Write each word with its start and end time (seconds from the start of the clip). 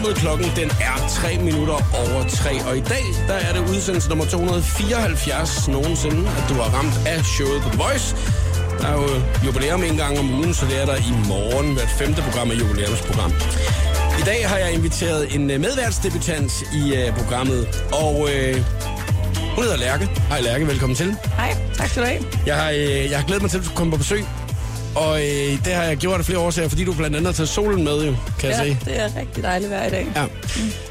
programmet. 0.00 0.22
Klokken 0.22 0.50
den 0.56 0.70
er 0.70 1.08
3 1.08 1.38
minutter 1.38 1.74
over 1.74 2.24
3. 2.28 2.50
Og 2.68 2.76
i 2.76 2.80
dag, 2.80 3.04
der 3.28 3.34
er 3.34 3.52
det 3.52 3.70
udsendelse 3.70 4.08
nummer 4.08 4.24
274 4.24 5.68
nogensinde, 5.68 6.28
at 6.38 6.44
du 6.48 6.54
har 6.54 6.68
ramt 6.76 6.96
af 7.06 7.24
showet 7.24 7.62
på 7.62 7.68
The 7.68 7.78
Voice. 7.78 8.16
Der 8.80 8.88
er 8.88 8.92
jo 8.92 9.08
jubilæum 9.46 9.82
en 9.82 9.96
gang 9.96 10.18
om 10.18 10.30
ugen, 10.34 10.54
så 10.54 10.66
det 10.66 10.82
er 10.82 10.86
der 10.86 10.96
i 10.96 11.12
morgen. 11.28 11.74
Hvert 11.74 11.92
femte 11.98 12.22
program 12.22 12.50
er 12.50 12.54
jubilæumsprogram. 12.54 13.32
I 14.20 14.22
dag 14.24 14.48
har 14.48 14.56
jeg 14.58 14.72
inviteret 14.72 15.34
en 15.34 15.50
øh, 15.50 15.60
medværtsdebutant 15.60 16.52
i 16.74 16.82
uh, 16.98 17.16
programmet, 17.16 17.68
og 17.92 18.28
øh, 18.34 18.54
hun 19.54 19.64
hedder 19.64 19.76
Lærke. 19.76 20.04
Hej 20.28 20.40
Lærke, 20.40 20.66
velkommen 20.66 20.96
til. 20.96 21.16
Hej, 21.36 21.56
tak 21.74 21.88
skal 21.88 22.02
du 22.02 22.08
have. 22.08 22.22
Jeg 22.46 22.56
har, 22.56 22.70
øh, 22.70 23.10
jeg 23.10 23.18
har 23.18 23.26
glædet 23.26 23.42
mig 23.42 23.50
til, 23.50 23.58
at 23.58 23.64
du 23.64 23.70
kommer 23.74 23.96
på 23.96 23.98
besøg. 23.98 24.24
Og 24.94 25.20
øh, 25.20 25.64
det 25.64 25.74
har 25.74 25.82
jeg 25.82 25.96
gjort 25.96 26.18
af 26.20 26.26
flere 26.26 26.38
årsager, 26.38 26.68
fordi 26.68 26.84
du 26.84 26.92
blandt 26.92 27.16
andet 27.16 27.26
har 27.28 27.32
taget 27.32 27.48
solen 27.48 27.84
med, 27.84 28.04
jo, 28.06 28.16
kan 28.40 28.50
Ja, 28.50 28.56
jeg 28.62 28.76
se. 28.80 28.90
det 28.90 29.00
er 29.00 29.10
rigtig 29.20 29.42
dejligt 29.42 29.70
i 29.70 29.74
dag. 29.74 30.06
Ja. 30.16 30.20
Jeg 30.20 30.28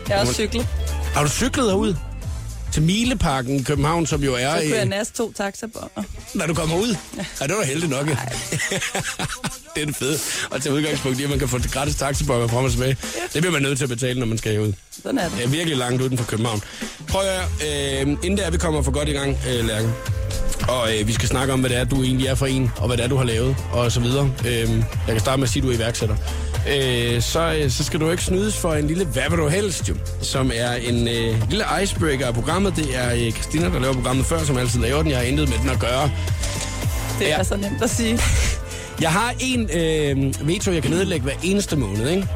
har 0.07 0.19
også 0.19 0.33
cyklet. 0.33 0.67
Har 1.13 1.23
du 1.23 1.29
cyklet 1.29 1.65
herud? 1.69 1.95
Til 2.71 2.83
Mileparken 2.83 3.55
i 3.59 3.63
København, 3.63 4.05
som 4.05 4.23
jo 4.23 4.33
er... 4.35 4.55
Så 4.55 4.61
kunne 4.67 4.75
jeg 4.77 4.85
næste 4.85 5.13
to 5.17 5.31
taxabomber. 5.33 6.03
når 6.33 6.45
du 6.47 6.53
kommer 6.53 6.75
ud? 6.77 6.95
Ja, 7.17 7.47
det 7.47 7.55
var 7.55 7.61
da 7.61 7.67
heldigt 7.67 7.91
nok. 7.91 8.07
ja. 8.07 8.15
det 9.75 9.81
er 9.81 9.85
det 9.85 9.95
fede. 9.95 10.17
Og 10.51 10.61
til 10.61 10.71
udgangspunkt 10.71 11.19
i, 11.19 11.23
at 11.23 11.29
man 11.29 11.39
kan 11.39 11.47
få 11.47 11.59
gratis 11.71 11.95
taxibøjer 11.95 12.47
frem 12.47 12.65
og 12.65 12.71
tilbage. 12.71 12.97
Det 13.33 13.41
bliver 13.41 13.51
man 13.51 13.61
nødt 13.61 13.77
til 13.77 13.85
at 13.85 13.89
betale, 13.89 14.19
når 14.19 14.25
man 14.27 14.37
skal 14.37 14.59
ud. 14.59 14.73
Sådan 15.03 15.17
er 15.19 15.23
Det 15.23 15.37
det. 15.37 15.43
er 15.45 15.47
virkelig 15.49 15.77
langt 15.77 16.01
uden 16.01 16.17
for 16.17 16.25
København. 16.25 16.61
Prøv 17.07 17.21
at 17.21 17.27
høre, 17.27 18.01
øh, 18.01 18.07
inden 18.23 18.37
der 18.37 18.51
vi 18.51 18.57
kommer 18.57 18.81
for 18.81 18.91
godt 18.91 19.09
i 19.09 19.11
gang, 19.13 19.37
øh, 19.49 19.65
Lærke. 19.65 19.89
Og 20.69 20.89
øh, 20.99 21.07
vi 21.07 21.13
skal 21.13 21.27
snakke 21.29 21.53
om, 21.53 21.59
hvad 21.59 21.69
det 21.69 21.77
er, 21.77 21.83
du 21.83 22.03
egentlig 22.03 22.27
er 22.27 22.35
for 22.35 22.45
en, 22.45 22.71
og 22.77 22.87
hvad 22.87 22.97
det 22.97 23.03
er, 23.03 23.07
du 23.09 23.17
har 23.17 23.23
lavet, 23.25 23.55
og 23.71 23.91
så 23.91 23.99
videre. 23.99 24.31
Øh, 24.47 24.69
jeg 24.69 24.79
kan 25.07 25.19
starte 25.19 25.37
med 25.39 25.47
at 25.47 25.49
sige, 25.53 25.61
at 25.61 25.67
du 25.67 25.71
er 25.71 25.75
iværksætter. 25.75 26.15
Øh, 26.69 27.21
så, 27.21 27.53
øh, 27.63 27.71
så 27.71 27.83
skal 27.83 27.99
du 27.99 28.11
ikke 28.11 28.23
snydes 28.23 28.57
for 28.57 28.73
en 28.73 28.87
lille 28.87 29.05
Hvad 29.05 29.23
vil 29.29 29.37
du 29.39 29.47
helst, 29.47 29.89
jo, 29.89 29.95
som 30.21 30.51
er 30.55 30.71
en 30.73 31.07
øh, 31.07 31.49
lille 31.49 31.65
icebreaker 31.83 32.27
af 32.27 32.33
programmet. 32.33 32.75
Det 32.75 32.87
er 32.97 33.13
øh, 33.13 33.31
Christina, 33.31 33.65
der 33.69 33.79
laver 33.79 33.93
programmet 33.93 34.25
før, 34.25 34.43
som 34.43 34.57
altid 34.57 34.79
laver 34.79 35.01
den. 35.01 35.11
Jeg 35.11 35.17
har 35.19 35.25
intet 35.25 35.49
med 35.49 35.57
den 35.57 35.69
at 35.69 35.79
gøre. 35.79 36.11
Det 37.19 37.25
Ja. 37.25 37.37
er 37.39 37.43
så 37.43 37.55
nemt 37.55 37.83
at 37.83 37.89
sige. 37.89 38.19
Jeg 39.01 39.11
har 39.11 39.33
en 39.39 39.69
øh, 39.73 40.47
veto, 40.47 40.71
jeg 40.71 40.81
kan 40.81 40.91
nedlægge 40.91 41.23
hver 41.23 41.33
eneste 41.43 41.75
måned, 41.75 42.09
ikke? 42.09 42.27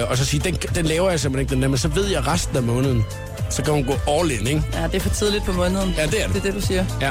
Øh, 0.00 0.10
og 0.10 0.18
så 0.18 0.24
sige, 0.24 0.40
den, 0.44 0.54
den 0.74 0.86
laver 0.86 1.10
jeg 1.10 1.20
simpelthen 1.20 1.40
ikke, 1.44 1.54
den 1.54 1.62
der, 1.62 1.68
men 1.68 1.78
så 1.78 1.88
ved 1.88 2.06
jeg 2.06 2.26
resten 2.26 2.56
af 2.56 2.62
måneden. 2.62 3.04
Så 3.52 3.62
kan 3.62 3.72
hun 3.74 3.84
gå 3.84 3.96
all 4.08 4.30
in, 4.30 4.46
ikke? 4.46 4.62
Ja, 4.72 4.82
det 4.86 4.94
er 4.94 5.00
for 5.00 5.08
tidligt 5.10 5.44
på 5.44 5.52
måneden. 5.52 5.94
Ja, 5.96 6.06
det 6.06 6.22
er 6.22 6.26
det. 6.26 6.34
Det 6.34 6.40
er 6.48 6.52
det, 6.52 6.54
du 6.62 6.66
siger. 6.66 6.84
Ja. 7.00 7.10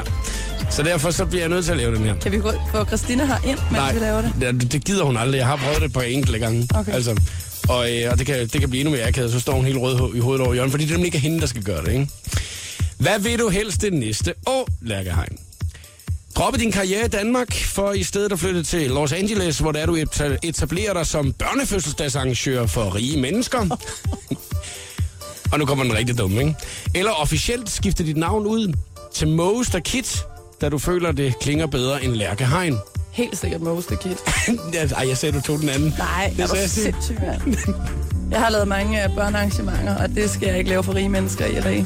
Så 0.70 0.82
derfor 0.82 1.10
så 1.10 1.24
bliver 1.26 1.42
jeg 1.42 1.48
nødt 1.48 1.64
til 1.64 1.72
at 1.72 1.78
lave 1.78 1.94
den 1.96 2.04
her. 2.04 2.14
Kan 2.14 2.32
vi 2.32 2.38
gå- 2.38 2.52
få 2.74 2.84
Christina 2.84 3.24
her 3.24 3.36
ind, 3.46 3.58
mens 3.70 3.94
vi 3.94 3.98
laver 4.00 4.22
det? 4.22 4.60
det, 4.60 4.72
det 4.72 4.84
gider 4.84 5.04
hun 5.04 5.16
aldrig. 5.16 5.38
Jeg 5.38 5.46
har 5.46 5.56
prøvet 5.56 5.82
det 5.82 5.92
på 5.92 6.00
enkelte 6.00 6.38
gange. 6.38 6.68
Okay. 6.74 6.92
Altså, 6.92 7.20
og, 7.68 7.92
øh, 7.96 8.10
og 8.12 8.18
det, 8.18 8.26
kan, 8.26 8.40
det 8.48 8.60
kan 8.60 8.70
blive 8.70 8.80
endnu 8.80 8.96
mere 8.96 9.06
akavet, 9.06 9.32
så 9.32 9.40
står 9.40 9.52
hun 9.52 9.64
helt 9.64 9.78
rød 9.78 10.14
i 10.14 10.18
hovedet 10.18 10.44
over 10.44 10.54
hjørnet, 10.54 10.70
fordi 10.70 10.84
det 10.84 10.90
er 10.90 10.94
nemlig 10.94 11.06
ikke 11.06 11.18
hende, 11.18 11.40
der 11.40 11.46
skal 11.46 11.62
gøre 11.62 11.84
det, 11.84 11.92
ikke? 11.92 12.08
Hvad 12.98 13.18
vil 13.20 13.38
du 13.38 13.48
helst 13.48 13.82
det 13.82 13.92
næste 13.92 14.34
år, 14.46 14.68
Lærke 14.82 15.10
Hein? 15.14 15.38
Droppe 16.36 16.58
din 16.60 16.72
karriere 16.72 17.04
i 17.04 17.08
Danmark, 17.08 17.54
for 17.54 17.92
i 17.92 18.02
stedet 18.02 18.32
at 18.32 18.38
flytte 18.38 18.62
til 18.62 18.90
Los 18.90 19.12
Angeles, 19.12 19.58
hvor 19.58 19.72
der 19.72 19.80
er 19.80 19.86
du 19.86 19.96
eta- 19.96 20.36
etablerer 20.42 20.92
dig 20.94 21.06
som 21.06 21.32
børnefødselsdagsarrangør 21.32 22.66
for 22.66 22.94
rige 22.94 23.16
mennesker. 23.20 23.66
og 25.52 25.58
nu 25.58 25.66
kommer 25.66 25.84
den 25.84 25.94
rigtig 25.94 26.18
dumme, 26.18 26.40
ikke? 26.40 26.54
Eller 26.94 27.10
officielt 27.10 27.70
skifte 27.70 28.06
dit 28.06 28.16
navn 28.16 28.46
ud 28.46 28.72
til 29.14 29.28
Moe 29.28 29.64
the 29.64 29.80
Kid, 29.80 30.02
da 30.60 30.68
du 30.68 30.78
føler, 30.78 31.12
det 31.12 31.38
klinger 31.40 31.66
bedre 31.66 32.04
end 32.04 32.12
Lærke 32.12 32.46
Hein. 32.46 32.78
Helt 33.10 33.38
sikkert 33.38 33.60
Most 33.60 33.88
the 33.88 33.96
Kid. 33.96 34.16
Ja, 34.74 34.86
Ej, 34.96 35.08
jeg 35.08 35.16
sagde, 35.16 35.36
du 35.36 35.42
tog 35.42 35.58
den 35.58 35.68
anden. 35.68 35.94
Nej, 35.98 36.32
det 36.36 36.44
er 36.44 36.66
sindssygt, 36.68 37.20
mand. 37.20 37.56
Jeg 38.30 38.40
har 38.40 38.50
lavet 38.50 38.68
mange 38.68 39.04
øh, 39.04 39.14
børnearrangementer, 39.14 39.96
og 39.96 40.08
det 40.08 40.30
skal 40.30 40.48
jeg 40.48 40.58
ikke 40.58 40.70
lave 40.70 40.82
for 40.84 40.94
rige 40.94 41.08
mennesker 41.08 41.46
i 41.46 41.60
dag. 41.68 41.84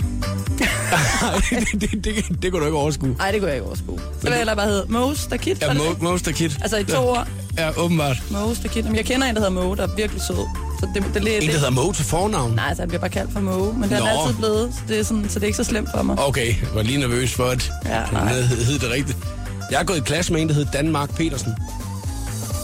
Det, 1.51 1.81
det, 1.81 2.05
det, 2.05 2.43
det 2.43 2.53
kunne 2.53 2.61
du 2.61 2.67
ikke 2.67 2.79
overskue. 2.79 3.15
Nej, 3.19 3.31
det 3.31 3.41
kunne 3.41 3.49
jeg 3.49 3.57
ikke 3.57 3.67
overskue. 3.67 3.99
Så 3.99 4.21
vil 4.23 4.31
jeg 4.31 4.37
hellere 4.39 4.57
bare 4.57 4.67
hedde 4.67 4.87
Most 4.89 5.29
the 5.29 5.39
Kid. 5.39 5.57
Ja, 5.61 5.75
Mo? 5.75 5.83
Most 6.01 6.25
the 6.25 6.33
Kid. 6.33 6.51
Altså 6.63 6.77
i 6.77 6.85
to 6.85 6.93
ja. 6.93 7.01
år. 7.01 7.27
Ja, 7.59 7.71
åbenbart. 7.81 8.17
Most 8.31 8.61
the 8.61 8.69
Kid. 8.69 8.83
Jamen, 8.83 8.97
jeg 8.97 9.05
kender 9.05 9.27
en, 9.27 9.35
der 9.35 9.41
hedder 9.41 9.63
Mo, 9.63 9.75
der 9.75 9.83
er 9.83 9.97
virkelig 9.97 10.23
sød. 10.23 10.47
Så 10.81 10.87
det, 10.95 11.05
det, 11.15 11.23
det, 11.23 11.43
En, 11.43 11.49
der 11.49 11.53
hedder 11.53 11.71
Mo 11.71 11.93
til 11.93 12.05
fornavn. 12.05 12.53
Nej, 12.55 12.69
altså, 12.69 12.83
han 12.83 12.89
bliver 12.89 13.01
bare 13.01 13.11
kaldt 13.11 13.33
for 13.33 13.41
Mo, 13.41 13.73
men 13.73 13.83
det 13.83 13.93
er 13.93 13.99
Nå. 13.99 14.07
altid 14.07 14.37
blevet, 14.39 14.75
så 14.75 14.81
det, 14.89 14.99
er 15.01 15.03
sådan, 15.05 15.29
så 15.29 15.35
det 15.35 15.43
er 15.43 15.47
ikke 15.47 15.57
så 15.57 15.65
slemt 15.65 15.89
for 15.95 16.03
mig. 16.03 16.19
Okay, 16.19 16.47
jeg 16.47 16.75
var 16.75 16.83
lige 16.83 16.99
nervøs 16.99 17.35
for, 17.35 17.45
at 17.45 17.73
Ja, 17.85 18.05
hed, 18.29 18.43
hed 18.43 18.79
det 18.79 18.91
rigtigt. 18.91 19.19
Jeg 19.71 19.79
har 19.79 19.85
gået 19.85 19.97
i 19.97 20.01
klasse 20.01 20.33
med 20.33 20.43
en, 20.43 20.49
der 20.49 20.55
hed 20.55 20.67
Danmark 20.73 21.15
Petersen. 21.15 21.55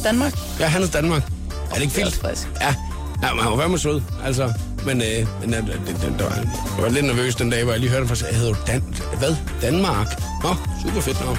Danmark? 0.04 0.38
Ja, 0.60 0.66
han 0.66 0.82
er 0.82 0.86
Danmark. 0.86 1.22
Er 1.70 1.74
det 1.74 1.82
ikke 1.82 1.94
vildt? 1.94 2.48
Ja, 2.60 2.74
ja 3.22 3.26
han 3.26 3.50
var 3.50 3.56
fandme 3.60 3.78
sød. 3.78 4.00
Altså, 4.24 4.52
men, 4.86 5.02
øh, 5.02 5.26
men 5.40 5.54
øh, 5.54 5.66
det, 5.66 6.14
var, 6.18 6.34
jeg 6.76 6.82
var 6.82 6.88
lidt 6.88 7.04
nervøs 7.04 7.34
den 7.34 7.50
dag, 7.50 7.62
hvor 7.62 7.72
jeg 7.72 7.80
lige 7.80 7.90
hørte 7.90 8.06
fra, 8.06 8.26
jeg 8.30 8.38
hedder 8.38 8.54
Dan, 8.66 8.82
hvad? 9.18 9.36
Danmark? 9.62 10.22
Nå, 10.42 10.54
super 10.82 11.00
fedt 11.00 11.20
navn. 11.20 11.38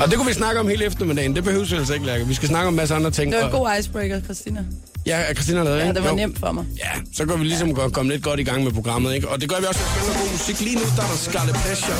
Og 0.00 0.08
det 0.08 0.16
kunne 0.16 0.26
vi 0.26 0.32
snakke 0.32 0.60
om 0.60 0.68
hele 0.68 0.84
eftermiddagen. 0.84 1.36
Det 1.36 1.44
behøver 1.44 1.64
vi 1.64 1.76
altså 1.76 1.94
ikke, 1.94 2.06
Lærke. 2.06 2.26
Vi 2.26 2.34
skal 2.34 2.48
snakke 2.48 2.68
om 2.68 2.74
en 2.74 2.76
masse 2.76 2.94
andre 2.94 3.10
ting. 3.10 3.32
Det 3.32 3.40
var 3.40 3.46
en 3.46 3.52
god 3.52 3.68
icebreaker, 3.78 4.20
Christina. 4.20 4.64
Ja, 5.06 5.34
Christina 5.34 5.62
lavet, 5.62 5.78
Ja, 5.78 5.92
det 5.92 6.02
var 6.02 6.08
Jo. 6.10 6.14
nemt 6.16 6.38
for 6.38 6.52
mig. 6.52 6.64
Ja, 6.78 6.90
så 7.14 7.24
går 7.24 7.36
vi 7.36 7.44
ligesom 7.44 7.74
godt 7.74 7.92
komme 7.92 8.12
lidt 8.12 8.22
godt 8.22 8.40
i 8.40 8.42
gang 8.42 8.64
med 8.64 8.72
programmet, 8.72 9.14
ikke? 9.14 9.28
Og 9.28 9.40
det 9.40 9.48
gør 9.48 9.56
vi 9.60 9.66
også 9.66 9.80
med 9.80 9.90
spændende 10.02 10.18
god 10.22 10.30
musik. 10.32 10.60
Lige 10.60 10.76
nu 10.76 10.82
der 10.96 11.02
er 11.02 11.06
der 11.06 11.16
Scarlet 11.16 11.54
Pleasure. 11.62 11.96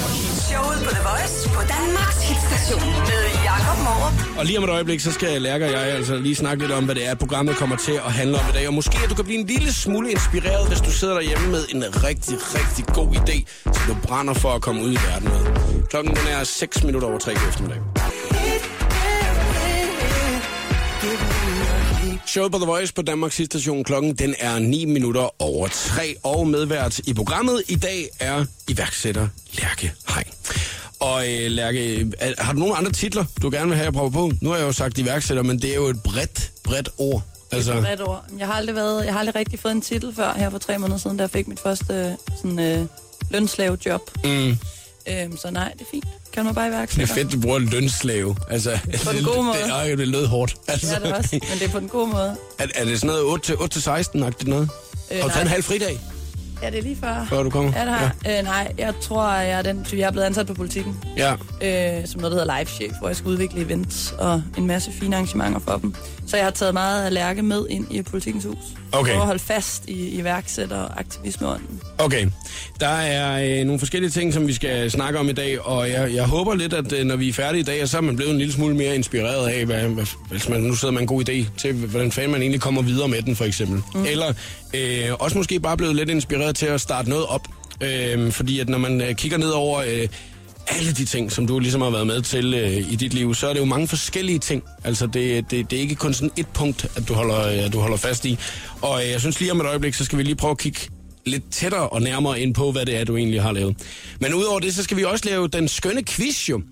Showet 0.51 0.79
på 0.87 0.91
The 0.97 1.03
Voice 1.11 1.37
på 1.57 1.61
Danmarks 1.75 2.21
hitstation 2.29 2.93
med 3.11 3.23
Jakob 3.51 3.79
Morup. 3.87 4.39
Og 4.39 4.45
lige 4.47 4.59
om 4.59 4.65
et 4.65 4.71
øjeblik, 4.71 5.01
så 5.01 5.13
skal 5.13 5.43
Lærke 5.43 5.65
og 5.67 5.73
jeg 5.73 5.81
altså 5.81 6.17
lige 6.17 6.37
snakke 6.37 6.63
lidt 6.63 6.73
om, 6.73 6.85
hvad 6.85 6.95
det 6.95 7.07
er, 7.09 7.15
programmet 7.15 7.57
kommer 7.57 7.77
til 7.77 7.93
at 8.07 8.13
handle 8.21 8.37
om 8.39 8.45
i 8.51 8.53
dag. 8.59 8.69
Og 8.69 8.75
måske 8.75 8.99
at 9.05 9.11
du 9.11 9.15
kan 9.15 9.25
blive 9.25 9.39
en 9.41 9.47
lille 9.47 9.73
smule 9.73 10.11
inspireret, 10.11 10.69
hvis 10.69 10.81
du 10.81 10.91
sidder 10.91 11.15
derhjemme 11.15 11.49
med 11.49 11.63
en 11.75 11.85
rigtig, 12.05 12.37
rigtig 12.59 12.85
god 12.99 13.09
idé, 13.21 13.37
som 13.65 13.83
du 13.89 13.95
brænder 14.03 14.35
for 14.35 14.51
at 14.57 14.63
komme 14.63 14.83
ud 14.83 14.93
i 14.93 14.99
verden 15.09 15.29
med. 15.29 15.41
Klokken 15.91 16.15
den 16.17 16.27
er 16.41 16.45
6 16.45 16.85
minutter 16.85 17.09
over 17.09 17.19
3 17.19 17.33
i 17.33 17.35
eftermiddag. 17.49 17.81
Showet 22.27 22.53
på 22.53 22.59
The 22.59 22.67
Voice 22.67 22.93
på 22.95 23.03
Danmarks 23.03 23.41
station 23.45 23.85
klokken 23.85 24.15
den 24.15 24.35
er 24.39 24.59
9 24.59 24.85
minutter 24.85 25.43
over 25.43 25.69
3 25.69 26.15
og 26.23 26.47
medvært 26.49 26.99
i 26.99 27.15
programmet 27.15 27.63
i 27.69 27.75
dag 27.77 28.09
er 28.21 28.45
iværksætter 28.69 29.29
Lærke 29.61 29.93
Hein. 30.09 30.25
Og 31.01 31.29
øh, 31.33 31.51
Lærke, 31.51 32.01
er- 32.19 32.43
har 32.43 32.53
du 32.53 32.59
nogle 32.59 32.77
andre 32.77 32.93
titler, 32.93 33.25
du 33.43 33.51
gerne 33.51 33.67
vil 33.69 33.77
have, 33.77 33.85
jeg 33.85 33.93
prøver 33.93 34.11
på? 34.11 34.33
Nu 34.41 34.51
har 34.51 34.57
jeg 34.57 34.65
jo 34.67 34.73
sagt 34.73 34.99
iværksætter, 34.99 35.43
men 35.43 35.59
det 35.63 35.71
er 35.71 35.75
jo 35.75 35.87
et 35.87 36.03
bredt, 36.03 36.51
bredt 36.65 36.89
ord. 36.99 37.23
Altså, 37.53 37.73
Bredt 37.81 38.01
ord. 38.01 38.25
Jeg 38.39 38.47
har 38.47 38.55
aldrig 38.55 38.77
været, 38.77 39.05
jeg 39.05 39.13
har 39.13 39.19
aldrig 39.21 39.35
rigtig 39.37 39.59
fået 39.59 39.73
en 39.73 39.81
titel 39.81 40.15
før, 40.15 40.33
her 40.35 40.51
for 40.51 40.59
tre 40.59 40.79
måneder 40.79 40.99
siden, 40.99 41.17
da 41.17 41.23
jeg 41.23 41.31
fik 41.31 41.49
mit 41.49 41.61
første 41.61 41.95
øh, 41.95 42.13
sådan, 42.37 42.59
øh, 42.59 42.87
lønslavejob. 43.31 44.01
mm, 44.25 44.57
Øhm, 45.09 45.37
så 45.37 45.51
nej, 45.51 45.73
det 45.73 45.81
er 45.81 45.85
fint. 45.91 46.05
Kan 46.33 46.45
man 46.45 46.55
bare 46.55 46.83
det 46.87 46.99
er 47.03 47.07
fedt, 47.07 47.33
du 47.33 47.41
bruger 47.41 47.59
lønslave. 47.59 48.37
Altså, 48.51 48.79
På 49.05 49.13
den 49.13 49.25
gode 49.25 49.43
måde. 49.43 49.57
Det, 49.65 49.73
er 49.73 49.85
jo 49.91 49.97
det 49.97 50.09
lød 50.09 50.27
hårdt. 50.27 50.57
Altså, 50.69 50.87
Ja, 50.95 51.01
det 51.01 51.11
er 51.11 51.15
også, 51.15 51.29
men 51.33 51.59
det 51.59 51.63
er 51.63 51.69
på 51.69 51.81
den 51.81 51.89
gode 51.89 52.07
måde. 52.07 52.37
er, 52.59 52.67
er 52.75 52.85
det 52.85 53.01
sådan 53.01 53.07
noget 53.17 53.23
8 53.25 53.45
til, 53.45 53.57
8 53.59 53.81
til 53.81 53.91
16-agtigt 53.91 54.49
noget? 54.49 54.69
Øh, 55.13 55.19
har 55.19 55.25
du 55.29 55.33
taget 55.33 55.43
en 55.43 55.49
halv 55.51 55.63
fridag, 55.63 56.01
Ja, 56.63 56.71
det 56.71 56.79
er 56.79 56.83
lige 56.83 56.97
før. 56.97 57.27
før 57.29 57.43
du 57.43 57.51
kommer? 57.51 57.73
Ja, 57.77 57.85
det 57.85 57.93
har 57.93 58.15
jeg. 58.25 58.39
Øh, 58.39 58.45
nej, 58.45 58.75
jeg 58.79 58.95
tror, 59.03 59.33
jeg 59.33 59.51
er 59.59 59.63
den 59.63 59.85
type, 59.85 60.01
jeg 60.01 60.07
er 60.07 60.11
blevet 60.11 60.27
ansat 60.27 60.47
på 60.47 60.55
politikken. 60.55 60.97
Ja. 61.17 61.33
øh, 61.33 62.07
som 62.09 62.21
noget, 62.21 62.37
der 62.37 62.41
hedder 62.43 62.59
Live 62.59 62.67
Chef, 62.71 62.93
hvor 62.99 63.09
jeg 63.09 63.17
skal 63.17 63.29
udvikle 63.29 63.61
events 63.61 64.15
og 64.19 64.43
en 64.59 64.67
masse 64.67 64.91
fine 65.01 65.17
arrangementer 65.17 65.59
for 65.61 65.77
dem. 65.77 65.95
Så 66.27 66.37
jeg 66.37 66.47
har 66.47 66.51
taget 66.51 66.75
meget 66.75 67.05
af 67.05 67.15
Lærke 67.15 67.43
med 67.43 67.67
ind 67.71 67.87
i 67.91 68.03
Politikens 68.03 68.45
Hus. 68.45 68.57
Okay. 68.93 69.13
For 69.13 69.21
at 69.21 69.27
holde 69.27 69.43
fast 69.43 69.89
i 69.89 70.09
iværksætter 70.09 70.77
og 70.77 71.01
aktivismeånden. 71.01 71.81
Okay, 71.99 72.27
der 72.81 72.89
er 72.89 73.59
øh, 73.61 73.67
nogle 73.67 73.79
forskellige 73.79 74.11
ting, 74.11 74.33
som 74.33 74.47
vi 74.47 74.53
skal 74.53 74.91
snakke 74.91 75.19
om 75.19 75.29
i 75.29 75.33
dag, 75.33 75.67
og 75.67 75.91
jeg, 75.91 76.15
jeg 76.15 76.25
håber 76.25 76.55
lidt, 76.55 76.73
at 76.73 76.93
øh, 76.93 77.05
når 77.05 77.17
vi 77.17 77.29
er 77.29 77.33
færdige 77.33 77.61
i 77.61 77.65
dag, 77.65 77.89
så 77.89 77.97
er 77.97 78.01
man 78.01 78.17
blevet 78.17 78.33
en 78.33 78.39
lille 78.39 78.53
smule 78.53 78.77
mere 78.77 78.95
inspireret 78.95 79.49
af, 79.49 79.67
hvad, 79.67 79.83
hvad, 79.83 80.07
hvis 80.31 80.49
man 80.49 80.61
nu 80.61 80.75
sidder 80.75 80.93
med 80.93 81.01
en 81.01 81.07
god 81.07 81.29
idé 81.29 81.45
til, 81.59 81.73
hvordan 81.73 82.13
fanden 82.13 82.33
man 82.33 82.41
egentlig 82.41 82.61
kommer 82.61 82.83
videre 82.83 83.09
med 83.09 83.23
den, 83.23 83.37
for 83.37 83.45
eksempel. 83.45 83.83
Mm. 83.95 84.05
Eller 84.05 84.33
øh, 84.75 85.15
også 85.19 85.39
måske 85.39 85.61
bare 85.61 85.77
blevet 85.77 85.97
lidt 85.97 86.11
inspireret 86.11 86.57
til 86.57 86.67
at 86.67 86.81
starte 86.81 87.09
noget 87.09 87.27
op, 87.27 87.49
øh, 87.81 88.33
fordi 88.33 88.61
at 88.61 88.69
når 88.69 88.79
man 88.79 89.01
øh, 89.01 89.15
kigger 89.15 89.39
ned 89.39 89.51
over... 89.51 89.83
Øh, 89.89 90.09
alle 90.69 90.93
de 90.93 91.05
ting, 91.05 91.33
som 91.33 91.47
du 91.47 91.59
ligesom 91.59 91.81
har 91.81 91.91
været 91.91 92.07
med 92.07 92.23
til 92.23 92.55
øh, 92.55 92.93
i 92.93 92.97
dit 92.97 93.15
liv, 93.15 93.35
så 93.35 93.49
er 93.49 93.53
det 93.53 93.61
jo 93.61 93.65
mange 93.65 93.89
forskellige 93.89 94.39
ting. 94.39 94.63
Altså, 94.85 95.07
det, 95.07 95.51
det, 95.51 95.71
det 95.71 95.77
er 95.77 95.81
ikke 95.81 95.95
kun 95.95 96.15
sådan 96.15 96.31
et 96.37 96.47
punkt, 96.47 96.87
at 96.97 97.09
du 97.09 97.15
holder, 97.15 97.65
at 97.65 97.73
du 97.73 97.79
holder 97.79 97.97
fast 97.97 98.25
i. 98.25 98.39
Og 98.83 99.05
øh, 99.05 99.11
jeg 99.11 99.21
synes 99.21 99.41
lige 99.41 99.53
om 99.53 99.61
et 99.61 99.67
øjeblik, 99.67 99.95
så 99.95 100.05
skal 100.05 100.19
vi 100.19 100.23
lige 100.23 100.37
prøve 100.37 100.51
at 100.51 100.59
kigge 100.59 100.81
lidt 101.27 101.51
tættere 101.51 101.89
og 101.89 102.03
nærmere 102.03 102.41
ind 102.41 102.55
på, 102.55 102.73
hvad 102.73 102.87
det 102.87 103.01
er, 103.01 103.05
du 103.05 103.17
egentlig 103.17 103.43
har 103.43 103.53
lavet. 103.53 103.77
Men 104.21 104.35
udover 104.35 104.61
det, 104.61 104.75
så 104.75 104.83
skal 104.83 104.97
vi 104.97 105.05
også 105.05 105.25
lave 105.29 105.49
den 105.49 105.69
skønne 105.69 106.05
quiz 106.05 106.49
jo. 106.49 106.63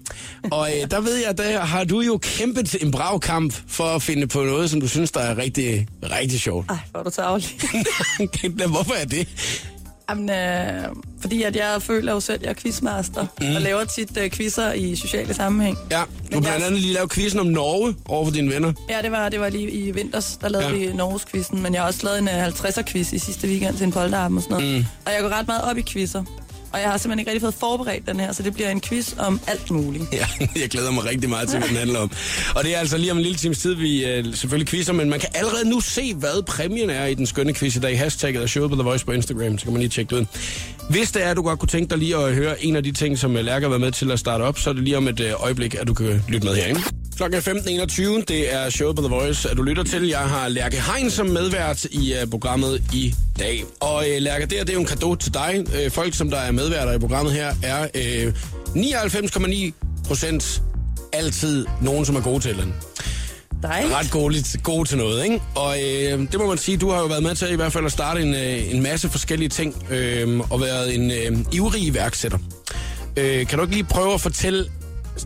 Og 0.50 0.70
øh, 0.70 0.90
der 0.90 1.00
ved 1.00 1.16
jeg, 1.26 1.38
der 1.38 1.60
har 1.60 1.84
du 1.84 2.00
jo 2.00 2.18
kæmpet 2.22 2.82
en 2.82 2.90
brav 2.90 3.20
kamp 3.20 3.54
for 3.68 3.84
at 3.84 4.02
finde 4.02 4.26
på 4.26 4.42
noget, 4.42 4.70
som 4.70 4.80
du 4.80 4.88
synes, 4.88 5.10
der 5.10 5.20
er 5.20 5.38
rigtig, 5.38 5.86
rigtig 6.02 6.40
sjovt. 6.40 6.70
Ej, 6.70 6.76
hvor 6.90 7.00
er 7.00 7.04
du 7.04 7.10
tavlig. 7.10 7.48
Hvorfor 8.74 8.94
er 8.94 9.04
det? 9.04 9.28
Jamen, 10.10 10.30
øh, 10.30 10.84
fordi 11.24 11.42
at 11.42 11.56
jeg 11.56 11.82
føler 11.82 12.12
jo 12.12 12.20
selv, 12.20 12.34
at 12.36 12.42
jeg 12.42 12.50
er 12.50 12.54
quizmaster, 12.54 13.26
mm. 13.40 13.54
og 13.56 13.60
laver 13.62 13.84
tit 13.84 14.18
øh, 14.18 14.30
quizzer 14.30 14.72
i 14.72 14.96
sociale 14.96 15.34
sammenhæng. 15.34 15.78
Ja, 15.90 16.02
du 16.32 16.34
har 16.36 16.40
blandt 16.40 16.64
andet 16.64 16.80
lige 16.80 16.92
lavet 16.94 17.12
quizzen 17.12 17.40
om 17.40 17.46
Norge 17.46 17.94
over 18.08 18.24
for 18.24 18.32
dine 18.32 18.54
venner. 18.54 18.72
Ja, 18.90 19.02
det 19.02 19.10
var, 19.12 19.28
det 19.28 19.40
var 19.40 19.48
lige 19.48 19.70
i 19.70 19.90
vinters, 19.90 20.38
der 20.40 20.48
lavede 20.48 20.68
Ja. 20.68 20.86
vi 20.86 20.92
Norges 20.92 21.24
quizzen, 21.24 21.62
men 21.62 21.74
jeg 21.74 21.82
har 21.82 21.86
også 21.86 22.00
lavet 22.04 22.18
en 22.18 22.28
uh, 22.28 22.46
50'er-quiz 22.48 23.14
i 23.14 23.18
sidste 23.18 23.48
weekend 23.48 23.76
til 23.76 23.84
en 23.84 23.92
polterarm 23.92 24.36
og 24.36 24.42
sådan 24.42 24.56
noget. 24.56 24.76
Mm. 24.78 24.84
Og 25.06 25.12
jeg 25.12 25.20
går 25.22 25.28
ret 25.28 25.46
meget 25.46 25.62
op 25.64 25.78
i 25.78 25.82
quizzer. 25.82 26.24
Og 26.74 26.80
jeg 26.80 26.90
har 26.90 26.98
simpelthen 26.98 27.18
ikke 27.18 27.30
rigtig 27.30 27.40
fået 27.40 27.54
forberedt 27.54 28.06
den 28.06 28.20
her, 28.20 28.32
så 28.32 28.42
det 28.42 28.54
bliver 28.54 28.70
en 28.70 28.80
quiz 28.80 29.14
om 29.18 29.40
alt 29.46 29.70
muligt. 29.70 30.04
Ja, 30.12 30.26
jeg 30.62 30.68
glæder 30.70 30.90
mig 30.90 31.04
rigtig 31.04 31.30
meget 31.30 31.48
til, 31.48 31.58
hvad 31.58 31.68
den 31.68 31.76
handler 31.76 31.98
om. 31.98 32.10
Og 32.54 32.64
det 32.64 32.74
er 32.74 32.78
altså 32.78 32.98
lige 32.98 33.10
om 33.10 33.16
en 33.16 33.22
lille 33.22 33.38
times 33.38 33.58
tid, 33.58 33.74
vi 33.74 34.04
øh, 34.04 34.34
selvfølgelig 34.34 34.68
quizzer, 34.68 34.92
men 34.92 35.10
man 35.10 35.20
kan 35.20 35.28
allerede 35.34 35.70
nu 35.70 35.80
se, 35.80 36.14
hvad 36.14 36.42
præmien 36.42 36.90
er 36.90 37.06
i 37.06 37.14
den 37.14 37.26
skønne 37.26 37.54
quiz 37.54 37.76
i 37.76 37.78
dag. 37.78 37.98
Hashtagget 37.98 38.42
er 38.42 38.46
showet 38.46 38.70
på 38.70 38.76
The 38.76 38.82
Voice 38.82 39.04
på 39.04 39.12
Instagram, 39.12 39.58
så 39.58 39.64
kan 39.64 39.72
man 39.72 39.80
lige 39.80 39.90
tjekke 39.90 40.16
det 40.16 40.20
ud. 40.20 40.26
Hvis 40.90 41.12
det 41.12 41.24
er, 41.24 41.30
at 41.30 41.36
du 41.36 41.42
godt 41.42 41.58
kunne 41.58 41.68
tænke 41.68 41.90
dig 41.90 41.98
lige 41.98 42.16
at 42.16 42.34
høre 42.34 42.64
en 42.64 42.76
af 42.76 42.82
de 42.82 42.92
ting, 42.92 43.18
som 43.18 43.34
Lærke 43.34 43.64
har 43.64 43.68
været 43.68 43.80
med 43.80 43.92
til 43.92 44.10
at 44.10 44.18
starte 44.18 44.42
op, 44.42 44.58
så 44.58 44.70
er 44.70 44.74
det 44.74 44.82
lige 44.82 44.96
om 44.96 45.08
et 45.08 45.20
øh, 45.20 45.32
øjeblik, 45.38 45.74
at 45.74 45.88
du 45.88 45.94
kan 45.94 46.24
lytte 46.28 46.46
med 46.46 46.56
herinde. 46.56 46.80
Klokken 47.16 47.38
er 47.38 47.42
15.21, 48.20 48.24
det 48.28 48.54
er 48.54 48.70
showet 48.70 48.96
på 48.96 49.02
The 49.02 49.14
Voice, 49.14 49.50
at 49.50 49.56
du 49.56 49.62
lytter 49.62 49.82
til. 49.82 50.08
Jeg 50.08 50.18
har 50.18 50.48
Lærke 50.48 50.76
Hein 50.80 51.10
som 51.10 51.26
medvært 51.26 51.84
i 51.84 52.14
uh, 52.22 52.30
programmet 52.30 52.82
i 52.92 53.14
dag. 53.38 53.64
Og 53.80 53.94
uh, 53.94 54.22
Lærke, 54.22 54.46
det, 54.46 54.52
her, 54.52 54.64
det 54.64 54.70
er 54.70 54.74
jo 54.74 54.80
en 54.80 54.86
gave 54.86 55.16
til 55.16 55.34
dig. 55.34 55.64
Uh, 55.66 55.92
folk, 55.92 56.14
som 56.14 56.30
der 56.30 56.36
er 56.36 56.52
medværter 56.52 56.92
i 56.92 56.98
programmet 56.98 57.32
her, 57.32 57.54
er 57.62 57.88
uh, 58.26 58.32
99,9 58.76 59.72
procent 60.06 60.62
altid 61.12 61.66
nogen, 61.82 62.04
som 62.04 62.16
er 62.16 62.20
gode 62.20 62.40
til 62.40 62.56
den. 62.56 62.74
Dejligt. 63.62 63.94
Ret 63.94 64.10
gode, 64.10 64.34
gode 64.62 64.88
til 64.88 64.98
noget, 64.98 65.24
ikke? 65.24 65.40
Og 65.54 65.76
øh, 65.82 66.18
det 66.32 66.34
må 66.38 66.46
man 66.46 66.58
sige, 66.58 66.76
du 66.76 66.90
har 66.90 67.00
jo 67.00 67.06
været 67.06 67.22
med 67.22 67.34
til 67.34 67.52
i 67.52 67.56
hvert 67.56 67.72
fald 67.72 67.84
at 67.84 67.92
starte 67.92 68.22
en, 68.22 68.34
øh, 68.34 68.74
en 68.74 68.82
masse 68.82 69.08
forskellige 69.08 69.48
ting, 69.48 69.86
øh, 69.90 70.40
og 70.50 70.60
været 70.60 70.94
en 70.94 71.10
øh, 71.10 71.44
ivrig 71.52 71.82
iværksætter. 71.82 72.38
Øh, 73.16 73.46
kan 73.46 73.58
du 73.58 73.64
ikke 73.64 73.74
lige 73.74 73.84
prøve 73.84 74.14
at 74.14 74.20
fortælle, 74.20 74.70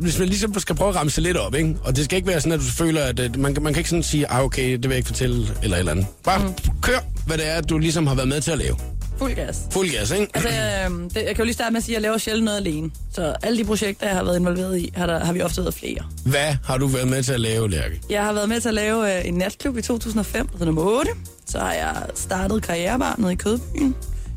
hvis 0.01 0.19
man 0.19 0.29
ligesom 0.29 0.59
skal 0.59 0.77
prøve 0.77 0.89
at 0.91 0.97
ramse 0.97 1.21
lidt 1.21 1.37
op, 1.37 1.55
ikke? 1.55 1.77
Og 1.83 1.97
det 1.97 2.05
skal 2.05 2.17
ikke 2.17 2.29
være 2.29 2.41
sådan, 2.41 2.53
at 2.53 2.61
du 2.61 2.65
føler, 2.65 3.03
at 3.05 3.21
øh, 3.21 3.39
man, 3.39 3.55
kan- 3.55 3.63
man 3.63 3.73
kan 3.73 3.81
ikke 3.81 3.91
sådan 3.91 4.03
sige, 4.03 4.27
ah, 4.31 4.45
okay, 4.45 4.73
det 4.73 4.83
vil 4.83 4.91
jeg 4.91 4.97
ikke 4.97 5.07
fortælle, 5.07 5.47
eller 5.63 5.77
et 5.77 5.79
eller 5.79 5.93
andet. 5.93 6.07
Bare 6.25 6.39
mm. 6.49 6.55
kør, 6.83 6.99
hvad 7.27 7.39
det 7.39 7.49
er, 7.49 7.61
du 7.61 7.79
ligesom 7.79 8.07
har 8.07 8.15
været 8.15 8.29
med 8.29 8.41
til 8.41 8.51
at 8.51 8.59
lave. 8.59 8.77
Fuld 9.19 9.35
gas. 9.35 9.57
Fuld 9.71 9.91
gas, 9.91 10.11
ikke? 10.11 10.27
Altså, 10.35 10.49
øh, 10.49 11.01
det, 11.05 11.17
jeg 11.17 11.27
kan 11.27 11.37
jo 11.39 11.45
lige 11.45 11.55
starte 11.55 11.73
med 11.73 11.79
at 11.79 11.85
sige, 11.85 11.95
at 11.97 11.97
jeg 11.97 12.03
laver 12.03 12.19
sjældent 12.19 12.45
noget 12.45 12.59
alene. 12.59 12.91
Så 13.13 13.35
alle 13.43 13.59
de 13.59 13.65
projekter, 13.65 14.07
jeg 14.07 14.17
har 14.17 14.25
været 14.25 14.39
involveret 14.39 14.79
i, 14.79 14.93
har, 14.97 15.07
der, 15.07 15.25
har 15.25 15.33
vi 15.33 15.41
ofte 15.43 15.61
været 15.63 15.75
flere. 15.75 15.99
Hvad 16.25 16.57
har 16.65 16.79
du 16.79 16.87
været 16.87 17.09
med 17.09 17.23
til 17.23 17.33
at 17.33 17.41
lave, 17.41 17.71
Lærke? 17.71 18.01
Jeg 18.11 18.25
har 18.25 18.33
været 18.33 18.49
med 18.49 18.61
til 18.61 18.69
at 18.69 18.75
lave 18.75 19.19
øh, 19.19 19.29
en 19.29 19.35
natklub 19.35 19.77
i 19.77 19.83
2005, 19.83 20.47
der 20.47 20.53
hedder 20.53 20.67
nummer 20.67 20.83
8. 20.83 21.11
Så 21.47 21.59
har 21.59 21.73
jeg 21.73 21.97
startet 22.15 22.63
Karrierebar 22.63 23.15
nede 23.19 23.33
i 23.33 23.37
Kødbyen 23.37 23.95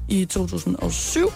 i 0.09 0.25
2007. 0.25 1.31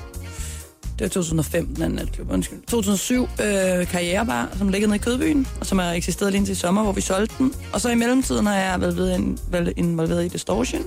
Det 1.00 1.02
var 1.02 1.08
2005, 1.08 1.76
den 1.76 1.84
anden 1.84 2.00
natklub, 2.00 2.32
undskyld. 2.32 2.60
2007 2.68 3.22
øh, 3.24 3.88
Karrierebar, 3.88 4.50
som 4.58 4.70
ligger 4.70 4.88
nede 4.88 4.96
i 4.96 5.00
Kødbyen, 5.00 5.48
og 5.60 5.66
som 5.66 5.80
har 5.80 5.92
eksisteret 5.94 6.32
lige 6.32 6.38
indtil 6.40 6.58
sommer, 6.58 6.84
hvor 6.84 6.92
vi 6.92 7.02
solgte 7.02 7.36
den. 7.38 7.54
Og 7.74 7.82
så 7.82 7.90
i 7.90 7.96
mellemtiden 7.96 8.46
har 8.46 8.56
jeg 8.56 8.82
været, 8.82 8.98
ved 8.98 9.16
en, 9.16 9.40
været 9.52 9.74
involveret 9.78 10.26
i 10.26 10.28
Distortion. 10.28 10.84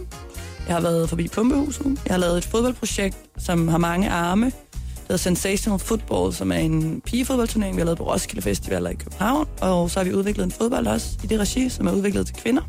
Jeg 0.67 0.75
har 0.77 0.83
været 0.83 1.09
forbi 1.09 1.29
Pumpehuset. 1.29 1.85
Jeg 2.07 2.15
har 2.15 2.19
lavet 2.19 2.39
et 2.39 2.45
fodboldprojekt, 2.45 3.17
som 3.39 3.69
har 3.69 3.79
mange 3.79 4.11
arme. 4.11 4.45
Det 4.47 4.55
hedder 5.03 5.17
Sensational 5.17 5.79
Football, 5.79 6.35
som 6.35 6.53
er 6.53 6.57
en 6.57 7.01
pigefodboldturnering, 7.07 7.77
vi 7.77 7.81
har 7.81 7.85
lavet 7.85 7.99
på 7.99 8.13
Roskilde 8.13 8.43
Festival 8.43 8.89
i 8.93 8.95
København. 8.95 9.47
Og 9.61 9.91
så 9.91 10.01
har 10.01 10.05
vi 10.05 10.15
udviklet 10.15 10.45
en 10.45 10.53
fodbold 10.53 10.87
også 10.87 11.07
i 11.25 11.27
det 11.27 11.41
regi, 11.41 11.69
som 11.69 11.87
er 11.87 11.93
udviklet 11.93 12.27
til 12.27 12.37
kvinder. 12.37 12.63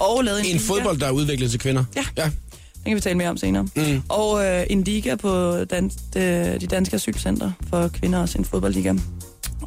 Og 0.00 0.24
lavet 0.24 0.38
en, 0.40 0.46
En 0.46 0.52
liga. 0.52 0.64
fodbold, 0.68 0.98
der 0.98 1.06
er 1.06 1.10
udviklet 1.10 1.50
til 1.50 1.60
kvinder? 1.60 1.84
Ja. 1.96 2.04
ja. 2.16 2.30
Kan 2.88 2.96
vi 2.96 3.00
tale 3.00 3.18
mere 3.18 3.28
om 3.28 3.36
senere. 3.36 3.62
Mm. 3.76 4.02
Og 4.08 4.44
øh, 4.46 4.66
en 4.70 4.82
liga 4.82 5.14
på 5.14 5.64
dans, 5.64 5.94
de, 6.14 6.56
de 6.60 6.66
danske 6.66 6.94
asylcenter 6.94 7.50
for 7.70 7.88
kvinder, 7.88 8.18
også 8.18 8.38
en 8.38 8.44
fodboldliga. 8.44 8.94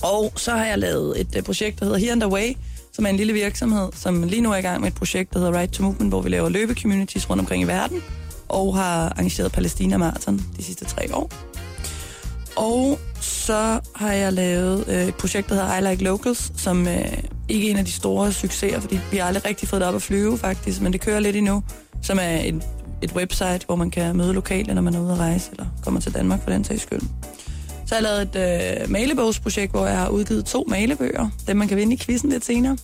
Og 0.04 0.34
så 0.36 0.52
har 0.52 0.66
jeg 0.66 0.80
lavet 0.80 1.22
et 1.22 1.36
øh, 1.38 1.44
projekt, 1.44 1.80
der 1.80 1.86
hedder 1.86 2.00
Here 2.00 2.12
and 2.12 2.24
Away, 2.24 2.54
som 2.94 3.06
er 3.06 3.10
en 3.10 3.18
lille 3.18 3.34
virksomhed, 3.34 3.90
som 3.94 4.24
lige 4.24 4.42
nu 4.42 4.52
er 4.52 4.56
i 4.56 4.62
gang 4.62 4.82
med 4.82 4.88
et 4.88 4.96
projekt, 4.96 5.34
der 5.34 5.40
hedder 5.40 5.60
Right 5.60 5.74
to 5.74 5.84
Movement, 5.84 6.12
hvor 6.12 6.22
vi 6.22 6.30
laver 6.30 6.50
løbecommunities 6.50 7.30
rundt 7.30 7.40
omkring 7.40 7.64
i 7.64 7.68
verden, 7.68 8.02
og 8.50 8.76
har 8.76 9.10
arrangeret 9.10 9.52
Palæstina 9.52 9.98
Marathon 9.98 10.42
de 10.58 10.64
sidste 10.64 10.86
tre 10.86 11.16
år. 11.16 11.32
Og 12.56 13.00
så 13.22 13.80
har 13.96 14.14
jeg 14.14 14.34
lavet 14.34 14.86
øh, 14.88 15.08
et 15.08 15.16
projekt, 15.16 15.50
der 15.50 15.56
hedder 15.56 15.78
I 15.78 15.92
Like 15.92 16.04
Locals, 16.04 16.52
som 16.58 16.88
øh, 16.88 17.18
ikke 17.50 17.68
er 17.68 17.72
en 17.72 17.78
af 17.78 17.86
de 17.86 17.92
store 17.92 18.32
succeser, 18.32 18.80
fordi 18.80 19.00
vi 19.12 19.18
har 19.18 19.26
aldrig 19.26 19.46
rigtig 19.46 19.70
fået 19.70 19.82
det 19.82 19.90
op 19.90 19.96
at 19.96 20.02
flyve 20.02 20.38
faktisk, 20.38 20.82
men 20.82 20.94
det 20.94 21.02
kører 21.02 21.20
lidt 21.20 21.36
endnu, 21.36 21.64
som 22.04 22.20
er 22.22 22.42
et, 22.44 22.62
et 23.02 23.12
website, 23.16 23.66
hvor 23.66 23.76
man 23.76 23.92
kan 23.92 24.18
møde 24.18 24.34
lokale, 24.34 24.74
når 24.74 24.82
man 24.82 24.96
er 24.96 25.00
ude 25.00 25.12
at 25.12 25.18
rejse, 25.18 25.52
eller 25.52 25.66
kommer 25.84 26.00
til 26.00 26.14
Danmark 26.14 26.44
for 26.44 26.50
den 26.50 26.64
sags 26.64 26.82
skyld. 26.82 27.02
Så 27.86 27.96
har 27.96 28.02
jeg 28.02 28.04
lavet 28.04 28.22
et 28.36 28.82
øh, 28.84 28.90
malebogsprojekt, 28.90 29.72
hvor 29.72 29.86
jeg 29.86 29.98
har 29.98 30.10
udgivet 30.10 30.46
to 30.46 30.66
malebøger, 30.68 31.30
dem 31.48 31.58
man 31.58 31.68
kan 31.68 31.78
vinde 31.78 31.94
i 31.94 31.98
quizzen 31.98 32.30
lidt 32.30 32.46
senere. 32.46 32.78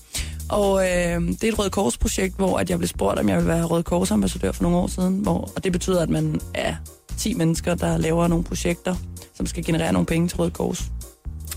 Og 0.50 0.84
øh, 0.84 1.22
det 1.22 1.44
er 1.44 1.48
et 1.48 1.60
Røde 1.60 1.70
Kors-projekt, 1.70 2.36
hvor 2.36 2.58
at 2.58 2.70
jeg 2.70 2.78
blev 2.78 2.88
spurgt, 2.88 3.20
om 3.20 3.30
jeg 3.30 3.38
ville 3.38 3.50
være 3.50 3.64
Røde 3.64 3.84
Kors-ambassadør 3.84 4.52
for 4.52 4.64
nogle 4.64 4.78
år 4.78 4.88
siden. 4.88 5.20
Hvor, 5.20 5.52
og 5.56 5.64
det 5.64 5.72
betyder, 5.72 6.02
at 6.02 6.10
man 6.10 6.42
er 6.54 6.76
10 7.18 7.34
mennesker, 7.34 7.76
der 7.76 7.98
laver 7.98 8.28
nogle 8.28 8.44
projekter, 8.44 8.96
som 9.34 9.46
skal 9.46 9.66
generere 9.66 9.94
nogle 9.94 10.06
penge 10.06 10.28
til 10.28 10.38
Røde 10.38 10.52
Kors. 10.52 10.84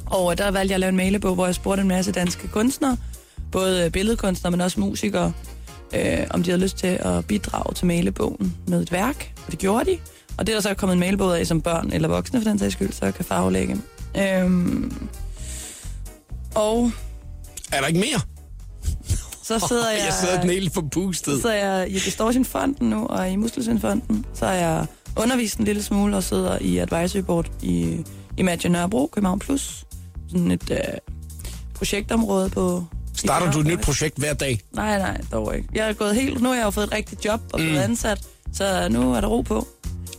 Og 0.06 0.32
øh, 0.32 0.38
der 0.38 0.50
valgte 0.50 0.72
jeg 0.72 0.76
at 0.76 0.80
lave 0.80 0.88
en 0.88 0.96
malebog, 0.96 1.34
hvor 1.34 1.46
jeg 1.46 1.54
spurgte 1.54 1.82
en 1.82 1.88
masse 1.88 2.12
danske 2.12 2.48
kunstnere, 2.48 2.96
både 3.52 3.84
øh, 3.84 3.90
billedkunstnere, 3.90 4.50
men 4.50 4.60
også 4.60 4.80
musikere, 4.80 5.32
øh, 5.94 6.26
om 6.31 6.42
de 6.42 6.50
havde 6.50 6.62
lyst 6.62 6.76
til 6.76 6.87
at 7.00 7.26
bidrage 7.26 7.75
til 7.75 7.87
malebogen 7.87 8.56
med 8.66 8.82
et 8.82 8.92
værk. 8.92 9.32
Og 9.46 9.50
det 9.50 9.58
gjorde 9.58 9.90
de. 9.90 9.98
Og 10.38 10.46
det 10.46 10.52
er 10.52 10.56
der 10.56 10.62
så 10.62 10.75
kommet 10.75 10.94
en 10.94 11.00
malebog 11.00 11.38
af 11.38 11.46
som 11.46 11.60
børn 11.62 11.90
eller 11.92 12.08
voksne, 12.08 12.42
for 12.42 12.48
den 12.50 12.58
sags 12.58 12.72
skyld, 12.72 12.92
så 12.92 13.04
jeg 13.04 13.14
kan 13.14 13.25
farvelægge. 13.25 13.76
Øhm, 14.19 15.08
og 16.54 16.90
Er 17.72 17.81
der 17.81 17.87
ikke 17.87 18.00
mere? 18.00 18.20
så 19.42 19.66
sidder 19.69 19.90
jeg... 19.96 20.00
Jeg 20.04 20.12
sidder 20.20 20.40
den 20.40 20.50
helt 20.50 20.75
forpustet. 20.75 21.34
Så 21.34 21.40
sidder 21.40 21.54
jeg 21.56 21.90
i 21.90 21.94
Distortion-fonden 21.94 22.90
nu, 22.90 23.06
og 23.06 23.31
i 23.31 23.37
Muskelsvindfonden. 23.37 24.25
Så 24.34 24.46
har 24.46 24.52
jeg 24.54 24.87
undervist 25.16 25.58
en 25.58 25.64
lille 25.64 25.82
smule 25.82 26.16
og 26.16 26.22
sidder 26.22 26.58
i 26.60 26.78
advisory 26.78 27.20
board 27.22 27.50
i 27.62 28.04
Imagine 28.37 28.72
Nørrebro, 28.72 29.06
København 29.12 29.38
Plus. 29.38 29.84
Sådan 30.28 30.50
et 30.50 30.70
øh, 30.70 30.78
projektområde 31.75 32.50
på... 32.50 32.84
Starter 33.16 33.52
du 33.52 33.60
et 33.60 33.66
nyt 33.66 33.80
projekt 33.80 34.18
hver 34.18 34.32
dag? 34.34 34.60
Nej, 34.72 34.99
nej, 34.99 35.20
dog 35.32 35.56
ikke. 35.56 35.68
Jeg 35.75 35.88
er 35.88 35.92
gået 35.92 36.14
helt... 36.14 36.42
Nu 36.42 36.49
har 36.49 36.56
jeg 36.56 36.64
jo 36.64 36.70
fået 36.70 36.85
et 36.85 36.92
rigtigt 36.92 37.25
job 37.25 37.40
og 37.52 37.58
blevet 37.58 37.75
Mm. 37.76 37.82
ansat, 37.82 38.18
så 38.54 38.88
nu 38.90 39.14
er 39.14 39.20
der 39.20 39.28
ro 39.28 39.40
på. 39.40 39.68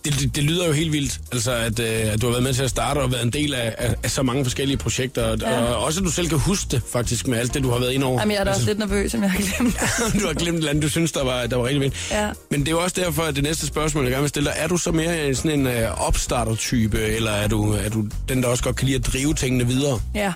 Det, 0.05 0.19
det, 0.19 0.35
det 0.35 0.43
lyder 0.43 0.67
jo 0.67 0.71
helt 0.73 0.91
vildt, 0.91 1.19
altså 1.31 1.51
at, 1.51 1.79
øh, 1.79 2.13
at 2.13 2.21
du 2.21 2.25
har 2.25 2.31
været 2.31 2.43
med 2.43 2.53
til 2.53 2.63
at 2.63 2.69
starte 2.69 2.99
og 2.99 3.11
været 3.11 3.23
en 3.23 3.29
del 3.29 3.53
af, 3.53 3.75
af, 3.77 3.95
af 4.03 4.11
så 4.11 4.23
mange 4.23 4.45
forskellige 4.45 4.77
projekter. 4.77 5.23
Og, 5.23 5.37
Ja. 5.41 5.61
og 5.63 5.83
også 5.83 5.99
at 5.99 6.05
du 6.05 6.11
selv 6.11 6.29
kan 6.29 6.39
huske 6.39 6.67
det 6.71 6.81
faktisk 6.91 7.27
med 7.27 7.37
alt 7.39 7.53
det, 7.53 7.63
du 7.63 7.69
har 7.69 7.79
været 7.79 7.91
ind 7.91 8.03
over. 8.03 8.19
Jamen, 8.19 8.31
jeg 8.31 8.39
er 8.39 8.43
da 8.43 8.51
også 8.51 8.65
lidt 8.65 8.79
nervøs, 8.79 9.13
om 9.13 9.21
jeg 9.23 9.31
har 9.31 9.37
glemt 9.39 9.75
du 10.21 10.27
har 10.27 10.33
glemt 10.33 10.55
et 10.55 10.57
eller 10.57 10.69
andet, 10.69 10.83
du 10.83 10.89
synes, 10.89 11.11
der 11.11 11.23
var, 11.23 11.45
der 11.47 11.55
var 11.57 11.63
rigtig 11.65 11.81
vildt. 11.81 12.11
Ja. 12.11 12.29
Men 12.51 12.59
det 12.59 12.67
er 12.67 12.71
jo 12.71 12.79
også 12.83 13.01
derfor, 13.01 13.23
at 13.23 13.35
det 13.35 13.43
næste 13.43 13.67
spørgsmål, 13.67 14.03
jeg 14.03 14.11
gerne 14.11 14.21
vil 14.21 14.29
stille 14.29 14.49
dig, 14.49 14.55
er 14.57 14.67
du 14.67 14.77
så 14.77 14.91
mere 14.91 15.35
sådan 15.35 15.59
en 15.59 15.67
øh, 15.67 16.07
opstarter-type, 16.07 17.01
eller 17.01 17.31
er 17.31 17.47
du, 17.47 17.71
er 17.73 17.89
du 17.89 18.05
den, 18.29 18.43
der 18.43 18.47
også 18.49 18.63
godt 18.63 18.75
kan 18.75 18.85
lide 18.87 18.97
at 18.97 19.05
drive 19.05 19.33
tingene 19.33 19.67
videre? 19.67 19.99
Ja, 20.15 20.33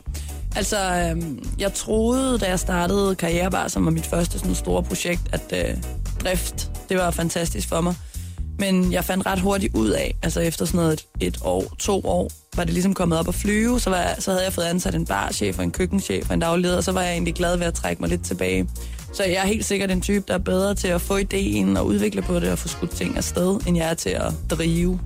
altså 0.56 0.78
øh, 0.78 1.22
jeg 1.60 1.74
troede, 1.74 2.40
da 2.40 2.50
jeg 2.50 2.60
startede 2.60 3.16
Karrierebar, 3.16 3.68
som 3.68 3.86
var 3.86 3.92
mit 3.92 4.06
første 4.06 4.40
sådan 4.40 4.56
store 4.56 4.84
projekt, 4.84 5.22
at 5.32 5.54
øh, 5.54 5.78
drift, 6.24 6.72
det 6.90 6.98
var 6.98 7.12
fantastisk 7.12 7.68
for 7.70 7.82
mig. 7.82 7.96
Men 8.60 8.94
jeg 8.94 9.06
fandt 9.06 9.26
ret 9.26 9.40
hurtigt 9.40 9.76
ud 9.76 9.90
af, 9.90 10.16
altså 10.24 10.40
efter 10.40 10.66
sådan 10.66 10.78
noget 10.78 10.94
et, 10.94 11.28
et 11.28 11.38
år, 11.42 11.76
to 11.80 12.02
år, 12.06 12.32
var 12.56 12.64
det 12.64 12.74
ligesom 12.74 12.94
kommet 12.94 13.20
op 13.20 13.28
at 13.28 13.36
flyve, 13.36 13.80
så, 13.80 13.90
var 13.90 13.98
jeg, 13.98 14.16
så 14.20 14.32
havde 14.32 14.44
jeg 14.44 14.54
fået 14.54 14.66
ansat 14.66 14.96
en 14.96 15.06
barchef 15.06 15.58
og 15.58 15.64
en 15.64 15.72
køkkenchef 15.72 16.30
og 16.30 16.34
en 16.34 16.40
dagleder, 16.40 16.78
og 16.78 16.84
så 16.84 16.92
var 16.92 17.02
jeg 17.02 17.12
egentlig 17.12 17.34
glad 17.34 17.58
ved 17.58 17.66
at 17.66 17.74
trække 17.74 18.02
mig 18.02 18.10
lidt 18.10 18.26
tilbage. 18.26 18.70
Så 19.14 19.24
jeg 19.24 19.34
er 19.34 19.46
helt 19.46 19.66
sikkert 19.66 19.92
en 19.92 20.02
type, 20.02 20.24
der 20.28 20.34
er 20.34 20.38
bedre 20.38 20.76
til 20.76 20.88
at 20.88 21.02
få 21.02 21.18
ideen 21.18 21.78
og 21.78 21.86
udvikle 21.86 22.22
på 22.22 22.40
det 22.40 22.52
og 22.52 22.60
få 22.60 22.68
skudt 22.68 22.92
ting 22.92 23.18
afsted, 23.18 23.60
end 23.68 23.78
jeg 23.78 23.90
er 23.90 23.94
til 23.94 24.10
at 24.10 24.34
drive. 24.50 25.00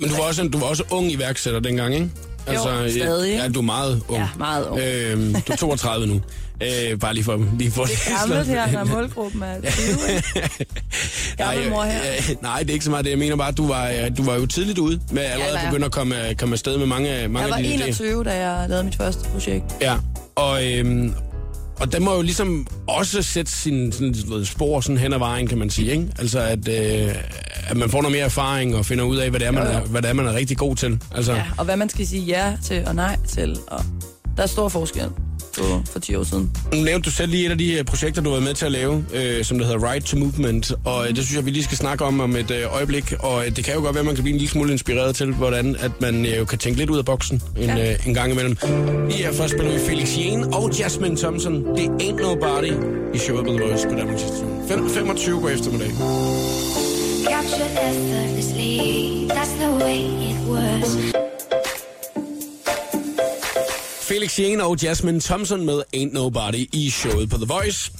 Men 0.00 0.08
du 0.08 0.16
var 0.16 0.22
også, 0.22 0.48
du 0.48 0.58
var 0.58 0.66
også 0.66 0.84
ung 0.90 1.12
iværksætter 1.12 1.60
dengang, 1.60 1.94
ikke? 1.94 2.10
Altså, 2.46 2.70
Jo, 2.70 2.90
stadig, 2.90 3.36
Ja, 3.36 3.48
du 3.48 3.58
er 3.58 3.62
meget 3.64 4.02
ung. 4.08 4.18
Ja, 4.18 4.28
meget 4.38 4.66
ung. 4.66 4.80
Øhm, 4.80 5.32
du 5.34 5.52
er 5.52 5.56
32 5.56 6.06
nu. 6.06 6.20
Øh, 6.62 6.98
bare 6.98 7.14
lige 7.14 7.24
for, 7.24 7.46
lige 7.58 7.70
for 7.70 7.84
Det 7.84 7.92
er 8.06 8.18
gammelt 8.20 8.46
her, 8.48 8.72
når 8.72 8.84
målgruppen 8.84 9.42
er 9.42 9.60
20, 9.60 10.14
ikke? 10.14 10.64
Gammel 11.38 11.70
mor 11.70 11.82
her. 11.82 12.00
øh, 12.30 12.36
nej, 12.42 12.58
det 12.58 12.68
er 12.68 12.72
ikke 12.72 12.84
så 12.84 12.90
meget 12.90 13.04
det. 13.04 13.10
Jeg 13.10 13.18
mener 13.18 13.36
bare, 13.36 13.48
at 13.48 13.56
du 13.56 13.66
var, 13.68 13.88
øh, 13.88 14.16
du 14.16 14.22
var 14.24 14.34
jo 14.34 14.46
tidligt 14.46 14.78
ude 14.78 15.00
med 15.10 15.22
allerede 15.22 15.52
var 15.52 15.58
at 15.58 15.62
jeg. 15.62 15.70
begynde 15.70 15.86
at 15.86 15.92
komme, 15.92 16.16
komme 16.38 16.52
afsted 16.52 16.78
med 16.78 16.86
mange, 16.86 17.08
mange 17.28 17.40
Jeg 17.40 17.50
var 17.50 17.56
af 17.56 17.62
dine 17.62 17.74
idéer. 17.74 17.86
21, 17.86 18.24
da 18.24 18.48
jeg 18.48 18.68
lavede 18.68 18.84
mit 18.84 18.96
første 18.96 19.28
projekt. 19.32 19.64
Ja, 19.80 19.94
og, 20.34 20.66
øhm, 20.72 21.14
og 21.80 21.92
den 21.92 22.04
må 22.04 22.14
jo 22.14 22.22
ligesom 22.22 22.66
også 22.88 23.22
sætte 23.22 23.52
sin 23.52 23.92
sådan, 23.92 24.14
ved, 24.28 24.44
spor 24.44 24.80
sådan 24.80 24.98
hen 24.98 25.12
ad 25.12 25.18
vejen, 25.18 25.46
kan 25.46 25.58
man 25.58 25.70
sige. 25.70 25.90
Ikke? 25.92 26.08
Altså, 26.18 26.40
at, 26.40 26.68
øh, 26.68 27.14
at 27.68 27.76
man 27.76 27.90
får 27.90 28.02
noget 28.02 28.16
mere 28.16 28.24
erfaring 28.24 28.76
og 28.76 28.86
finder 28.86 29.04
ud 29.04 29.16
af, 29.16 29.30
hvad 29.30 29.40
det 29.40 29.46
er, 29.46 29.50
man, 29.50 29.62
er, 29.66 29.80
hvad 29.80 30.02
det 30.02 30.08
er, 30.08 30.12
man 30.14 30.26
er 30.26 30.34
rigtig 30.34 30.56
god 30.56 30.76
til. 30.76 30.98
Altså, 31.14 31.32
Ja, 31.32 31.44
og 31.58 31.64
hvad 31.64 31.76
man 31.76 31.88
skal 31.88 32.06
sige 32.06 32.22
ja 32.22 32.56
til 32.64 32.84
og 32.86 32.94
nej 32.94 33.16
til. 33.28 33.56
Og 33.66 33.84
der 34.36 34.42
er 34.42 34.46
stor 34.46 34.68
forskel. 34.68 35.08
På, 35.58 35.82
for 35.92 35.98
10 36.00 36.14
år 36.14 36.22
siden. 36.24 36.50
Nu 36.74 36.80
nævnte 36.82 37.06
du 37.06 37.10
selv 37.14 37.30
lige 37.30 37.46
et 37.46 37.50
af 37.50 37.58
de 37.58 37.72
øh, 37.72 37.84
projekter, 37.84 38.22
du 38.22 38.28
har 38.30 38.34
været 38.36 38.44
med 38.44 38.54
til 38.54 38.64
at 38.66 38.72
lave, 38.72 39.04
øh, 39.14 39.44
som 39.44 39.58
det 39.58 39.66
hedder 39.66 39.92
Right 39.92 40.06
to 40.06 40.16
Movement, 40.16 40.72
og 40.84 41.02
øh, 41.08 41.16
det 41.16 41.24
synes 41.24 41.36
jeg, 41.36 41.46
vi 41.46 41.50
lige 41.50 41.64
skal 41.64 41.76
snakke 41.78 42.04
om 42.04 42.20
om 42.20 42.36
et 42.36 42.50
øh, 42.50 42.74
øjeblik, 42.74 43.12
og 43.18 43.46
øh, 43.46 43.56
det 43.56 43.64
kan 43.64 43.74
jo 43.74 43.80
godt 43.80 43.94
være, 43.94 44.00
at 44.00 44.06
man 44.06 44.14
kan 44.14 44.24
blive 44.24 44.34
en 44.34 44.38
lille 44.38 44.50
smule 44.52 44.72
inspireret 44.72 45.16
til, 45.16 45.32
hvordan 45.32 45.76
at 45.80 45.90
man 46.00 46.26
øh, 46.26 46.36
jo 46.38 46.44
kan 46.44 46.58
tænke 46.58 46.78
lidt 46.78 46.90
ud 46.90 46.98
af 46.98 47.04
boksen 47.04 47.42
en, 47.56 47.62
Ja. 47.64 47.92
øh, 47.92 48.06
en 48.06 48.14
gang 48.14 48.32
imellem. 48.32 48.56
Lige 49.10 49.22
her 49.22 49.32
først 49.32 49.52
spiller 49.52 49.72
vi 49.72 49.78
Felix 49.88 50.18
Jane 50.18 50.46
og 50.56 50.72
Jasmine 50.78 51.16
Thompson. 51.16 51.54
Det 51.76 51.88
Ain't 52.02 52.22
Nobody 52.22 52.72
i 53.14 53.18
showet 53.18 53.44
på 53.46 53.52
The 53.52 53.64
Voice 53.66 53.88
på. 53.88 53.94
Fem- 54.68 54.88
25 54.90 55.40
går 55.40 55.48
eftermiddag. 55.48 55.90
Captured 57.30 57.70
effortlessly, 57.90 59.28
that's 59.28 59.54
the 59.60 59.70
way 59.84 59.98
it 60.30 60.36
was. 60.48 61.31
Felix 64.12 64.38
Jane 64.38 64.64
og 64.64 64.76
Jasmine 64.82 65.20
Thompson 65.20 65.66
med 65.66 65.82
Ain't 65.96 66.12
Nobody 66.12 66.68
i 66.72 66.90
showet 66.90 67.30
på 67.30 67.36
The 67.36 67.46
Voice. 67.46 67.92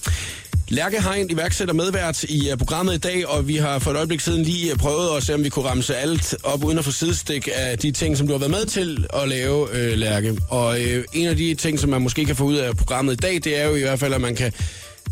Lærke 0.69 1.01
har 1.01 1.15
en 1.15 1.31
iværksætter 1.31 1.75
medvært 1.75 2.23
i 2.25 2.51
øh, 2.51 2.57
programmet 2.57 2.95
i 2.95 2.99
dag, 2.99 3.29
og 3.29 3.49
vi 3.49 3.57
har 3.57 3.79
for 3.79 3.91
et 3.91 3.97
øjeblik 3.97 4.21
siden 4.21 4.43
lige 4.43 4.73
øh, 4.73 4.77
prøvet 4.77 5.17
at 5.17 5.23
se, 5.23 5.35
om 5.35 5.45
vi 5.45 5.49
kunne 5.49 5.69
ramse 5.69 5.97
alt 5.97 6.35
op 6.43 6.65
uden 6.65 6.79
at 6.79 6.85
få 6.85 6.91
sidestik 6.91 7.49
af 7.55 7.79
de 7.79 7.91
ting, 7.91 8.17
som 8.17 8.27
du 8.27 8.33
har 8.33 8.39
været 8.39 8.51
med 8.51 8.67
til 8.67 9.07
at 9.15 9.29
lave, 9.29 9.69
øh, 9.77 9.99
Lærke. 9.99 10.39
Og 10.51 10.81
øh, 10.81 11.05
en 11.13 11.29
af 11.29 11.37
de 11.37 11.55
ting, 11.55 11.79
som 11.79 11.91
man 11.91 12.03
måske 12.03 12.25
kan 12.25 12.37
få 12.37 12.45
ud 12.45 12.57
af 12.57 12.77
programmet 12.77 13.13
i 13.13 13.17
dag, 13.17 13.35
det 13.35 13.61
er 13.61 13.69
jo 13.69 13.75
i 13.75 13.81
hvert 13.81 13.99
fald, 13.99 14.15
at 14.15 14.21
man 14.21 14.35
kan 14.35 14.53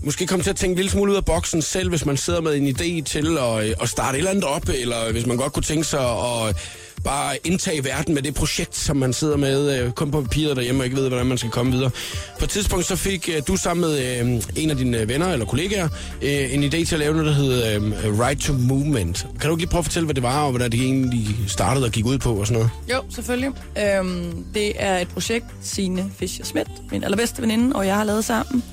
måske 0.02 0.26
komme 0.26 0.42
til 0.42 0.50
at 0.50 0.56
tænke 0.56 0.72
en 0.72 0.76
lille 0.76 0.90
smule 0.90 1.12
ud 1.12 1.16
af 1.16 1.24
boksen 1.24 1.62
selv, 1.62 1.88
hvis 1.88 2.06
man 2.06 2.16
sidder 2.16 2.40
med 2.40 2.56
en 2.56 2.68
idé 2.68 3.04
til 3.04 3.38
at, 3.38 3.68
øh, 3.68 3.74
at 3.82 3.88
starte 3.88 4.16
et 4.16 4.18
eller 4.18 4.30
andet 4.30 4.44
op, 4.44 4.68
eller 4.68 5.12
hvis 5.12 5.26
man 5.26 5.36
godt 5.36 5.52
kunne 5.52 5.62
tænke 5.62 5.84
sig 5.84 6.10
at 6.10 6.56
bare 7.04 7.36
indtage 7.44 7.84
verden 7.84 8.14
med 8.14 8.22
det 8.22 8.34
projekt, 8.34 8.76
som 8.76 8.96
man 8.96 9.12
sidder 9.12 9.36
med 9.36 9.78
øh, 9.78 9.92
kun 9.92 10.10
på 10.10 10.22
papiret 10.22 10.56
derhjemme 10.56 10.80
og 10.80 10.84
ikke 10.84 10.96
ved, 10.96 11.08
hvordan 11.08 11.26
man 11.26 11.38
skal 11.38 11.50
komme 11.50 11.72
videre. 11.72 11.90
På 12.38 12.44
et 12.44 12.50
tidspunkt 12.50 12.86
så 12.86 12.96
fik 12.96 13.28
øh, 13.36 13.42
du 13.46 13.56
sammen 13.56 13.90
med 13.90 14.20
øh, 14.20 14.42
en 14.56 14.70
af 14.70 14.76
dine 14.76 14.98
øh, 14.98 15.08
venner 15.08 15.32
eller 15.32 15.46
kollegaer 15.46 15.88
øh, 16.22 16.54
en 16.54 16.64
idé 16.64 16.84
til 16.84 16.92
at 16.92 16.98
lave 16.98 17.12
noget, 17.12 17.26
der 17.26 17.32
hedder 17.32 17.76
øh, 17.76 18.20
Right 18.20 18.40
to 18.40 18.52
Movement. 18.52 19.26
Kan 19.40 19.48
du 19.48 19.54
ikke 19.54 19.62
lige 19.62 19.70
prøve 19.70 19.78
at 19.78 19.84
fortælle, 19.84 20.04
hvad 20.04 20.14
det 20.14 20.22
var, 20.22 20.42
og 20.44 20.50
hvordan 20.50 20.72
det 20.72 20.80
egentlig 20.80 21.36
startede 21.46 21.86
og 21.86 21.92
gik 21.92 22.06
ud 22.06 22.18
på 22.18 22.34
og 22.34 22.46
sådan 22.46 22.54
noget? 22.54 22.70
Jo, 22.90 23.02
selvfølgelig. 23.14 23.50
Øhm, 23.78 24.44
det 24.54 24.72
er 24.76 24.98
et 24.98 25.08
projekt, 25.08 25.46
Signe 25.62 26.10
Fischer 26.18 26.44
Schmidt, 26.44 26.68
min 26.90 27.04
allerbedste 27.04 27.42
veninde, 27.42 27.76
og 27.76 27.86
jeg 27.86 27.96
har 27.96 28.04
lavet 28.04 28.24
sammen. 28.24 28.64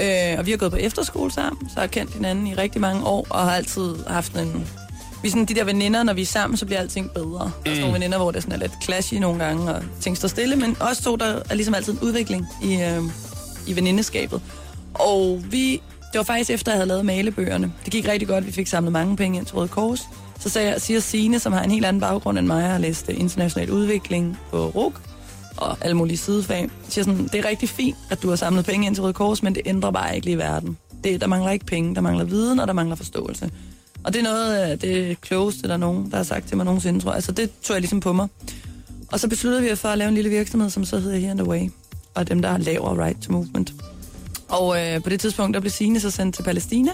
Øh, 0.00 0.38
og 0.38 0.46
vi 0.46 0.50
har 0.50 0.58
gået 0.58 0.70
på 0.70 0.76
efterskole 0.76 1.32
sammen, 1.32 1.70
så 1.70 1.80
har 1.80 1.86
kendt 1.86 2.14
hinanden 2.14 2.46
i 2.46 2.54
rigtig 2.54 2.80
mange 2.80 3.04
år, 3.04 3.26
og 3.30 3.40
har 3.40 3.56
altid 3.56 3.94
haft 4.06 4.32
en... 4.36 4.66
Vi 5.22 5.28
er 5.28 5.30
sådan 5.30 5.44
de 5.44 5.54
der 5.54 5.64
veninder, 5.64 6.02
når 6.02 6.12
vi 6.12 6.22
er 6.22 6.26
sammen, 6.26 6.56
så 6.56 6.66
bliver 6.66 6.80
alting 6.80 7.10
bedre. 7.10 7.52
Mm. 7.56 7.62
Der 7.64 7.70
er 7.70 7.80
nogle 7.80 7.94
veninder, 7.94 8.18
hvor 8.18 8.30
det 8.30 8.42
sådan 8.42 8.54
er 8.54 8.60
lidt 8.60 8.72
clashy 8.84 9.14
nogle 9.14 9.44
gange, 9.44 9.74
og 9.74 9.82
ting 10.00 10.16
står 10.16 10.28
stille, 10.28 10.56
men 10.56 10.76
også 10.80 11.02
to, 11.02 11.16
der 11.16 11.42
er 11.50 11.54
ligesom 11.54 11.74
altid 11.74 11.92
en 11.92 11.98
udvikling 12.02 12.46
i, 12.62 12.74
øh, 12.74 13.02
i 13.66 13.76
venindeskabet. 13.76 14.42
Og 14.94 15.42
vi, 15.50 15.72
det 16.12 16.18
var 16.18 16.22
faktisk 16.22 16.50
efter, 16.50 16.72
jeg 16.72 16.76
havde 16.76 16.88
lavet 16.88 17.04
malebøgerne. 17.04 17.72
Det 17.84 17.92
gik 17.92 18.08
rigtig 18.08 18.28
godt, 18.28 18.46
vi 18.46 18.52
fik 18.52 18.66
samlet 18.66 18.92
mange 18.92 19.16
penge 19.16 19.38
ind 19.38 19.46
til 19.46 19.54
Røde 19.54 19.68
Kors. 19.68 20.08
Så 20.40 20.48
sagde 20.48 20.68
jeg, 20.70 20.80
siger 20.80 21.00
Signe, 21.00 21.38
som 21.38 21.52
har 21.52 21.62
en 21.62 21.70
helt 21.70 21.84
anden 21.84 22.00
baggrund 22.00 22.38
end 22.38 22.46
mig, 22.46 22.62
har 22.62 22.78
læst 22.78 23.08
øh, 23.08 23.20
international 23.20 23.70
udvikling 23.70 24.38
på 24.50 24.66
RUG, 24.66 24.94
og 25.56 25.76
alle 25.80 25.96
mulige 25.96 26.16
sidefag, 26.16 26.70
siger 26.88 27.04
sådan, 27.04 27.28
det 27.32 27.34
er 27.34 27.48
rigtig 27.48 27.68
fint, 27.68 27.96
at 28.10 28.22
du 28.22 28.28
har 28.28 28.36
samlet 28.36 28.64
penge 28.64 28.86
ind 28.86 28.94
til 28.94 29.02
Røde 29.02 29.12
Kors, 29.12 29.42
men 29.42 29.54
det 29.54 29.62
ændrer 29.66 29.90
bare 29.90 30.14
ikke 30.14 30.26
lige 30.26 30.38
verden. 30.38 30.76
Det, 31.04 31.20
der 31.20 31.26
mangler 31.26 31.50
ikke 31.50 31.66
penge, 31.66 31.94
der 31.94 32.00
mangler 32.00 32.24
viden, 32.24 32.60
og 32.60 32.66
der 32.66 32.72
mangler 32.72 32.96
forståelse. 32.96 33.50
Og 34.04 34.12
det 34.12 34.18
er 34.18 34.22
noget 34.22 34.54
af 34.54 34.78
det 34.78 35.20
klogeste, 35.20 35.68
der 35.68 35.74
er 35.74 35.78
nogen, 35.78 36.10
der 36.10 36.16
har 36.16 36.24
sagt 36.24 36.48
til 36.48 36.56
mig 36.56 36.66
nogensinde, 36.66 37.00
tror 37.00 37.10
jeg. 37.10 37.16
Altså 37.16 37.32
det 37.32 37.50
tog 37.62 37.74
jeg 37.74 37.80
ligesom 37.80 38.00
på 38.00 38.12
mig. 38.12 38.28
Og 39.12 39.20
så 39.20 39.28
besluttede 39.28 39.62
vi 39.62 39.72
os 39.72 39.80
for 39.80 39.88
at 39.88 39.98
lave 39.98 40.08
en 40.08 40.14
lille 40.14 40.30
virksomhed, 40.30 40.70
som 40.70 40.84
så 40.84 40.98
hedder 40.98 41.18
Here 41.18 41.30
and 41.30 41.40
Away, 41.40 41.70
og 42.14 42.28
dem, 42.28 42.42
der 42.42 42.58
laver 42.58 43.04
Right 43.04 43.22
to 43.22 43.32
Movement. 43.32 43.72
Og 44.48 44.80
øh, 44.80 45.02
på 45.02 45.10
det 45.10 45.20
tidspunkt, 45.20 45.54
der 45.54 45.60
blev 45.60 45.70
Signe 45.70 46.00
så 46.00 46.10
sendt 46.10 46.36
til 46.36 46.42
Palæstina, 46.42 46.90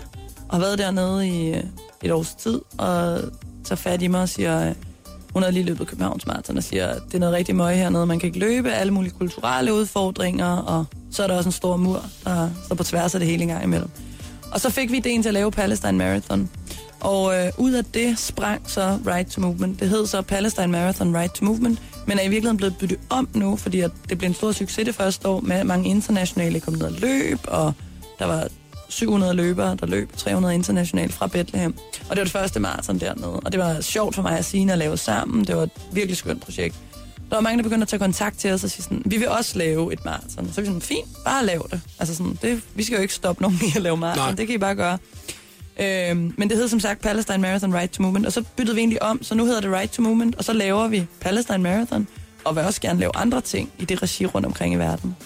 og 0.49 0.55
har 0.55 0.59
været 0.59 0.79
dernede 0.79 1.29
i 1.29 1.51
øh, 1.55 1.63
et 2.03 2.13
års 2.13 2.35
tid, 2.35 2.61
og 2.79 3.21
tager 3.65 3.77
fat 3.77 4.03
i 4.03 4.07
mig 4.07 4.21
og 4.21 4.29
siger, 4.29 4.69
øh, 4.69 4.75
hun 5.33 5.43
har 5.43 5.51
lige 5.51 5.65
løbet 5.65 5.87
Københavns 5.87 6.27
Marathon 6.27 6.57
og 6.57 6.63
siger, 6.63 6.87
at 6.87 7.03
det 7.07 7.15
er 7.15 7.19
noget 7.19 7.35
rigtig 7.35 7.57
møg 7.57 7.77
hernede, 7.77 8.07
man 8.07 8.19
kan 8.19 8.27
ikke 8.27 8.39
løbe, 8.39 8.71
alle 8.71 8.93
mulige 8.93 9.13
kulturelle 9.19 9.75
udfordringer, 9.75 10.57
og 10.57 10.85
så 11.11 11.23
er 11.23 11.27
der 11.27 11.37
også 11.37 11.49
en 11.49 11.53
stor 11.53 11.77
mur, 11.77 12.05
der 12.25 12.51
står 12.65 12.75
på 12.75 12.85
tværs 12.85 13.15
af 13.15 13.21
det 13.21 13.29
hele 13.29 13.43
en 13.43 13.49
gang 13.49 13.65
imellem. 13.65 13.91
Og 14.53 14.61
så 14.61 14.71
fik 14.71 14.93
vi 14.93 14.97
ideen 14.97 15.23
til 15.23 15.29
at 15.29 15.35
lave 15.35 15.51
Palestine 15.51 15.99
Marathon. 15.99 16.51
Og 17.01 17.37
øh, 17.37 17.53
ud 17.59 17.73
af 17.73 17.85
det 17.85 18.19
sprang 18.19 18.71
så 18.71 18.99
Right 19.07 19.31
to 19.31 19.41
Movement. 19.41 19.81
Det 19.81 19.89
hed 19.89 20.07
så 20.07 20.23
Palestine 20.23 20.67
Marathon 20.67 21.17
Right 21.17 21.35
to 21.35 21.45
Movement, 21.45 21.83
men 22.07 22.19
er 22.19 22.23
i 22.23 22.29
virkeligheden 22.29 22.57
blevet 22.57 22.77
byttet 22.79 22.99
om 23.11 23.29
nu, 23.35 23.57
fordi 23.57 23.81
at 23.81 23.91
det 24.09 24.19
blev 24.19 24.29
en 24.29 24.35
stor 24.35 24.53
succes 24.53 24.85
det 24.85 24.95
første 24.95 25.29
år 25.29 25.41
med 25.41 25.65
mange 25.65 25.91
internationale 25.91 26.61
kom 26.61 26.75
ned 26.75 26.83
og 26.83 26.93
løb, 26.93 27.39
og 27.45 27.73
der 28.19 28.27
var 28.27 28.49
700 28.89 29.35
løbere, 29.35 29.77
der 29.81 29.87
løb 29.87 30.17
300 30.17 30.55
internationalt 30.55 31.13
fra 31.13 31.27
Bethlehem. 31.27 31.75
Og 32.09 32.17
det 32.17 32.19
var 32.19 32.25
det 32.25 32.33
første 32.33 32.61
maraton 32.61 32.99
dernede. 32.99 33.41
Og 33.41 33.53
det 33.53 33.61
var 33.61 33.81
sjovt 33.81 34.15
for 34.15 34.23
mig 34.23 34.39
at 34.39 34.45
sige 34.45 34.73
at 34.73 34.79
lave 34.79 34.97
sammen. 34.97 35.45
Det 35.45 35.57
var 35.57 35.63
et 35.63 35.71
virkelig 35.93 36.17
skønt 36.17 36.43
projekt. 36.43 36.77
Der 37.31 37.37
var 37.37 37.41
mange, 37.41 37.57
der 37.57 37.63
begyndte 37.63 37.83
at 37.83 37.89
tage 37.89 38.01
kontakt 38.01 38.39
til 38.39 38.53
os 38.53 38.65
og 38.65 38.71
sige 38.71 38.83
sådan, 38.83 39.03
vi 39.07 39.17
vil 39.17 39.29
også 39.29 39.59
lave 39.59 39.93
et 39.93 40.05
maraton. 40.05 40.53
Så 40.53 40.61
vi 40.61 40.67
sådan, 40.67 40.81
fint, 40.81 41.09
bare 41.25 41.47
lav 41.47 41.69
det. 41.71 41.81
Altså 41.99 42.15
sådan, 42.15 42.39
det, 42.43 42.63
vi 42.75 42.83
skal 42.83 42.97
jo 42.97 43.03
ikke 43.03 43.15
stoppe 43.15 43.43
nogen 43.43 43.59
i 43.63 43.73
at 43.77 43.83
lave 43.83 43.97
maraton. 43.97 44.37
Det 44.37 44.47
kan 44.47 44.55
I 44.55 44.59
bare 44.59 44.75
gøre. 44.75 44.99
Øh, 45.79 46.17
men 46.17 46.51
det 46.51 46.57
hed 46.57 46.69
som 46.69 46.81
sagt 46.81 47.01
Palestine 47.01 47.39
Marathon 47.39 47.75
Right 47.75 47.93
to 47.93 48.03
Movement, 48.03 48.27
og 48.27 48.33
så 48.33 48.45
byttede 48.57 48.75
vi 48.75 48.81
egentlig 48.81 49.03
om, 49.03 49.23
så 49.23 49.35
nu 49.35 49.45
hedder 49.45 49.61
det 49.61 49.71
Right 49.71 49.93
to 49.93 50.03
Movement, 50.03 50.35
og 50.35 50.45
så 50.45 50.53
laver 50.53 50.89
vi 50.89 51.07
Palestine 51.21 51.59
Marathon, 51.59 52.07
og 52.45 52.57
vil 52.57 52.65
også 52.65 52.81
gerne 52.81 53.01
lave 53.01 53.13
andre 53.15 53.41
ting 53.41 53.71
i 53.79 53.85
det 53.85 54.03
regi 54.03 54.27
rundt 54.27 54.47
omkring 54.47 54.75
i 54.75 54.77
verden. 54.77 55.17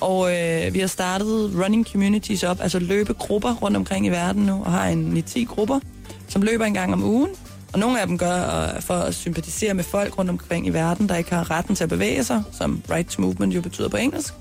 Og 0.00 0.36
øh, 0.36 0.74
vi 0.74 0.78
har 0.78 0.86
startet 0.86 1.52
running 1.64 1.86
communities 1.86 2.42
op, 2.42 2.60
altså 2.60 2.78
løbegrupper 2.78 3.54
rundt 3.54 3.76
omkring 3.76 4.06
i 4.06 4.08
verden 4.08 4.42
nu, 4.42 4.62
og 4.64 4.72
har 4.72 4.88
en 4.88 5.24
9-10 5.28 5.44
grupper, 5.44 5.80
som 6.28 6.42
løber 6.42 6.64
en 6.64 6.74
gang 6.74 6.92
om 6.92 7.04
ugen. 7.04 7.30
Og 7.72 7.78
nogle 7.78 8.00
af 8.00 8.06
dem 8.06 8.18
gør 8.18 8.72
øh, 8.76 8.82
for 8.82 8.94
at 8.94 9.14
sympatisere 9.14 9.74
med 9.74 9.84
folk 9.84 10.18
rundt 10.18 10.30
omkring 10.30 10.66
i 10.66 10.70
verden, 10.70 11.08
der 11.08 11.16
ikke 11.16 11.34
har 11.34 11.50
retten 11.50 11.76
til 11.76 11.84
at 11.84 11.90
bevæge 11.90 12.24
sig, 12.24 12.42
som 12.52 12.82
Right 12.90 13.08
to 13.08 13.22
Movement 13.22 13.54
jo 13.54 13.60
betyder 13.60 13.88
på 13.88 13.96
engelsk. 13.96 14.34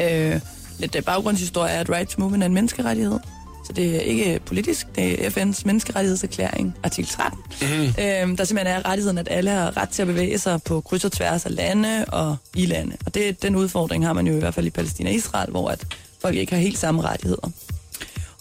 Øh, 0.00 0.40
lidt 0.78 0.96
øh, 0.96 1.02
baggrundshistorie 1.02 1.72
er, 1.72 1.80
at 1.80 1.90
Right 1.90 2.08
to 2.08 2.20
Movement 2.20 2.42
er 2.42 2.46
en 2.46 2.54
menneskerettighed. 2.54 3.18
Så 3.66 3.72
det 3.72 3.96
er 3.96 4.00
ikke 4.00 4.40
politisk, 4.46 4.86
det 4.96 5.26
er 5.26 5.30
FN's 5.30 5.62
menneskerettighedserklæring, 5.64 6.74
artikel 6.82 7.10
13. 7.10 7.38
Mm-hmm. 7.38 8.04
Øhm, 8.04 8.36
der 8.36 8.44
simpelthen 8.44 8.76
er 8.76 8.88
rettigheden, 8.88 9.18
at 9.18 9.28
alle 9.30 9.50
har 9.50 9.76
ret 9.76 9.88
til 9.88 10.02
at 10.02 10.08
bevæge 10.08 10.38
sig 10.38 10.62
på 10.62 10.80
kryds 10.80 11.04
og 11.04 11.12
tværs 11.12 11.46
af 11.46 11.54
lande 11.54 12.04
og 12.04 12.36
i 12.56 12.66
lande. 12.66 12.96
Og 13.06 13.14
det, 13.14 13.42
den 13.42 13.56
udfordring 13.56 14.06
har 14.06 14.12
man 14.12 14.26
jo 14.26 14.36
i 14.36 14.38
hvert 14.38 14.54
fald 14.54 14.66
i 14.66 14.70
Palæstina 14.70 15.10
og 15.10 15.14
Israel, 15.14 15.50
hvor 15.50 15.68
at 15.68 15.86
folk 16.20 16.36
ikke 16.36 16.52
har 16.52 16.60
helt 16.60 16.78
samme 16.78 17.02
rettigheder. 17.02 17.50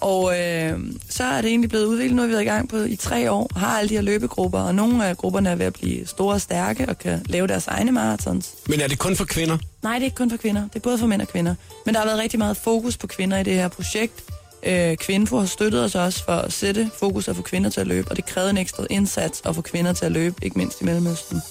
Og 0.02 0.40
øh, 0.40 0.80
så 1.10 1.24
er 1.24 1.42
det 1.42 1.50
egentlig 1.50 1.70
blevet 1.70 1.86
udviklet, 1.86 2.16
nu 2.16 2.22
har 2.22 2.28
vi 2.28 2.34
været 2.34 2.44
i 2.44 2.48
gang 2.48 2.70
på 2.70 2.78
i 2.78 2.96
tre 2.96 3.32
år, 3.32 3.50
har 3.56 3.80
alle 3.80 3.90
de 3.90 3.94
her 3.94 4.02
løbegrupper, 4.02 4.60
og 4.60 4.76
nogle 4.76 5.06
af 5.06 5.18
grupperne 5.18 5.50
er 5.50 5.56
ved 5.56 5.66
at 5.66 5.74
blive 5.74 6.08
store 6.08 6.34
og 6.34 6.42
stærke 6.42 6.90
og 6.90 7.00
kan 7.00 7.22
lave 7.26 7.48
deres 7.48 7.68
egne 7.68 7.92
marathons. 7.92 8.54
Men 8.68 8.80
er 8.80 8.88
det 8.88 9.00
kun 9.00 9.16
for 9.16 9.26
kvinder? 9.26 9.58
Nej, 9.84 9.94
det 9.94 10.02
er 10.02 10.06
ikke 10.06 10.16
kun 10.16 10.30
for 10.30 10.38
kvinder. 10.38 10.62
Det 10.62 10.76
er 10.76 10.80
både 10.80 10.98
for 10.98 11.08
mænd 11.08 11.22
og 11.22 11.28
kvinder. 11.28 11.56
Men 11.86 11.96
der 11.96 12.02
har 12.02 12.08
været 12.08 12.20
rigtig 12.20 12.40
meget 12.40 12.58
fokus 12.58 12.98
på 12.98 13.08
kvinder 13.08 13.38
i 13.38 13.44
det 13.44 13.54
her 13.54 13.68
projekt. 13.68 14.24
Øh, 14.66 14.98
Kvinfo 14.98 15.40
har 15.40 15.46
støttet 15.46 15.84
os 15.84 15.96
også 15.96 16.24
for 16.26 16.32
at 16.32 16.54
sætte 16.54 16.90
fokus 17.00 17.28
og 17.28 17.36
få 17.36 17.42
kvinder 17.42 17.70
til 17.70 17.82
at 17.82 17.88
løbe, 17.88 18.08
og 18.12 18.16
det 18.16 18.26
krævede 18.26 18.50
en 18.50 18.58
ekstra 18.58 18.86
indsats 18.90 19.42
at 19.46 19.56
få 19.56 19.62
kvinder 19.62 19.94
til 19.94 20.06
at 20.06 20.12
løbe, 20.12 20.36
ikke 20.42 20.58
mindst 20.58 20.82
i 20.82 20.86
Mellemøsten. 20.86 21.42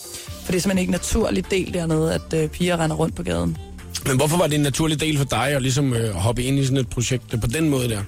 For 0.44 0.52
det 0.52 0.56
er 0.56 0.60
simpelthen 0.60 0.78
ikke 0.78 0.90
en 0.90 0.92
naturlig 0.92 1.50
del 1.50 1.74
dernede, 1.74 2.14
at 2.14 2.34
øh, 2.34 2.48
piger 2.48 2.80
render 2.80 2.96
rundt 2.96 3.16
på 3.16 3.22
gaden. 3.22 3.56
Men 4.06 4.16
hvorfor 4.16 4.36
var 4.38 4.46
det 4.46 4.54
en 4.54 4.60
naturlig 4.60 5.00
del 5.00 5.18
for 5.18 5.24
dig 5.24 5.46
at 5.48 5.62
ligesom 5.62 5.94
øh, 5.94 6.14
hoppe 6.14 6.42
ind 6.42 6.58
i 6.58 6.64
sådan 6.64 6.78
et 6.78 6.88
projekt 6.88 7.40
på 7.40 7.46
den 7.46 7.68
måde 7.68 7.88
der? 7.88 8.02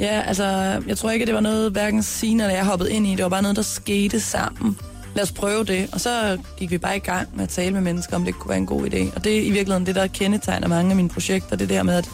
Ja, 0.00 0.22
altså, 0.26 0.44
jeg 0.86 0.98
tror 0.98 1.10
ikke, 1.10 1.22
at 1.22 1.26
det 1.26 1.34
var 1.34 1.40
noget, 1.40 1.72
hverken 1.72 2.02
Signe 2.02 2.42
eller 2.42 2.56
jeg 2.56 2.64
hoppede 2.64 2.92
ind 2.92 3.06
i. 3.06 3.10
Det 3.10 3.22
var 3.22 3.28
bare 3.28 3.42
noget, 3.42 3.56
der 3.56 3.62
skete 3.62 4.20
sammen. 4.20 4.76
Lad 5.14 5.22
os 5.22 5.32
prøve 5.32 5.64
det. 5.64 5.88
Og 5.92 6.00
så 6.00 6.38
gik 6.56 6.70
vi 6.70 6.78
bare 6.78 6.96
i 6.96 7.00
gang 7.00 7.28
med 7.34 7.44
at 7.44 7.48
tale 7.48 7.70
med 7.74 7.80
mennesker, 7.80 8.16
om 8.16 8.24
det 8.24 8.34
kunne 8.34 8.48
være 8.48 8.58
en 8.58 8.66
god 8.66 8.82
idé. 8.82 9.16
Og 9.16 9.24
det 9.24 9.36
er 9.36 9.40
i 9.40 9.50
virkeligheden 9.50 9.86
det, 9.86 9.94
der 9.94 10.06
kendetegner 10.06 10.68
mange 10.68 10.90
af 10.90 10.96
mine 10.96 11.08
projekter. 11.08 11.56
Det 11.56 11.68
der 11.68 11.82
med, 11.82 11.94
at 11.94 12.10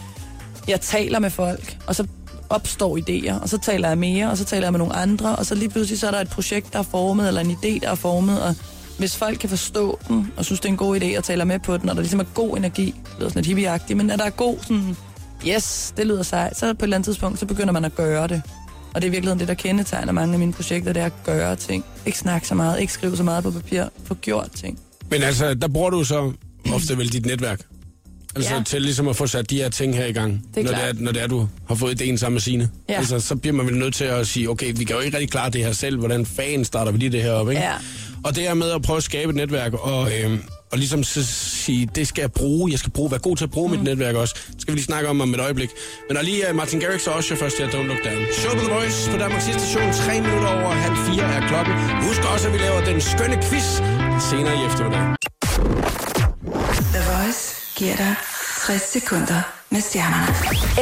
jeg 0.68 0.80
taler 0.80 1.18
med 1.18 1.30
folk, 1.30 1.78
og 1.86 1.94
så 1.94 2.06
opstår 2.50 2.98
idéer, 2.98 3.42
og 3.42 3.48
så 3.48 3.58
taler 3.58 3.88
jeg 3.88 3.98
mere, 3.98 4.30
og 4.30 4.36
så 4.36 4.44
taler 4.44 4.66
jeg 4.66 4.72
med 4.72 4.78
nogle 4.78 4.94
andre, 4.96 5.36
og 5.36 5.46
så 5.46 5.54
lige 5.54 5.68
pludselig 5.68 6.00
så 6.00 6.06
er 6.06 6.10
der 6.10 6.20
et 6.20 6.28
projekt, 6.28 6.72
der 6.72 6.78
er 6.78 6.82
formet, 6.82 7.28
eller 7.28 7.40
en 7.40 7.50
idé, 7.50 7.78
der 7.82 7.90
er 7.90 7.94
formet, 7.94 8.42
og 8.42 8.54
hvis 8.98 9.16
folk 9.16 9.38
kan 9.38 9.48
forstå 9.48 9.98
den, 10.08 10.32
og 10.36 10.44
synes, 10.44 10.60
det 10.60 10.68
er 10.68 10.72
en 10.72 10.76
god 10.76 11.00
idé, 11.00 11.18
og 11.18 11.24
taler 11.24 11.44
med 11.44 11.58
på 11.58 11.76
den, 11.76 11.88
og 11.88 11.94
der 11.94 12.02
ligesom 12.02 12.20
er 12.20 12.24
god 12.34 12.56
energi, 12.56 12.84
det 12.84 13.14
lyder 13.18 13.28
sådan 13.28 13.38
lidt 13.38 13.46
hippieagtigt, 13.46 13.96
men 13.96 14.10
at 14.10 14.18
der 14.18 14.24
er 14.24 14.30
god 14.30 14.56
sådan, 14.62 14.96
yes, 15.48 15.94
det 15.96 16.06
lyder 16.06 16.22
sejt, 16.22 16.58
så 16.58 16.66
på 16.66 16.70
et 16.70 16.82
eller 16.82 16.96
andet 16.96 17.06
tidspunkt, 17.06 17.38
så 17.38 17.46
begynder 17.46 17.72
man 17.72 17.84
at 17.84 17.94
gøre 17.94 18.28
det. 18.28 18.42
Og 18.94 19.02
det 19.02 19.08
er 19.08 19.10
virkelig 19.10 19.38
det, 19.38 19.48
der 19.48 19.54
kendetegner 19.54 20.12
mange 20.12 20.32
af 20.32 20.38
mine 20.38 20.52
projekter, 20.52 20.92
det 20.92 21.02
er 21.02 21.06
at 21.06 21.12
gøre 21.24 21.56
ting. 21.56 21.84
Ikke 22.06 22.18
snakke 22.18 22.48
så 22.48 22.54
meget, 22.54 22.80
ikke 22.80 22.92
skrive 22.92 23.16
så 23.16 23.22
meget 23.22 23.44
på 23.44 23.50
papir, 23.50 23.84
få 24.04 24.14
gjort 24.14 24.50
ting. 24.50 24.78
Men 25.10 25.22
altså, 25.22 25.54
der 25.54 25.68
bruger 25.68 25.90
du 25.90 26.04
så 26.04 26.32
ofte 26.72 26.98
vel 26.98 27.12
dit 27.12 27.26
netværk? 27.26 27.60
Altså 28.36 28.54
ja. 28.54 28.62
Til 28.62 28.82
ligesom 28.82 29.08
at 29.08 29.16
få 29.16 29.26
sat 29.26 29.50
de 29.50 29.56
her 29.56 29.68
ting 29.68 29.96
her 29.96 30.06
i 30.06 30.12
gang, 30.12 30.44
Det 30.54 30.60
er 30.60 30.64
når, 30.64 30.78
det 30.78 30.88
er, 30.88 30.92
når 30.94 31.12
det 31.12 31.22
er, 31.22 31.26
du 31.26 31.48
har 31.68 31.74
fået 31.74 31.92
ideen 32.00 32.18
sammen 32.18 32.34
med 32.34 32.40
sine. 32.40 32.70
Ja. 32.88 32.94
Altså, 32.94 33.20
så 33.20 33.36
bliver 33.36 33.54
man 33.54 33.66
vel 33.66 33.76
nødt 33.78 33.94
til 33.94 34.04
at 34.04 34.26
sige, 34.26 34.50
okay, 34.50 34.72
vi 34.76 34.84
kan 34.84 34.96
jo 34.96 35.02
ikke 35.02 35.16
rigtig 35.16 35.30
klare 35.30 35.50
det 35.50 35.64
her 35.64 35.72
selv, 35.72 35.98
hvordan 35.98 36.26
fanden 36.26 36.64
starter 36.64 36.92
vi 36.92 36.98
lige 36.98 37.10
det 37.10 37.22
her 37.22 37.32
op, 37.32 37.50
ikke? 37.50 37.62
Ja. 37.62 37.72
Og 38.24 38.36
det 38.36 38.48
er 38.48 38.54
med 38.54 38.70
at 38.70 38.82
prøve 38.82 38.96
at 38.96 39.02
skabe 39.02 39.30
et 39.30 39.36
netværk, 39.36 39.72
og 39.72 40.10
øh, 40.12 40.38
og 40.72 40.78
ligesom 40.78 41.04
så 41.04 41.26
sige, 41.26 41.88
det 41.94 42.08
skal 42.08 42.22
jeg 42.22 42.32
bruge, 42.32 42.70
jeg 42.70 42.78
skal 42.78 42.92
bruge, 42.92 43.10
være 43.10 43.20
god 43.20 43.36
til 43.36 43.44
at 43.44 43.50
bruge 43.50 43.68
mm. 43.68 43.74
mit 43.74 43.84
netværk 43.84 44.14
også. 44.14 44.34
Det 44.52 44.62
skal 44.62 44.72
vi 44.72 44.76
lige 44.76 44.84
snakke 44.84 45.08
om 45.08 45.20
om 45.20 45.34
et 45.34 45.40
øjeblik. 45.40 45.70
Men 46.08 46.16
der 46.16 46.22
er 46.22 46.24
lige 46.24 46.50
uh, 46.50 46.56
Martin 46.56 46.80
Garrix 46.80 47.06
og 47.06 47.14
også 47.14 47.36
først 47.36 47.58
her, 47.58 47.68
Don't 47.68 47.86
Look 47.90 47.98
Down. 48.04 48.26
Show 48.32 48.52
The 48.58 48.74
Voice 48.74 49.10
på 49.10 49.16
Danmarks 49.18 49.44
sidste 49.44 49.62
station, 49.62 49.92
3 49.92 50.20
minutter 50.20 50.48
over 50.48 50.70
halv 50.70 50.96
fire 51.06 51.24
er 51.24 51.48
klokken. 51.48 51.74
Husk 52.08 52.32
også, 52.34 52.46
at 52.48 52.52
vi 52.52 52.58
laver 52.58 52.84
den 52.84 53.00
skønne 53.00 53.36
quiz 53.42 53.68
senere 54.30 54.54
i 54.60 54.66
eftermiddag. 54.68 55.16
The 56.94 57.02
Voice 57.10 57.65
giver 57.76 57.96
dig 57.96 58.14
60 58.66 58.82
sekunder 58.92 59.42
med 59.70 59.80
stjernerne. 59.80 60.32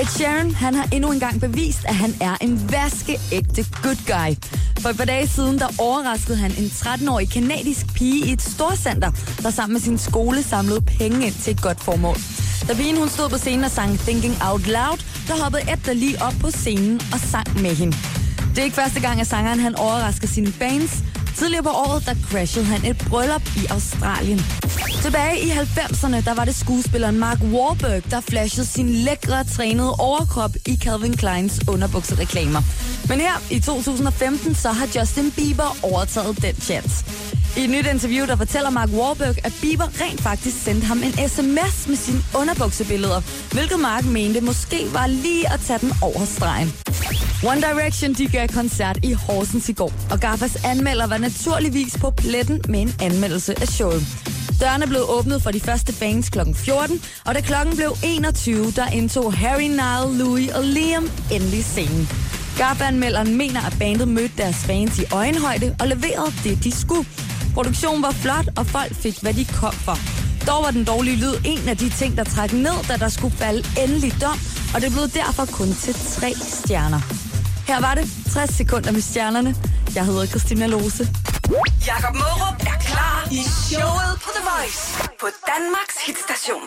Ed 0.01 0.07
Sheeran, 0.07 0.55
han 0.55 0.75
har 0.75 0.89
endnu 0.93 1.13
engang 1.13 1.41
bevist, 1.41 1.85
at 1.85 1.95
han 1.95 2.15
er 2.21 2.37
en 2.41 2.73
vaskeægte 2.73 3.67
good 3.83 4.01
guy. 4.07 4.31
For 4.81 4.89
et 4.89 4.97
par 4.97 5.05
dage 5.05 5.29
siden, 5.29 5.59
der 5.59 5.69
overraskede 5.79 6.37
han 6.37 6.51
en 6.51 6.67
13-årig 6.67 7.31
kanadisk 7.31 7.95
pige 7.95 8.27
i 8.27 8.33
et 8.33 8.43
storcenter, 8.43 9.11
der 9.43 9.51
sammen 9.51 9.73
med 9.73 9.81
sin 9.81 9.99
skole 9.99 10.43
samlede 10.43 10.81
penge 10.81 11.27
ind 11.27 11.35
til 11.35 11.51
et 11.53 11.63
godt 11.63 11.81
formål. 11.81 12.17
Da 12.69 12.75
pigen 12.75 12.97
hun 12.97 13.09
stod 13.09 13.29
på 13.29 13.39
scenen 13.39 13.65
og 13.65 13.71
sang 13.71 13.99
Thinking 13.99 14.37
Out 14.43 14.67
Loud, 14.67 14.99
der 15.29 15.43
hoppede 15.43 15.63
Ed 15.63 15.77
der 15.87 15.93
lige 15.93 16.23
op 16.23 16.35
på 16.41 16.51
scenen 16.51 17.01
og 17.13 17.21
sang 17.21 17.63
med 17.63 17.75
hende. 17.75 17.97
Det 18.51 18.59
er 18.59 18.65
ikke 18.65 18.77
første 18.77 19.01
gang, 19.01 19.21
at 19.21 19.27
sangeren 19.27 19.61
han 19.61 19.75
overrasker 19.75 20.29
sine 20.29 20.53
fans. 20.53 20.93
Tidligere 21.37 21.63
på 21.63 21.69
året, 21.71 22.07
der 22.07 22.15
crashede 22.31 22.65
han 22.65 22.91
et 22.91 22.99
bryllup 23.09 23.57
i 23.57 23.67
Australien. 23.71 24.41
Tilbage 25.03 25.41
i 25.41 25.51
90'erne, 25.51 26.25
der 26.25 26.35
var 26.35 26.45
det 26.45 26.55
skuespilleren 26.55 27.19
Mark 27.19 27.39
Wahlberg, 27.43 28.11
der 28.11 28.21
flashede 28.21 28.67
sin 28.67 28.89
lækre, 28.89 29.45
trænede 29.45 29.95
overkrop 29.99 30.51
i 30.67 30.77
Calvin 30.77 31.17
Kleins 31.17 31.61
underbuksereklamer. 31.69 32.63
Men 33.09 33.21
her 33.21 33.43
i 33.51 33.61
2015, 33.61 34.55
så 34.55 34.69
har 34.69 34.89
Justin 34.97 35.31
Bieber 35.31 35.77
overtaget 35.83 36.43
den 36.43 36.55
chance. 36.55 37.05
I 37.57 37.65
et 37.65 37.71
nyt 37.71 37.87
interview, 37.87 38.27
der 38.27 38.37
fortæller 38.37 38.71
Mark 38.71 38.89
Wahlberg, 38.89 39.47
at 39.47 39.53
Bieber 39.61 39.89
rent 40.01 40.21
faktisk 40.21 40.65
sendte 40.65 40.87
ham 40.87 40.99
en 40.99 41.29
sms 41.29 41.89
med 41.89 41.97
sine 41.97 42.23
underbuksebilleder, 42.39 43.21
hvilket 43.53 43.81
Mark 43.81 44.05
mente 44.05 44.41
måske 44.41 44.79
var 44.93 45.07
lige 45.07 45.53
at 45.53 45.61
tage 45.61 45.79
den 45.79 45.93
over 46.03 46.25
stregen. 46.25 46.73
One 47.47 47.61
Direction 47.61 48.13
de 48.15 48.29
gav 48.29 48.49
koncert 48.49 48.99
i 49.03 49.13
Horsens 49.13 49.69
i 49.69 49.73
går, 49.73 49.93
og 50.11 50.21
Gaffas 50.21 50.65
anmelder 50.65 51.07
var 51.07 51.19
naturligvis 51.19 51.99
på 52.01 52.11
pletten 52.11 52.61
med 52.69 52.81
en 52.81 52.95
anmeldelse 53.01 53.61
af 53.61 53.69
showet. 53.69 54.03
Dørene 54.61 54.87
blev 54.87 55.01
åbnet 55.09 55.43
for 55.43 55.51
de 55.51 55.61
første 55.61 55.93
fans 55.93 56.29
kl. 56.29 56.39
14, 56.55 57.01
og 57.27 57.35
da 57.35 57.41
klokken 57.41 57.77
blev 57.77 57.97
21, 58.05 58.73
der 58.77 58.87
indtog 58.87 59.35
Harry, 59.35 59.69
Nile, 59.81 60.19
Louis 60.19 60.51
og 60.51 60.65
Liam 60.65 61.11
endelig 61.33 61.65
scenen. 61.65 62.09
Garbanmelderen 62.59 63.37
mener, 63.37 63.67
at 63.67 63.77
bandet 63.79 64.09
mødte 64.09 64.37
deres 64.37 64.57
fans 64.57 64.99
i 64.99 65.05
øjenhøjde 65.13 65.77
og 65.81 65.89
leverede 65.89 66.33
det, 66.45 66.65
de 66.65 66.73
skulle. 66.81 67.07
Produktionen 67.55 68.03
var 68.03 68.11
flot, 68.11 68.49
og 68.59 68.67
folk 68.67 68.95
fik, 68.95 69.17
hvad 69.23 69.35
de 69.35 69.45
kom 69.45 69.73
for. 69.73 69.99
Dog 70.47 70.65
var 70.65 70.71
den 70.71 70.85
dårlige 70.85 71.17
lyd 71.17 71.35
en 71.45 71.69
af 71.69 71.77
de 71.77 71.89
ting, 71.91 72.17
der 72.17 72.25
trak 72.25 72.53
ned, 72.53 72.77
da 72.89 72.97
der 72.97 73.09
skulle 73.09 73.37
falde 73.37 73.63
endelig 73.83 74.13
dom, 74.23 74.39
og 74.75 74.81
det 74.83 74.91
blev 74.93 75.09
derfor 75.09 75.45
kun 75.47 75.69
til 75.75 75.95
tre 75.95 76.35
stjerner. 76.35 77.01
Her 77.67 77.81
var 77.81 77.95
det 77.95 78.07
60 78.33 78.55
sekunder 78.55 78.93
med 78.93 79.01
stjernerne. 79.01 79.55
Jeg 79.95 80.05
hedder 80.05 80.27
Christina 80.27 80.67
Lose. 80.67 81.09
Jakob 81.87 82.15
Mørup 82.15 82.57
er 82.61 82.79
klar 82.89 83.29
i 83.31 83.43
showet 83.69 84.13
på 84.25 84.31
The 84.37 84.45
Voice 84.51 84.83
på 85.21 85.27
Danmarks 85.53 85.97
hitstation. 86.07 86.65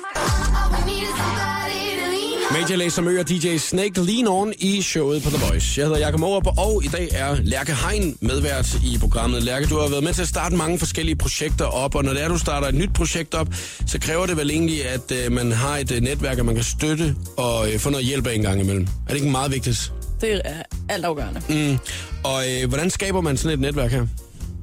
Major 2.62 2.76
Lazer 2.76 3.02
Mø 3.02 3.20
og 3.20 3.30
DJ 3.30 3.58
Snake 3.58 4.02
Lean 4.02 4.28
On 4.28 4.54
i 4.60 4.82
showet 4.82 5.24
på 5.24 5.30
The 5.30 5.46
Voice. 5.48 5.80
Jeg 5.80 5.88
hedder 5.88 6.00
Jakob 6.00 6.20
Morup, 6.20 6.48
og 6.58 6.82
i 6.84 6.88
dag 6.88 7.10
er 7.12 7.36
Lærke 7.44 7.74
Hein 7.74 8.18
medvært 8.22 8.76
i 8.76 8.98
programmet. 9.00 9.44
Lærke, 9.44 9.68
du 9.68 9.78
har 9.78 9.90
været 9.90 10.04
med 10.04 10.14
til 10.14 10.22
at 10.22 10.28
starte 10.28 10.56
mange 10.56 10.80
forskellige 10.80 11.16
projekter 11.16 11.66
op, 11.66 11.96
og 11.96 12.04
når 12.04 12.14
det 12.14 12.24
er, 12.24 12.28
du 12.28 12.38
starter 12.38 12.68
et 12.68 12.76
nyt 12.76 12.94
projekt 12.94 13.34
op, 13.34 13.48
så 13.88 14.00
kræver 14.00 14.26
det 14.26 14.38
vel 14.38 14.52
egentlig, 14.52 14.86
at 14.90 15.12
øh, 15.12 15.32
man 15.32 15.52
har 15.52 15.78
et 15.78 15.92
øh, 15.92 16.02
netværk, 16.02 16.40
at 16.40 16.46
man 16.46 16.56
kan 16.56 16.64
støtte 16.64 17.16
og 17.38 17.74
øh, 17.74 17.80
få 17.80 17.90
noget 17.90 18.06
hjælp 18.06 18.28
af 18.28 18.36
en 18.36 18.42
gang 18.42 18.62
imellem. 18.62 18.84
Er 18.84 19.10
det 19.10 19.16
ikke 19.16 19.30
meget 19.30 19.52
vigtigt? 19.52 19.94
Det 20.22 20.42
er 20.46 20.64
altafgørende. 20.90 21.42
Mm. 21.50 21.78
Og 22.24 22.44
øh, 22.50 22.70
hvordan 22.70 22.90
skaber 22.90 23.22
man 23.22 23.38
sådan 23.38 23.54
et 23.54 23.60
netværk 23.60 23.92
her? 23.92 24.08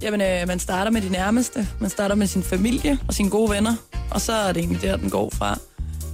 Jamen, 0.02 0.20
øh, 0.20 0.48
man 0.48 0.58
starter 0.58 0.90
med 0.90 1.00
de 1.00 1.08
nærmeste. 1.08 1.68
Man 1.80 1.90
starter 1.90 2.14
med 2.14 2.26
sin 2.26 2.42
familie 2.42 2.98
og 3.08 3.14
sine 3.14 3.30
gode 3.30 3.50
venner. 3.50 3.74
Og 4.10 4.20
så 4.20 4.32
er 4.32 4.52
det 4.52 4.60
egentlig 4.60 4.82
der, 4.82 4.96
den 4.96 5.10
går 5.10 5.30
fra. 5.30 5.58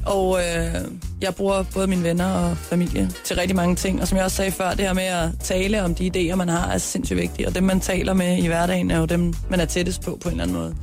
Og 0.06 0.38
øh, 0.40 0.74
jeg 1.20 1.34
bruger 1.34 1.64
både 1.74 1.86
mine 1.86 2.02
venner 2.02 2.26
og 2.26 2.56
familie 2.56 3.10
til 3.24 3.36
rigtig 3.36 3.56
mange 3.56 3.76
ting. 3.76 4.00
Og 4.00 4.08
som 4.08 4.16
jeg 4.16 4.24
også 4.24 4.36
sagde 4.36 4.50
før, 4.50 4.70
det 4.70 4.80
her 4.80 4.92
med 4.92 5.02
at 5.02 5.28
tale 5.40 5.82
om 5.82 5.94
de 5.94 6.10
idéer, 6.16 6.34
man 6.34 6.48
har, 6.48 6.70
er 6.70 6.78
sindssygt 6.78 7.18
vigtigt. 7.18 7.48
Og 7.48 7.54
dem, 7.54 7.64
man 7.64 7.80
taler 7.80 8.14
med 8.14 8.36
i 8.36 8.46
hverdagen, 8.46 8.90
er 8.90 8.98
jo 8.98 9.04
dem, 9.04 9.34
man 9.50 9.60
er 9.60 9.64
tættest 9.64 10.02
på 10.02 10.18
på 10.22 10.28
en 10.28 10.32
eller 10.32 10.44
anden 10.44 10.56
måde. 10.56 10.74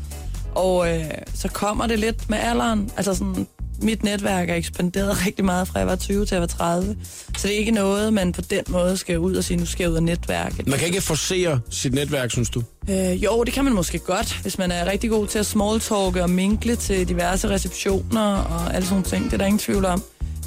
Og 0.56 0.96
øh, 0.96 1.06
så 1.34 1.48
kommer 1.48 1.88
det 1.88 2.00
lidt 2.00 2.30
med 2.30 2.38
alderen. 2.38 2.92
Altså 2.98 3.14
sådan, 3.14 3.48
mit 3.82 4.04
netværk 4.04 4.50
er 4.50 4.56
ekspanderet 4.56 5.18
rigtig 5.26 5.46
meget 5.46 5.68
fra 5.68 5.80
jeg 5.80 5.88
var 5.88 5.96
20 5.96 6.26
til 6.26 6.36
jeg 6.36 6.42
var 6.42 6.48
30. 6.48 6.96
Så 7.38 7.48
det 7.48 7.56
er 7.56 7.60
ikke 7.60 7.72
noget, 7.72 8.14
man 8.14 8.32
på 8.32 8.42
den 8.42 8.64
måde 8.68 8.98
skal 8.98 9.20
ud 9.20 9.36
og 9.36 9.44
sige, 9.44 9.58
nu 9.58 9.66
skal 9.66 9.84
jeg 9.84 9.92
ud 9.92 9.96
af 9.96 10.04
netværket. 10.04 10.68
Man 10.68 10.80
kan 10.80 10.88
ikke 10.88 11.02
forsere 11.02 11.60
sit 11.70 11.94
netværk, 11.94 12.32
synes 12.32 12.50
du? 12.50 12.64
Øh, 12.90 13.24
jo, 13.24 13.44
det 13.44 13.54
kan 13.54 13.64
man 13.64 13.74
måske 13.74 14.00
godt, 14.00 14.40
hvis 14.42 14.58
man 14.58 14.72
er 14.72 14.92
rigtig 14.92 15.10
god 15.10 15.28
til 15.28 15.40
at 15.40 15.46
smalltalke 15.46 16.24
og 16.24 16.30
minkle 16.30 16.76
til 16.76 17.08
diverse 17.08 17.50
receptioner 17.50 18.36
og 18.36 18.76
alle 18.76 18.88
sådan 18.88 19.04
ting. 19.04 19.26
Det 19.26 19.34
er 19.34 19.38
der 19.38 19.46
ingen 19.46 19.60
tvivl 19.60 19.86
om. 19.86 20.04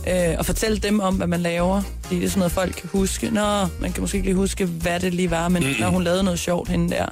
Øh, 0.08 0.34
og 0.38 0.46
fortælle 0.46 0.78
dem 0.78 1.00
om, 1.00 1.14
hvad 1.14 1.26
man 1.26 1.40
laver. 1.40 1.82
Fordi 2.02 2.16
det 2.16 2.24
er 2.24 2.28
sådan 2.28 2.38
noget, 2.38 2.52
folk 2.52 2.74
kan 2.74 2.90
huske. 2.92 3.30
Nå, 3.30 3.66
man 3.80 3.92
kan 3.92 4.00
måske 4.00 4.16
ikke 4.16 4.28
lige 4.28 4.36
huske, 4.36 4.66
hvad 4.66 5.00
det 5.00 5.14
lige 5.14 5.30
var, 5.30 5.48
men 5.48 5.62
mm-hmm. 5.62 5.80
når 5.80 5.88
hun 5.88 6.02
lavede 6.02 6.22
noget 6.22 6.38
sjovt 6.38 6.68
hende 6.68 6.90
der. 6.90 7.06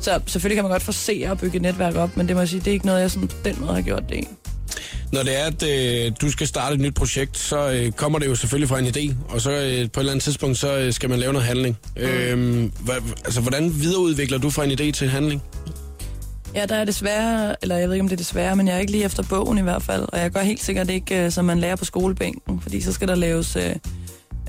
Så 0.00 0.20
selvfølgelig 0.26 0.56
kan 0.56 0.64
man 0.64 0.70
godt 0.70 0.82
forsere 0.82 1.30
og 1.30 1.38
bygge 1.38 1.56
et 1.56 1.62
netværk 1.62 1.94
op, 1.94 2.16
men 2.16 2.28
det 2.28 2.36
må 2.36 2.40
jeg 2.40 2.48
sige, 2.48 2.60
det 2.60 2.66
er 2.66 2.72
ikke 2.72 2.86
noget, 2.86 3.00
jeg 3.00 3.10
sådan 3.10 3.28
på 3.28 3.36
den 3.44 3.56
måde 3.60 3.74
har 3.74 3.82
gjort 3.82 4.02
det. 4.08 4.28
Når 5.12 5.22
det 5.22 5.40
er, 5.40 5.44
at 5.44 5.62
øh, 5.62 6.12
du 6.20 6.30
skal 6.30 6.46
starte 6.46 6.74
et 6.74 6.80
nyt 6.80 6.94
projekt, 6.94 7.38
så 7.38 7.70
øh, 7.70 7.92
kommer 7.92 8.18
det 8.18 8.26
jo 8.26 8.34
selvfølgelig 8.34 8.68
fra 8.68 8.78
en 8.78 8.86
idé, 8.86 9.14
og 9.28 9.40
så 9.40 9.50
øh, 9.50 9.58
på 9.58 9.60
et 9.62 10.02
eller 10.02 10.12
andet 10.12 10.22
tidspunkt, 10.22 10.58
så 10.58 10.76
øh, 10.76 10.92
skal 10.92 11.10
man 11.10 11.18
lave 11.18 11.32
noget 11.32 11.46
handling. 11.46 11.78
Mm. 11.96 12.02
Øh, 12.02 12.70
hva, 12.80 12.94
altså, 13.24 13.40
hvordan 13.40 13.80
videreudvikler 13.80 14.38
du 14.38 14.50
fra 14.50 14.64
en 14.64 14.70
idé 14.70 14.90
til 14.90 15.08
handling? 15.08 15.42
Ja, 16.54 16.66
der 16.66 16.76
er 16.76 16.84
desværre, 16.84 17.56
eller 17.62 17.76
jeg 17.76 17.88
ved 17.88 17.94
ikke, 17.94 18.02
om 18.02 18.08
det 18.08 18.16
er 18.16 18.22
desværre, 18.22 18.56
men 18.56 18.68
jeg 18.68 18.76
er 18.76 18.80
ikke 18.80 18.92
lige 18.92 19.04
efter 19.04 19.22
bogen 19.22 19.58
i 19.58 19.62
hvert 19.62 19.82
fald, 19.82 20.06
og 20.12 20.18
jeg 20.18 20.30
gør 20.30 20.40
helt 20.40 20.64
sikkert 20.64 20.90
ikke, 20.90 21.24
øh, 21.24 21.30
som 21.30 21.44
man 21.44 21.58
lærer 21.58 21.76
på 21.76 21.84
skolebænken, 21.84 22.60
fordi 22.60 22.80
så 22.80 22.92
skal 22.92 23.08
der 23.08 23.14
laves 23.14 23.56
øh, 23.56 23.76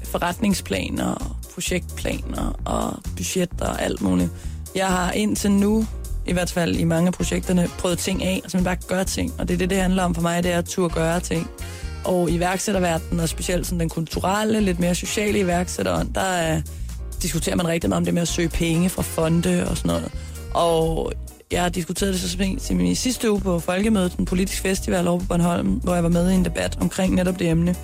forretningsplaner, 0.03 1.37
projektplaner 1.53 2.59
og 2.65 2.99
budgetter 3.15 3.65
og 3.65 3.81
alt 3.81 4.01
muligt. 4.01 4.29
Jeg 4.75 4.87
har 4.87 5.11
indtil 5.11 5.51
nu, 5.51 5.85
i 6.27 6.33
hvert 6.33 6.51
fald 6.51 6.75
i 6.75 6.83
mange 6.83 7.07
af 7.07 7.13
projekterne, 7.13 7.67
prøvet 7.77 7.99
ting 7.99 8.23
af, 8.23 8.41
og 8.43 8.51
simpelthen 8.51 8.63
bare 8.63 8.95
gøre 8.95 9.03
ting. 9.03 9.33
Og 9.39 9.47
det 9.47 9.53
er 9.53 9.57
det, 9.57 9.69
det 9.69 9.77
handler 9.77 10.03
om 10.03 10.15
for 10.15 10.21
mig, 10.21 10.43
det 10.43 10.53
er 10.53 10.57
at 10.57 10.65
turde 10.65 10.93
gøre 10.93 11.19
ting. 11.19 11.49
Og 12.05 12.29
i 12.29 12.35
iværksætterverdenen, 12.35 13.19
og 13.19 13.29
specielt 13.29 13.65
sådan 13.65 13.79
den 13.79 13.89
kulturelle, 13.89 14.61
lidt 14.61 14.79
mere 14.79 14.95
sociale 14.95 15.39
iværksætteren, 15.39 16.11
der 16.15 16.21
er, 16.21 16.61
diskuterer 17.21 17.55
man 17.55 17.67
rigtig 17.67 17.89
meget 17.89 17.97
om 17.97 18.05
det 18.05 18.13
med 18.13 18.21
at 18.21 18.27
søge 18.27 18.49
penge 18.49 18.89
fra 18.89 19.01
fonde 19.01 19.67
og 19.69 19.77
sådan 19.77 19.89
noget. 19.89 20.11
Og 20.53 21.11
jeg 21.51 21.61
har 21.61 21.69
diskuteret 21.69 22.13
det 22.13 22.21
så 22.21 22.29
sent 22.29 22.81
i 22.81 22.95
sidste 22.95 23.31
uge 23.31 23.41
på 23.41 23.59
Folkemødet, 23.59 24.13
en 24.13 24.25
politisk 24.25 24.61
festival 24.61 25.07
over 25.07 25.19
på 25.19 25.25
Bornholm, 25.25 25.67
hvor 25.67 25.93
jeg 25.93 26.03
var 26.03 26.09
med 26.09 26.31
i 26.31 26.33
en 26.33 26.45
debat 26.45 26.77
omkring 26.81 27.15
netop 27.15 27.39
det 27.39 27.49
emne. 27.49 27.75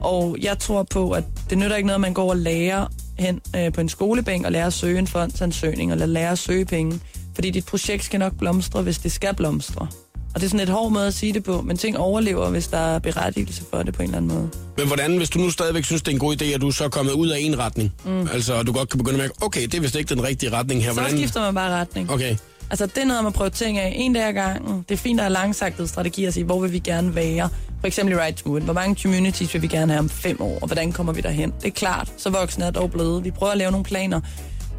Og 0.00 0.36
jeg 0.40 0.58
tror 0.58 0.82
på, 0.82 1.10
at 1.10 1.24
det 1.50 1.58
nytter 1.58 1.76
ikke 1.76 1.86
noget, 1.86 1.94
at 1.94 2.00
man 2.00 2.14
går 2.14 2.30
og 2.30 2.36
lærer 2.36 2.86
hen 3.18 3.40
øh, 3.56 3.72
på 3.72 3.80
en 3.80 3.88
skolebænk 3.88 4.46
og 4.46 4.52
lærer 4.52 4.66
at 4.66 4.72
søge 4.72 4.98
en 4.98 5.06
fondsansøgning, 5.06 5.92
eller 5.92 6.06
lærer 6.06 6.32
at 6.32 6.38
søge 6.38 6.64
penge. 6.64 7.00
Fordi 7.34 7.50
dit 7.50 7.66
projekt 7.66 8.04
skal 8.04 8.20
nok 8.20 8.32
blomstre, 8.38 8.82
hvis 8.82 8.98
det 8.98 9.12
skal 9.12 9.34
blomstre. 9.34 9.86
Og 10.34 10.40
det 10.40 10.46
er 10.46 10.50
sådan 10.50 10.60
et 10.60 10.68
hård 10.68 10.92
måde 10.92 11.06
at 11.06 11.14
sige 11.14 11.32
det 11.32 11.44
på, 11.44 11.62
men 11.62 11.76
ting 11.76 11.98
overlever, 11.98 12.50
hvis 12.50 12.68
der 12.68 12.78
er 12.78 12.98
berettigelse 12.98 13.62
for 13.70 13.82
det 13.82 13.94
på 13.94 14.02
en 14.02 14.08
eller 14.08 14.16
anden 14.16 14.34
måde. 14.34 14.50
Men 14.76 14.86
hvordan, 14.86 15.16
hvis 15.16 15.30
du 15.30 15.38
nu 15.38 15.50
stadigvæk 15.50 15.84
synes, 15.84 16.02
det 16.02 16.08
er 16.08 16.12
en 16.12 16.18
god 16.18 16.42
idé, 16.42 16.44
at 16.44 16.60
du 16.60 16.70
så 16.70 16.84
er 16.84 16.88
kommet 16.88 17.12
ud 17.12 17.28
af 17.28 17.38
en 17.40 17.58
retning, 17.58 17.92
mm. 18.04 18.28
altså 18.32 18.54
og 18.54 18.66
du 18.66 18.72
godt 18.72 18.88
kan 18.88 18.98
begynde 18.98 19.14
at 19.14 19.20
mærke, 19.20 19.34
okay, 19.40 19.62
det 19.62 19.74
er 19.74 19.80
vist 19.80 19.96
ikke 19.96 20.14
den 20.14 20.24
rigtige 20.24 20.52
retning 20.52 20.82
her. 20.82 20.92
Så 20.92 21.00
Hvordan... 21.00 21.18
skifter 21.18 21.40
man 21.40 21.54
bare 21.54 21.70
retning. 21.70 22.10
Okay. 22.10 22.36
Altså, 22.70 22.86
det 22.86 22.98
er 22.98 23.04
noget 23.04 23.20
om 23.20 23.26
at 23.26 23.32
prøve 23.32 23.50
ting 23.50 23.78
af 23.78 23.92
en 23.96 24.12
dag 24.12 24.28
ad 24.28 24.32
gangen. 24.32 24.84
Det 24.88 24.94
er 24.94 24.98
fint 24.98 25.20
at 25.20 25.24
have 25.24 25.32
langsagtede 25.32 25.88
strategier 25.88 26.28
at 26.28 26.34
sige, 26.34 26.44
hvor 26.44 26.60
vil 26.60 26.72
vi 26.72 26.78
gerne 26.78 27.14
være. 27.14 27.48
For 27.80 27.86
eksempel 27.86 28.14
i 28.14 28.18
Right 28.18 28.46
Movement. 28.46 28.64
Hvor 28.64 28.74
mange 28.74 29.02
communities 29.02 29.54
vil 29.54 29.62
vi 29.62 29.66
gerne 29.66 29.92
have 29.92 30.00
om 30.00 30.08
fem 30.08 30.40
år, 30.40 30.58
og 30.62 30.66
hvordan 30.66 30.92
kommer 30.92 31.12
vi 31.12 31.20
derhen? 31.20 31.52
Det 31.60 31.66
er 31.66 31.70
klart, 31.70 32.12
så 32.16 32.30
voksne 32.30 32.64
er 32.64 32.70
dog 32.70 32.90
blevet. 32.90 33.24
Vi 33.24 33.30
prøver 33.30 33.52
at 33.52 33.58
lave 33.58 33.70
nogle 33.70 33.84
planer. 33.84 34.20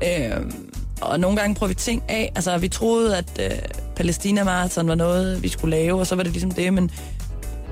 Øh, 0.04 0.32
og 1.04 1.20
nogle 1.20 1.38
gange 1.38 1.56
prøver 1.56 1.68
vi 1.68 1.74
ting 1.74 2.04
af. 2.08 2.32
Altså, 2.36 2.58
vi 2.58 2.68
troede, 2.68 3.18
at 3.18 3.40
øh, 3.40 3.52
Palæstina 3.96 4.44
Marathon 4.44 4.88
var 4.88 4.96
noget, 4.96 5.44
vi 5.44 5.48
skulle 5.48 5.78
lave, 5.78 6.00
og 6.00 6.08
så 6.08 6.16
var 6.16 6.24
det 6.24 6.32
ligesom 6.32 6.52
det, 6.52 6.74
men 6.74 6.92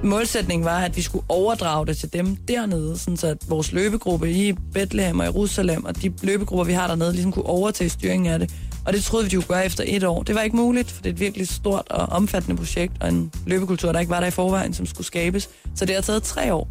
målsætningen 0.03 0.65
var, 0.65 0.79
at 0.79 0.97
vi 0.97 1.01
skulle 1.01 1.25
overdrage 1.29 1.87
det 1.87 1.97
til 1.97 2.13
dem 2.13 2.35
dernede, 2.35 2.97
sådan 2.97 3.17
så 3.17 3.27
at 3.27 3.37
vores 3.49 3.71
løbegruppe 3.71 4.31
i 4.31 4.53
Bethlehem 4.73 5.19
og 5.19 5.25
Jerusalem, 5.25 5.85
og 5.85 6.01
de 6.01 6.13
løbegrupper, 6.21 6.63
vi 6.63 6.73
har 6.73 6.87
dernede, 6.87 7.11
ligesom 7.11 7.31
kunne 7.31 7.45
overtage 7.45 7.89
styringen 7.89 8.33
af 8.33 8.39
det. 8.39 8.53
Og 8.85 8.93
det 8.93 9.03
troede 9.03 9.25
vi, 9.25 9.29
de 9.29 9.35
kunne 9.35 9.45
gøre 9.45 9.65
efter 9.65 9.83
et 9.87 10.03
år. 10.03 10.23
Det 10.23 10.35
var 10.35 10.41
ikke 10.41 10.55
muligt, 10.55 10.91
for 10.91 11.01
det 11.01 11.09
er 11.09 11.13
et 11.13 11.19
virkelig 11.19 11.47
stort 11.47 11.87
og 11.89 12.05
omfattende 12.05 12.57
projekt, 12.57 12.93
og 12.99 13.09
en 13.09 13.31
løbekultur, 13.45 13.91
der 13.91 13.99
ikke 13.99 14.09
var 14.09 14.19
der 14.19 14.27
i 14.27 14.31
forvejen, 14.31 14.73
som 14.73 14.85
skulle 14.85 15.07
skabes. 15.07 15.49
Så 15.75 15.85
det 15.85 15.95
har 15.95 16.01
taget 16.01 16.23
tre 16.23 16.53
år. 16.53 16.67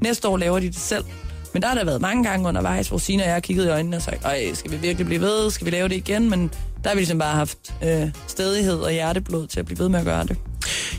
Næste 0.00 0.28
år 0.28 0.36
laver 0.36 0.58
de 0.58 0.66
det 0.66 0.76
selv. 0.76 1.04
Men 1.52 1.62
der 1.62 1.68
har 1.68 1.74
der 1.74 1.84
været 1.84 2.00
mange 2.00 2.24
gange 2.24 2.48
undervejs, 2.48 2.88
hvor 2.88 2.98
Sina 2.98 3.22
og 3.22 3.26
jeg 3.26 3.34
har 3.34 3.40
kigget 3.40 3.64
i 3.64 3.68
øjnene 3.68 3.96
og 3.96 4.02
sagt, 4.02 4.24
Ej, 4.24 4.54
skal 4.54 4.70
vi 4.70 4.76
virkelig 4.76 5.06
blive 5.06 5.20
ved? 5.20 5.50
Skal 5.50 5.64
vi 5.64 5.70
lave 5.70 5.88
det 5.88 5.94
igen? 5.96 6.30
Men 6.30 6.50
der 6.82 6.88
har 6.88 6.94
vi 6.94 7.00
ligesom 7.00 7.18
bare 7.18 7.34
haft 7.36 7.58
øh, 7.84 8.08
stedighed 8.26 8.76
og 8.78 8.92
hjerteblod 8.92 9.46
til 9.46 9.60
at 9.60 9.66
blive 9.66 9.78
ved 9.78 9.88
med 9.88 9.98
at 9.98 10.04
gøre 10.04 10.22
det. 10.26 10.36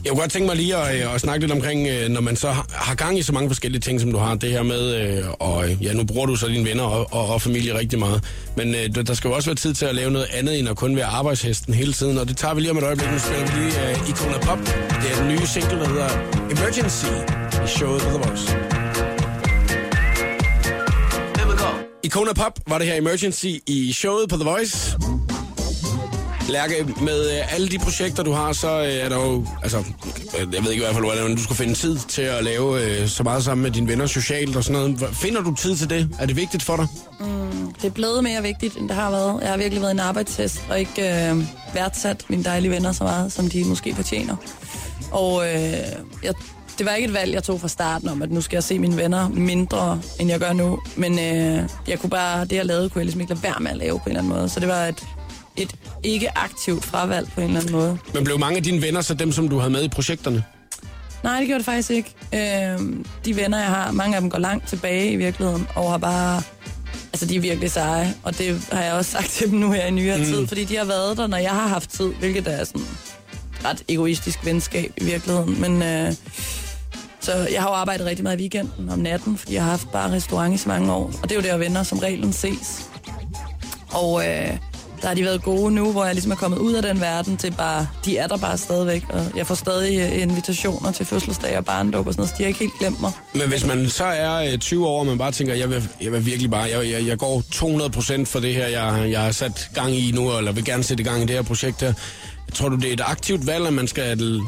Jeg 0.04 0.10
kunne 0.12 0.20
godt 0.22 0.32
tænke 0.32 0.48
mig 0.48 0.56
lige 0.56 0.76
at, 0.78 0.96
øh, 1.08 1.16
at 1.16 1.22
snakke 1.22 1.40
lidt 1.40 1.52
omkring, 1.52 1.88
øh, 1.88 2.10
når 2.10 2.22
man 2.22 2.36
så 2.36 2.50
har, 2.72 2.96
gang 2.96 3.20
i 3.20 3.22
så 3.22 3.34
mange 3.34 3.50
forskellige 3.50 3.82
ting, 3.82 4.02
som 4.02 4.12
du 4.12 4.18
har. 4.18 4.36
Det 4.36 4.52
her 4.52 4.64
med, 4.64 4.96
øh, 4.96 5.24
og 5.40 5.70
ja, 5.70 5.94
nu 5.94 6.04
bruger 6.04 6.26
du 6.26 6.36
så 6.36 6.48
dine 6.48 6.70
venner 6.70 6.84
og, 6.84 7.08
og, 7.14 7.30
og 7.34 7.42
familie 7.42 7.78
rigtig 7.80 8.00
meget. 8.00 8.24
Men 8.58 8.74
der- 8.74 9.14
skal 9.14 9.28
jo 9.28 9.36
også 9.36 9.50
være 9.50 9.56
tid 9.56 9.74
til 9.74 9.86
at 9.86 9.96
lave 9.96 10.12
noget 10.12 10.28
andet, 10.34 10.60
end 10.60 10.70
at 10.70 10.76
kun 10.76 10.96
være 10.96 11.06
arbejdshesten 11.06 11.74
hele 11.74 11.94
tiden. 11.94 12.18
Og 12.18 12.28
det 12.28 12.38
tager 12.38 12.54
vi 12.54 12.62
lige 12.62 12.72
om 12.72 12.78
et 12.78 12.84
øjeblik. 12.84 13.12
Nu 13.12 13.20
spiller 13.20 13.46
vi 13.46 13.60
lige 13.60 13.74
uh, 14.02 14.10
Icona 14.10 14.38
Pop. 14.38 14.58
Det 15.02 15.12
er 15.14 15.20
den 15.20 15.28
nye 15.28 15.46
single, 15.48 15.80
der 15.80 15.88
hedder 15.90 16.10
Emergency 16.52 17.06
i 17.66 17.68
showet 17.68 18.02
på 18.02 18.10
The 18.10 18.18
Voice. 18.18 18.73
Icona 22.04 22.34
Pop 22.34 22.60
var 22.68 22.78
det 22.78 22.88
her 22.88 22.96
Emergency 22.96 23.46
i 23.68 23.94
showet 23.94 24.30
på 24.30 24.36
The 24.36 24.44
Voice. 24.44 24.98
Lærke, 26.50 26.86
med 27.02 27.32
øh, 27.32 27.54
alle 27.56 27.70
de 27.70 27.80
projekter, 27.80 28.24
du 28.24 28.32
har, 28.32 28.54
så 28.54 28.82
øh, 28.82 28.94
er 28.94 29.10
der 29.10 29.16
jo... 29.16 29.46
Altså, 29.64 29.78
øh, 29.78 30.54
jeg 30.54 30.64
ved 30.64 30.72
ikke 30.72 30.82
i 30.82 30.86
hvert 30.86 30.94
fald, 30.94 31.06
hvordan 31.06 31.36
du 31.36 31.44
skal 31.44 31.56
finde 31.56 31.74
tid 31.74 31.98
til 32.08 32.22
at 32.22 32.44
lave 32.44 32.84
øh, 33.02 33.08
så 33.08 33.24
meget 33.24 33.44
sammen 33.44 33.64
med 33.64 33.72
dine 33.72 33.88
venner 33.88 34.06
socialt 34.06 34.56
og 34.56 34.64
sådan 34.64 34.82
noget. 34.82 35.16
Finder 35.16 35.42
du 35.42 35.56
tid 35.56 35.76
til 35.76 35.90
det? 35.90 36.10
Er 36.20 36.26
det 36.26 36.36
vigtigt 36.36 36.64
for 36.64 36.76
dig? 36.76 36.88
Mm, 37.20 37.74
det 37.74 37.86
er 37.88 37.92
blevet 37.92 38.24
mere 38.24 38.42
vigtigt, 38.42 38.78
end 38.78 38.90
det 38.90 38.96
har 38.96 39.12
været. 39.12 39.42
Jeg 39.42 39.50
har 39.50 39.58
virkelig 39.58 39.82
været 39.82 39.92
en 39.92 40.00
arbejdstest 40.00 40.62
og 40.70 40.80
ikke 40.80 41.02
øh, 41.02 41.38
værdsat 41.74 42.26
mine 42.30 42.44
dejlige 42.44 42.72
venner 42.72 42.92
så 42.92 43.04
meget, 43.04 43.32
som 43.32 43.50
de 43.50 43.64
måske 43.64 43.96
fortjener. 43.96 44.36
Og 45.12 45.46
øh, 45.46 45.54
jeg, 46.24 46.34
det 46.78 46.86
var 46.86 46.94
ikke 46.94 47.08
et 47.08 47.14
valg, 47.14 47.34
jeg 47.34 47.44
tog 47.44 47.62
fra 47.62 47.68
starten 47.68 48.10
om, 48.10 48.22
at 48.22 48.32
nu 48.32 48.42
skal 48.42 48.56
jeg 48.56 48.64
se 48.64 48.80
mine 48.80 48.98
venner 48.98 49.30
mindre, 49.30 50.02
end 50.20 50.30
jeg 50.30 50.40
gør 50.40 50.54
nu. 50.54 50.80
Men 50.96 51.20
øh, 51.20 51.70
jeg 51.88 52.00
kunne 52.00 52.10
bare, 52.10 52.46
det 52.46 52.56
jeg 52.56 52.66
lavede, 52.66 52.90
kunne 52.90 53.00
jeg 53.00 53.06
ligesom 53.06 53.22
ikke 53.22 53.34
lade 53.34 53.44
være 53.44 53.60
med 53.60 53.72
at 53.72 53.78
lave 53.78 54.00
på 54.00 54.04
en 54.06 54.10
eller 54.10 54.22
anden 54.22 54.34
måde. 54.34 54.50
Så 54.50 54.60
det 54.60 54.68
var 54.68 54.86
et, 54.86 55.04
et 55.56 55.76
ikke 56.04 56.38
aktivt 56.38 56.86
fravalg 56.86 57.28
på 57.36 57.42
en 57.42 57.48
eller 57.48 57.60
anden 57.60 57.74
måde. 57.74 57.98
Men 58.14 58.24
blev 58.24 58.40
mange 58.40 58.58
af 58.58 58.64
dine 58.64 58.82
venner 58.82 59.02
så 59.02 59.14
dem, 59.14 59.32
som 59.32 59.50
du 59.50 59.58
havde 59.58 59.72
med 59.72 59.84
i 59.84 59.88
projekterne? 59.88 60.44
Nej, 61.24 61.40
det 61.40 61.48
gjorde 61.48 61.58
det 61.60 61.66
faktisk 61.66 61.90
ikke. 61.90 62.14
Øh, 62.34 62.80
de 63.26 63.36
venner, 63.36 63.60
jeg 63.60 63.68
har, 63.68 63.92
mange 63.92 64.16
af 64.16 64.22
dem 64.22 64.30
går 64.30 64.40
langt 64.40 64.68
tilbage 64.68 65.12
i 65.12 65.16
virkeligheden, 65.16 65.68
og 65.76 65.92
har 65.92 65.98
bare... 65.98 66.42
Altså, 67.14 67.26
de 67.26 67.36
er 67.36 67.40
virkelig 67.40 67.72
seje, 67.72 68.14
og 68.24 68.38
det 68.38 68.68
har 68.72 68.84
jeg 68.84 68.94
også 68.94 69.12
sagt 69.12 69.30
til 69.30 69.52
dem 69.52 69.60
nu 69.60 69.72
her 69.72 69.86
i 69.86 69.92
nyere 69.92 70.18
mm. 70.18 70.24
tid, 70.24 70.48
fordi 70.48 70.64
de 70.64 70.76
har 70.76 70.86
været 70.86 71.18
der, 71.18 71.28
når 71.28 71.38
jeg 71.38 71.52
har 71.52 71.68
haft 71.68 71.90
tid, 71.90 72.14
hvilket 72.14 72.48
er 72.48 72.64
sådan 72.64 72.82
ret 73.66 73.84
egoistisk 73.88 74.46
venskab 74.46 74.94
i 74.98 75.04
virkeligheden. 75.04 75.62
Men 75.62 75.84
øh, 75.84 76.14
så 77.24 77.48
jeg 77.52 77.62
har 77.62 77.70
jo 77.70 77.76
arbejdet 77.76 78.06
rigtig 78.06 78.24
meget 78.24 78.40
i 78.40 78.42
weekenden 78.42 78.90
om 78.90 79.00
natten, 79.00 79.38
fordi 79.38 79.54
jeg 79.54 79.64
har 79.64 79.70
haft 79.70 79.92
bare 79.92 80.12
restaurant 80.12 80.54
i 80.54 80.58
så 80.58 80.70
mange 80.70 80.94
år, 80.94 81.12
og 81.24 81.30
det 81.30 81.32
er 81.32 81.36
jo 81.36 81.42
der, 81.42 81.58
venner 81.58 81.84
som 81.84 82.00
reglen 82.00 82.34
ses. 82.34 82.90
Og 83.92 84.28
øh, 84.28 84.58
der 85.02 85.08
har 85.08 85.16
de 85.16 85.24
været 85.24 85.44
gode 85.44 85.72
nu, 85.72 85.92
hvor 85.92 86.06
jeg 86.06 86.14
ligesom 86.14 86.32
er 86.32 86.36
kommet 86.36 86.58
ud 86.58 86.74
af 86.74 86.82
den 86.82 87.02
verden 87.02 87.38
til 87.38 87.52
bare, 87.52 87.88
de 88.06 88.18
er 88.18 88.28
der 88.28 88.38
bare 88.38 88.58
stadigvæk, 88.58 89.04
og 89.10 89.26
jeg 89.36 89.48
får 89.48 89.56
stadig 89.56 90.00
øh, 90.00 90.22
invitationer 90.22 90.92
til 90.92 91.06
fødselsdag 91.06 91.58
og 91.58 91.66
barndåb 91.66 92.08
og 92.08 92.14
sådan 92.14 92.22
noget, 92.22 92.30
så 92.30 92.36
de 92.38 92.44
har 92.44 92.48
ikke 92.48 92.60
helt 92.60 92.80
glemt 92.80 93.02
mig. 93.02 93.12
Men 93.34 93.50
hvis 93.50 93.66
man 93.66 93.90
så 93.90 94.06
er 94.06 94.52
øh, 94.52 94.58
20 94.58 94.88
år, 94.88 95.00
og 95.00 95.06
man 95.06 95.18
bare 95.18 95.32
tænker, 95.32 95.54
jeg 95.54 95.70
vil, 95.70 95.90
jeg 96.02 96.12
vil 96.12 96.26
virkelig 96.26 96.52
bare, 96.52 96.62
jeg, 96.62 96.92
jeg, 96.92 97.08
jeg 97.08 97.18
går 97.18 97.44
200% 98.22 98.26
for 98.26 98.40
det 98.40 98.54
her, 98.54 98.68
jeg, 98.68 99.12
jeg 99.12 99.22
har 99.22 99.32
sat 99.32 99.70
gang 99.74 99.96
i 99.96 100.12
nu, 100.12 100.38
eller 100.38 100.52
vil 100.52 100.66
gerne 100.66 100.84
sætte 100.84 101.04
gang 101.04 101.18
i 101.24 101.26
det 101.26 101.36
her 101.36 101.42
projekt 101.42 101.82
her. 101.82 101.94
Tror 102.54 102.70
du, 102.70 102.76
det 102.76 102.90
er 102.90 102.94
et 102.94 103.02
aktivt 103.06 103.48
valg, 103.48 103.68
at 103.68 103.74
man 103.74 103.88
skal 103.88 104.42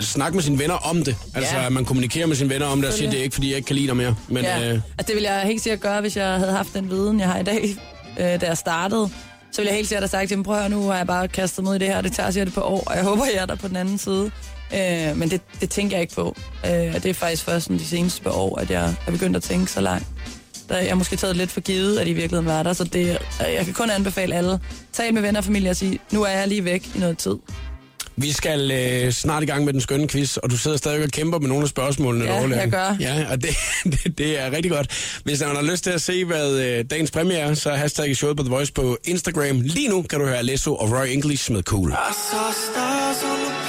snakke 0.00 0.34
med 0.36 0.42
sine 0.42 0.58
venner 0.58 0.74
om 0.74 1.04
det? 1.04 1.16
Altså, 1.34 1.56
Ja. 1.56 1.66
at 1.66 1.72
man 1.72 1.84
kommunikerer 1.84 2.26
med 2.26 2.36
sine 2.36 2.50
venner 2.50 2.66
om 2.66 2.80
det 2.80 2.90
og 2.90 2.94
siger, 2.96 3.10
det 3.10 3.18
er 3.18 3.22
ikke, 3.24 3.34
fordi 3.34 3.48
jeg 3.48 3.56
ikke 3.56 3.66
kan 3.66 3.76
lide 3.76 3.86
dig 3.86 3.96
mere. 3.96 4.16
Men, 4.28 4.44
Ja, 4.44 4.58
øh, 4.60 4.72
altså 4.74 4.82
det 5.06 5.14
ville 5.14 5.30
jeg 5.32 5.42
helt 5.42 5.62
sikkert 5.62 5.80
gøre, 5.80 6.00
hvis 6.00 6.16
jeg 6.16 6.26
havde 6.38 6.52
haft 6.52 6.74
den 6.74 6.90
viden, 6.90 7.20
jeg 7.20 7.28
har 7.28 7.38
i 7.38 7.42
dag, 7.42 7.62
øh, 8.20 8.40
da 8.40 8.46
jeg 8.46 8.58
startede. 8.58 9.10
Så 9.52 9.60
ville 9.60 9.68
jeg 9.68 9.76
helt 9.76 9.88
sikkert 9.88 10.02
have 10.02 10.08
sagt 10.08 10.28
til 10.28 10.36
dem, 10.36 10.44
prøv 10.44 10.54
at 10.54 10.60
høre, 10.60 10.70
nu 10.70 10.86
har 10.88 10.96
jeg 10.96 11.06
bare 11.06 11.28
kastet 11.28 11.62
ud 11.68 11.74
i 11.74 11.78
det 11.78 11.88
her, 11.88 12.00
det 12.00 12.12
tager 12.12 12.30
sikkert 12.30 12.48
et 12.48 12.54
par 12.54 12.62
år, 12.62 12.82
og 12.86 12.96
jeg 12.96 13.04
håber, 13.10 13.24
jeg 13.24 13.42
er 13.42 13.46
der 13.46 13.54
på 13.56 13.68
den 13.68 13.76
anden 13.76 13.98
side. 13.98 14.30
Øh, 14.74 15.16
men 15.16 15.30
det, 15.30 15.40
det 15.60 15.70
tænker 15.70 15.96
jeg 15.96 16.02
ikke 16.02 16.14
på. 16.14 16.36
Øh, 16.66 16.92
og 16.94 17.02
det 17.02 17.06
er 17.06 17.14
faktisk 17.14 17.44
først 17.44 17.64
sådan 17.64 17.78
de 17.78 17.84
seneste 17.84 18.22
par 18.22 18.30
år, 18.30 18.58
at 18.58 18.70
jeg 18.70 18.94
er 19.06 19.10
begyndt 19.10 19.36
at 19.36 19.42
tænke 19.42 19.70
så 19.72 19.80
langt. 19.80 20.06
Der, 20.68 20.78
jeg 20.78 20.88
har 20.88 20.94
måske 20.94 21.16
taget 21.16 21.36
lidt 21.36 21.50
for 21.50 21.60
givet, 21.60 21.98
at 21.98 22.06
de 22.06 22.10
i 22.10 22.14
virkeligheden 22.14 22.46
var 22.46 22.62
der, 22.62 22.72
så 22.72 22.84
det, 22.84 23.18
jeg 23.40 23.64
kan 23.64 23.74
kun 23.74 23.90
anbefale 23.90 24.34
alle. 24.34 24.58
Tal 24.92 25.14
med 25.14 25.22
venner 25.22 25.40
og 25.40 25.44
familie 25.44 25.70
og 25.70 25.76
sige, 25.76 25.98
nu 26.12 26.22
er 26.22 26.28
jeg 26.30 26.48
lige 26.48 26.64
væk 26.64 26.90
i 26.94 26.98
noget 26.98 27.18
tid. 27.18 27.34
Vi 28.16 28.32
skal 28.32 28.70
øh, 28.70 29.12
snart 29.12 29.42
i 29.42 29.46
gang 29.46 29.64
med 29.64 29.72
den 29.72 29.80
skønne 29.80 30.08
quiz, 30.08 30.36
og 30.36 30.50
du 30.50 30.56
sidder 30.56 30.76
stadig 30.76 31.04
og 31.04 31.08
kæmper 31.08 31.38
med 31.38 31.48
nogle 31.48 31.62
af 31.62 31.68
spørgsmålene. 31.68 32.24
Ja, 32.24 32.48
jeg 32.48 32.70
gør. 32.70 32.96
Ja, 33.00 33.26
og 33.30 33.42
det, 33.42 33.50
det, 33.92 34.18
det 34.18 34.40
er 34.40 34.50
rigtig 34.50 34.70
godt. 34.70 35.20
Hvis 35.24 35.40
man 35.40 35.56
har 35.56 35.62
lyst 35.62 35.84
til 35.84 35.90
at 35.90 36.02
se, 36.02 36.24
hvad 36.24 36.52
øh, 36.52 36.84
dagens 36.90 37.10
præmie 37.10 37.36
er, 37.36 37.54
så 37.54 37.70
hashtag 37.70 38.08
i 38.08 38.14
showet 38.14 38.36
på 38.36 38.42
The 38.42 38.50
Voice 38.50 38.72
på 38.72 38.98
Instagram. 39.04 39.60
Lige 39.60 39.88
nu 39.88 40.02
kan 40.02 40.20
du 40.20 40.26
høre 40.26 40.38
Alesso 40.38 40.74
og 40.76 40.90
Roy 40.92 41.06
English 41.06 41.52
med 41.52 41.62
Cool. 41.62 41.90
I 41.90 41.94
saw 42.30 42.52
stars 42.52 43.22
on 43.22 43.38
the 43.38 43.61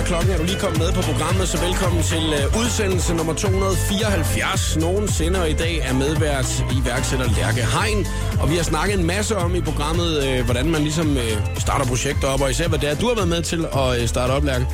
er 0.00 0.04
klokken. 0.04 0.30
Er 0.32 0.38
du 0.38 0.44
lige 0.44 0.58
kommet 0.58 0.78
med 0.78 0.92
på 0.92 1.02
programmet, 1.02 1.48
så 1.48 1.58
velkommen 1.60 2.02
til 2.02 2.24
uh, 2.38 2.60
udsendelse 2.60 3.14
nummer 3.14 3.34
274 3.34 4.76
nogensinde. 4.76 5.40
Og 5.40 5.50
i 5.50 5.52
dag 5.52 5.78
er 5.78 5.94
medvært 5.94 6.64
iværksætter 6.78 7.26
Lærke 7.38 7.60
Hein. 7.60 8.06
Og 8.40 8.50
vi 8.50 8.56
har 8.56 8.62
snakket 8.62 8.98
en 8.98 9.06
masse 9.06 9.36
om 9.36 9.54
i 9.54 9.60
programmet, 9.60 10.38
uh, 10.38 10.44
hvordan 10.44 10.70
man 10.70 10.82
ligesom 10.82 11.10
uh, 11.10 11.58
starter 11.58 11.86
projekter 11.86 12.28
op, 12.28 12.40
og 12.40 12.50
især 12.50 12.68
hvad 12.68 12.78
det 12.78 12.90
er, 12.90 12.94
du 12.94 13.08
har 13.08 13.14
været 13.14 13.28
med 13.28 13.42
til 13.42 13.66
at 13.72 14.00
uh, 14.02 14.06
starte 14.06 14.30
op, 14.30 14.44
Lærke. 14.44 14.66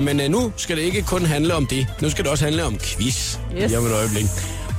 Men 0.00 0.30
nu 0.30 0.52
skal 0.56 0.76
det 0.76 0.82
ikke 0.82 1.02
kun 1.02 1.26
handle 1.26 1.54
om 1.54 1.66
det. 1.66 1.86
Nu 2.00 2.10
skal 2.10 2.24
det 2.24 2.30
også 2.30 2.44
handle 2.44 2.64
om 2.64 2.78
quiz. 2.78 3.38
Yes. 3.56 3.70
Lige 3.70 3.78
om 3.78 3.86
et 3.86 3.92
øjeblik. 3.92 4.26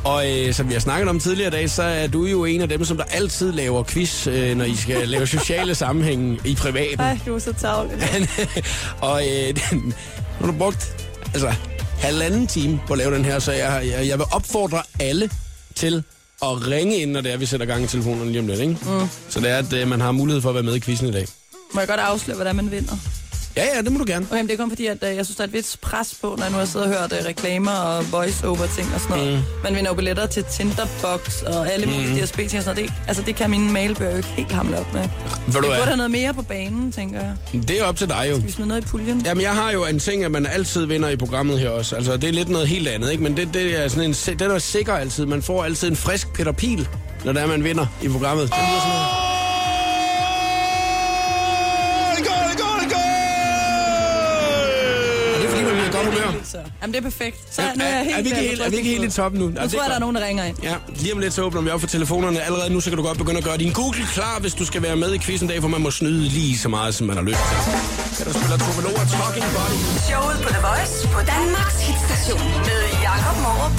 Og 0.03 0.31
øh, 0.31 0.53
som 0.53 0.67
vi 0.67 0.73
har 0.73 0.79
snakket 0.79 1.09
om 1.09 1.19
tidligere 1.19 1.47
i 1.47 1.51
dag, 1.51 1.69
så 1.69 1.83
er 1.83 2.07
du 2.07 2.25
jo 2.25 2.45
en 2.45 2.61
af 2.61 2.69
dem, 2.69 2.85
som 2.85 2.97
der 2.97 3.03
altid 3.03 3.51
laver 3.51 3.83
quiz, 3.83 4.27
øh, 4.27 4.57
når 4.57 4.65
I 4.65 4.75
skal 4.75 5.09
lave 5.09 5.27
sociale 5.27 5.75
sammenhænge 5.75 6.39
i 6.45 6.55
privaten. 6.55 6.99
Ej, 6.99 7.19
du 7.25 7.35
er 7.35 7.39
så 7.39 7.53
tavlig. 7.53 7.97
og 9.01 9.21
øh, 9.27 9.47
den, 9.69 9.79
nu 9.79 9.93
har 10.39 10.51
du 10.51 10.57
brugt 10.57 11.09
altså, 11.33 11.53
halvanden 11.99 12.47
time 12.47 12.79
på 12.87 12.93
at 12.93 12.99
lave 12.99 13.15
den 13.15 13.25
her, 13.25 13.39
så 13.39 13.51
jeg, 13.51 13.83
jeg, 13.85 14.07
jeg 14.07 14.17
vil 14.17 14.25
opfordre 14.31 14.83
alle 14.99 15.29
til 15.75 16.03
at 16.41 16.67
ringe 16.67 16.97
ind, 16.97 17.11
når 17.11 17.21
det 17.21 17.33
er, 17.33 17.37
vi 17.37 17.45
sætter 17.45 17.65
gang 17.65 17.83
i 17.83 17.87
telefonerne 17.87 18.31
lige 18.31 18.39
om 18.39 18.47
lidt. 18.47 18.59
Ikke? 18.59 18.71
Mm. 18.71 19.07
Så 19.29 19.39
det 19.39 19.49
er, 19.49 19.57
at 19.57 19.73
øh, 19.73 19.87
man 19.87 20.01
har 20.01 20.11
mulighed 20.11 20.41
for 20.41 20.49
at 20.49 20.55
være 20.55 20.63
med 20.63 20.75
i 20.75 20.79
quizzen 20.79 21.07
i 21.07 21.11
dag. 21.11 21.27
Må 21.73 21.81
jeg 21.81 21.87
godt 21.87 21.99
afsløre, 21.99 22.35
hvordan 22.35 22.55
man 22.55 22.71
vinder? 22.71 22.95
Ja, 23.57 23.65
ja, 23.75 23.81
det 23.81 23.91
må 23.91 23.99
du 23.99 24.05
gerne. 24.07 24.25
Okay, 24.25 24.37
men 24.37 24.47
det 24.47 24.53
er 24.53 24.57
kun 24.57 24.69
fordi, 24.69 24.85
at 24.85 24.97
øh, 25.03 25.15
jeg 25.15 25.25
synes, 25.25 25.37
der 25.37 25.43
er 25.43 25.47
et 25.47 25.53
vist 25.53 25.81
pres 25.81 26.15
på, 26.21 26.35
når 26.37 26.43
jeg 26.43 26.51
nu 26.51 26.57
har 26.57 26.65
siddet 26.65 26.87
og 26.87 27.01
hørt 27.01 27.13
øh, 27.13 27.25
reklamer 27.25 27.71
og 27.71 28.11
voice-over-ting 28.11 28.87
og 28.95 29.01
sådan 29.01 29.17
noget. 29.17 29.37
Mm. 29.37 29.43
Man 29.63 29.75
vinder 29.75 29.89
jo 29.91 29.95
billetter 29.95 30.25
til 30.25 30.43
Tinderbox 30.51 31.41
og 31.41 31.71
alle 31.71 31.85
mulige 31.85 32.13
mm. 32.13 32.19
DSB-ting 32.19 32.57
og 32.57 32.63
sådan 32.63 32.75
noget. 32.75 32.91
Det, 32.91 33.07
altså, 33.07 33.23
det 33.23 33.35
kan 33.35 33.49
mine 33.49 33.71
mailbøger 33.71 34.11
jo 34.11 34.17
ikke 34.17 34.29
helt 34.29 34.51
hamle 34.51 34.79
op 34.79 34.93
med. 34.93 35.01
Ved 35.01 35.07
Vi 35.47 35.51
du 35.53 35.61
burde 35.61 35.73
have 35.73 35.97
noget 35.97 36.11
mere 36.11 36.33
på 36.33 36.41
banen, 36.41 36.91
tænker 36.91 37.19
jeg. 37.19 37.63
Det 37.67 37.79
er 37.79 37.83
op 37.83 37.97
til 37.97 38.09
dig 38.09 38.27
jo. 38.29 38.35
Vi 38.35 38.51
smider 38.51 38.67
noget 38.67 38.81
i 38.81 38.87
puljen. 38.87 39.21
Jamen, 39.25 39.43
jeg 39.43 39.51
har 39.55 39.71
jo 39.71 39.85
en 39.85 39.99
ting, 39.99 40.23
at 40.23 40.31
man 40.31 40.45
altid 40.45 40.85
vinder 40.85 41.09
i 41.09 41.15
programmet 41.15 41.59
her 41.59 41.69
også. 41.69 41.95
Altså, 41.95 42.17
det 42.17 42.29
er 42.29 42.33
lidt 42.33 42.49
noget 42.49 42.67
helt 42.67 42.87
andet, 42.87 43.11
ikke? 43.11 43.23
Men 43.23 43.37
det, 43.37 43.53
det 43.53 43.83
er 43.83 43.87
sådan 43.87 44.03
en, 44.03 44.13
den 44.39 44.51
er 44.51 44.59
sikker 44.59 44.93
altid. 44.93 45.25
Man 45.25 45.41
får 45.41 45.63
altid 45.63 45.89
en 45.89 45.95
frisk 45.95 46.33
Peter 46.33 46.51
Pil, 46.51 46.87
når 47.25 47.33
det 47.33 47.41
er, 47.41 47.47
man 47.47 47.63
vinder 47.63 47.85
i 48.01 48.07
programmet. 48.07 48.43
Det 48.43 48.57
lyder 48.57 48.79
sådan 48.79 48.93
noget. 48.93 49.32
Så. 56.53 56.59
Jamen, 56.81 56.93
det 56.93 56.99
er 56.99 57.07
perfekt. 57.11 57.37
Så 57.55 57.61
Er, 57.61 57.65
nu 57.75 57.83
er, 57.83 57.87
jeg 57.89 57.99
er, 57.99 58.03
helt 58.03 58.17
er, 58.17 58.21
vi 58.21 58.29
ikke 58.29 58.41
helt, 58.49 58.61
er 58.61 58.69
vi 58.69 58.75
ikke 58.75 58.89
helt 58.89 59.03
i 59.03 59.09
toppen 59.09 59.41
nu? 59.41 59.47
Nu 59.47 59.55
tror 59.55 59.81
jeg, 59.83 59.89
der 59.89 59.95
er 59.95 59.99
nogen, 59.99 60.15
der 60.15 60.25
ringer 60.27 60.43
ind. 60.43 60.57
Ja, 60.63 60.75
lige 61.03 61.13
om 61.13 61.19
lidt 61.19 61.33
så 61.33 61.41
åbner 61.41 61.61
vi 61.61 61.69
op 61.69 61.79
for 61.79 61.87
telefonerne. 61.87 62.41
Allerede 62.41 62.69
nu 62.73 62.79
så 62.79 62.89
kan 62.89 62.97
du 62.97 63.03
godt 63.03 63.17
begynde 63.17 63.37
at 63.37 63.43
gøre 63.43 63.57
din 63.57 63.71
Google 63.73 64.05
klar, 64.13 64.39
hvis 64.39 64.53
du 64.53 64.65
skal 64.65 64.81
være 64.81 64.95
med 64.95 65.13
i 65.13 65.19
quizzen 65.19 65.47
dag, 65.47 65.61
for 65.61 65.67
man 65.67 65.81
må 65.81 65.91
snyde 65.91 66.21
lige 66.21 66.57
så 66.57 66.69
meget, 66.69 66.95
som 66.95 67.07
man 67.07 67.15
har 67.17 67.23
lyst 67.23 67.39
til. 67.49 67.57
Kan 68.17 68.25
der 68.27 68.33
spiller 68.39 68.57
Tove 68.57 68.81
Lo 68.85 68.91
og 69.01 69.07
Talking 69.15 69.45
Body? 69.55 69.79
Showet 70.09 70.37
på 70.45 70.49
The 70.55 70.61
Voice 70.67 70.95
på 71.15 71.19
Danmarks 71.33 71.79
hitstation 71.87 72.47
med 72.67 72.81
Jakob 73.07 73.37
Morup. 73.43 73.73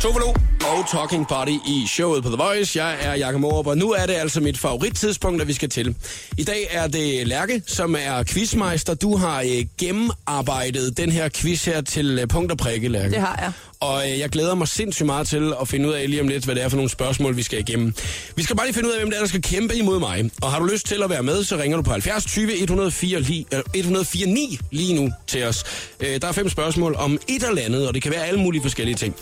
Tove 0.00 0.49
og 0.64 0.88
Talking 0.90 1.28
Body 1.28 1.58
i 1.66 1.86
showet 1.88 2.22
på 2.22 2.28
The 2.28 2.36
Voice. 2.36 2.84
Jeg 2.84 2.96
er 3.00 3.14
Jakob 3.14 3.40
Morup, 3.40 3.66
og 3.66 3.78
nu 3.78 3.90
er 3.90 4.06
det 4.06 4.14
altså 4.14 4.40
mit 4.40 4.58
favorittidspunkt, 4.58 5.42
at 5.42 5.48
vi 5.48 5.52
skal 5.52 5.68
til. 5.68 5.94
I 6.38 6.44
dag 6.44 6.66
er 6.70 6.86
det 6.86 7.26
Lærke, 7.26 7.62
som 7.66 7.96
er 7.98 8.24
quizmeister. 8.24 8.94
Du 8.94 9.16
har 9.16 9.40
øh, 9.40 9.64
gennemarbejdet 9.78 10.96
den 10.96 11.12
her 11.12 11.28
quiz 11.28 11.64
her 11.64 11.80
til 11.80 12.18
øh, 12.22 12.28
punkt 12.28 12.52
og 12.52 12.58
prikke, 12.58 12.88
Lærke. 12.88 13.10
Det 13.10 13.20
har 13.20 13.38
jeg. 13.42 13.52
Og 13.80 14.10
øh, 14.10 14.18
jeg 14.18 14.28
glæder 14.28 14.54
mig 14.54 14.68
sindssygt 14.68 15.06
meget 15.06 15.26
til 15.28 15.52
at 15.60 15.68
finde 15.68 15.88
ud 15.88 15.92
af 15.92 16.10
lige 16.10 16.20
om 16.22 16.28
lidt, 16.28 16.44
hvad 16.44 16.54
det 16.54 16.62
er 16.64 16.68
for 16.68 16.76
nogle 16.76 16.90
spørgsmål, 16.90 17.36
vi 17.36 17.42
skal 17.42 17.58
igennem. 17.58 17.94
Vi 18.36 18.42
skal 18.42 18.56
bare 18.56 18.66
lige 18.66 18.74
finde 18.74 18.88
ud 18.88 18.92
af, 18.92 19.00
hvem 19.00 19.10
det 19.10 19.16
er, 19.16 19.20
der 19.20 19.28
skal 19.28 19.42
kæmpe 19.42 19.76
imod 19.76 19.98
mig. 19.98 20.30
Og 20.42 20.52
har 20.52 20.58
du 20.58 20.64
lyst 20.64 20.86
til 20.86 21.02
at 21.02 21.10
være 21.10 21.22
med, 21.22 21.44
så 21.44 21.56
ringer 21.56 21.76
du 21.76 21.82
på 21.82 21.90
70 21.90 22.24
20 22.24 22.56
104 22.56 23.20
lige, 23.20 23.46
øh, 23.54 23.60
104 23.74 24.26
9 24.26 24.58
lige 24.70 24.94
nu 24.94 25.12
til 25.26 25.44
os. 25.44 25.64
Øh, 26.00 26.20
der 26.22 26.28
er 26.28 26.32
fem 26.32 26.48
spørgsmål 26.48 26.94
om 26.98 27.18
et 27.28 27.42
eller 27.48 27.62
andet, 27.62 27.88
og 27.88 27.94
det 27.94 28.02
kan 28.02 28.12
være 28.12 28.26
alle 28.26 28.40
mulige 28.40 28.62
forskellige 28.62 28.96
ting. 28.96 29.14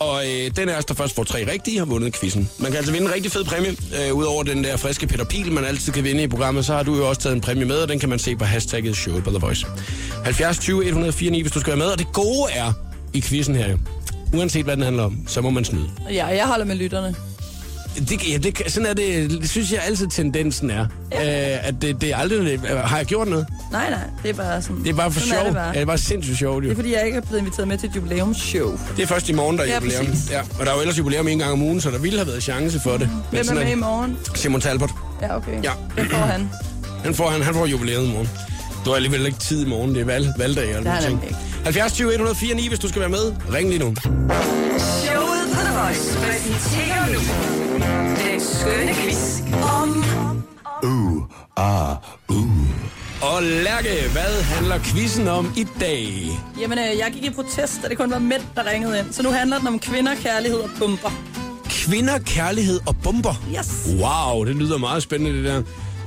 Og 0.00 0.26
øh, 0.26 0.50
den 0.56 0.68
er 0.68 0.80
der 0.80 0.94
først 0.94 1.14
får 1.14 1.24
tre 1.24 1.52
rigtige, 1.52 1.78
har 1.78 1.84
vundet 1.84 2.14
quizzen. 2.14 2.50
Man 2.58 2.70
kan 2.70 2.76
altså 2.76 2.92
vinde 2.92 3.06
en 3.06 3.14
rigtig 3.14 3.32
fed 3.32 3.44
præmie. 3.44 3.70
Øh, 4.06 4.14
Udover 4.14 4.42
den 4.42 4.64
der 4.64 4.76
friske 4.76 5.06
Peter 5.06 5.24
Pil, 5.24 5.52
man 5.52 5.64
altid 5.64 5.92
kan 5.92 6.04
vinde 6.04 6.22
i 6.22 6.26
programmet, 6.28 6.64
så 6.64 6.72
har 6.74 6.82
du 6.82 6.96
jo 6.96 7.08
også 7.08 7.20
taget 7.20 7.34
en 7.34 7.40
præmie 7.40 7.64
med, 7.64 7.76
og 7.76 7.88
den 7.88 7.98
kan 7.98 8.08
man 8.08 8.18
se 8.18 8.36
på 8.36 8.44
hashtagget 8.44 8.96
showet 8.96 9.24
på 9.24 9.30
The 9.30 9.38
Voice. 9.38 9.66
70 10.24 10.58
20 10.58 10.84
149, 10.86 11.42
hvis 11.42 11.52
du 11.52 11.60
skal 11.60 11.70
være 11.70 11.78
med. 11.78 11.86
Og 11.86 11.98
det 11.98 12.12
gode 12.12 12.52
er 12.52 12.72
i 13.14 13.20
quizzen 13.20 13.54
her 13.56 13.70
jo, 13.70 13.78
uanset 14.34 14.64
hvad 14.64 14.76
den 14.76 14.84
handler 14.84 15.02
om, 15.02 15.18
så 15.26 15.40
må 15.40 15.50
man 15.50 15.64
snyde. 15.64 15.90
Ja, 16.10 16.26
jeg 16.26 16.46
holder 16.46 16.64
med 16.64 16.74
lytterne. 16.76 17.14
Det, 17.98 18.28
ja, 18.32 18.36
det, 18.38 18.62
sådan 18.72 18.86
er 18.86 18.94
det, 18.94 19.40
synes 19.50 19.72
jeg 19.72 19.80
altid 19.86 20.06
tendensen 20.08 20.70
er. 20.70 20.86
Ja. 21.12 21.54
Øh, 21.56 21.68
at 21.68 21.74
det, 21.82 22.00
det 22.00 22.10
er 22.12 22.16
aldrig, 22.16 22.60
har 22.84 22.96
jeg 22.96 23.06
gjort 23.06 23.28
noget? 23.28 23.46
Nej, 23.72 23.90
nej, 23.90 23.98
det 24.22 24.30
er 24.30 24.34
bare 24.34 24.62
sådan... 24.62 24.82
Det 24.84 24.90
er 24.90 24.94
bare 24.94 25.12
for 25.12 25.20
sjov. 25.20 25.38
Er 25.38 25.44
det, 25.44 25.54
bare. 25.54 25.66
Ja, 25.66 25.72
det 25.72 25.80
er 25.80 25.84
bare 25.84 25.98
sindssygt 25.98 26.38
sjovt 26.38 26.56
jo. 26.56 26.60
det 26.68 26.70
er 26.70 26.74
fordi, 26.74 26.94
jeg 26.94 27.06
ikke 27.06 27.16
er 27.16 27.20
blevet 27.20 27.38
inviteret 27.40 27.68
med 27.68 27.78
til 27.78 27.88
et 27.88 27.96
jubilæumsshow. 27.96 28.78
Det 28.96 29.02
er 29.02 29.06
først 29.06 29.28
i 29.28 29.32
morgen, 29.32 29.56
der 29.58 29.64
er 29.64 29.68
Ja, 29.68 29.74
jubilæum. 29.74 30.06
præcis. 30.06 30.30
Ja, 30.30 30.40
og 30.60 30.66
der 30.66 30.70
er 30.72 30.74
jo 30.74 30.80
ellers 30.80 30.98
jubilæum 30.98 31.28
en 31.28 31.38
gang 31.38 31.52
om 31.52 31.62
ugen, 31.62 31.80
så 31.80 31.90
der 31.90 31.98
ville 31.98 32.18
have 32.18 32.26
været 32.28 32.42
chance 32.42 32.80
for 32.80 32.90
det. 32.96 33.00
Men 33.00 33.44
Hvem 33.44 33.48
er 33.48 33.54
med 33.60 33.66
i 33.66 33.70
det. 33.70 33.78
morgen? 33.78 34.16
Simon 34.34 34.60
Talbot. 34.60 34.90
Ja, 35.22 35.36
okay. 35.36 35.62
Ja. 35.62 35.72
Det 35.96 36.10
får 36.10 36.16
han. 36.18 36.50
Han 37.04 37.14
får, 37.14 37.30
han, 37.30 37.42
han 37.42 37.54
får 37.54 37.66
jubilæet 37.66 38.04
i 38.04 38.10
morgen. 38.10 38.28
Du 38.84 38.90
har 38.90 38.96
alligevel 38.96 39.26
ikke 39.26 39.38
tid 39.38 39.66
i 39.66 39.68
morgen, 39.68 39.94
det 39.94 40.00
er 40.00 40.04
valg, 40.04 40.28
valgdag 40.38 40.78
og 40.78 40.84
Det 40.84 40.92
ting. 41.02 41.22
ikke. 41.24 41.36
70 41.64 41.92
20 41.92 42.12
104 42.12 42.54
9, 42.54 42.68
hvis 42.68 42.78
du 42.78 42.88
skal 42.88 43.00
være 43.00 43.10
med. 43.10 43.32
Ring 43.54 43.68
lige 43.68 43.78
nu. 43.78 43.94
Showet 44.78 45.44
på 45.54 45.60
The 45.60 45.78
Voice 45.78 46.18
præsenterer 46.18 47.06
nu 47.12 47.18
skønne 48.60 48.94
quiz 48.94 49.40
om 49.80 50.04
Og 53.22 53.42
Lærke, 53.42 53.88
hvad 54.12 54.42
handler 54.42 54.78
quizzen 54.78 55.28
om 55.28 55.52
i 55.56 55.66
dag? 55.80 56.08
Jamen, 56.60 56.78
øh, 56.78 56.98
jeg 56.98 57.10
gik 57.12 57.24
i 57.24 57.30
protest, 57.30 57.80
da 57.82 57.88
det 57.88 57.98
kun 57.98 58.10
var 58.10 58.18
mænd, 58.18 58.42
der 58.56 58.70
ringede 58.70 58.98
ind. 58.98 59.12
Så 59.12 59.22
nu 59.22 59.30
handler 59.30 59.58
den 59.58 59.68
om 59.68 59.78
kvinder, 59.78 60.14
kærlighed 60.14 60.58
og 60.58 60.70
pumper. 60.78 61.10
Kvinder, 61.64 62.18
kærlighed 62.18 62.80
og 62.86 62.96
bomber. 63.02 63.34
Yes. 63.58 63.88
Wow, 64.00 64.44
det 64.44 64.56
lyder 64.56 64.78
meget 64.78 65.02
spændende 65.02 65.36
det 65.36 65.44
der. 65.44 65.62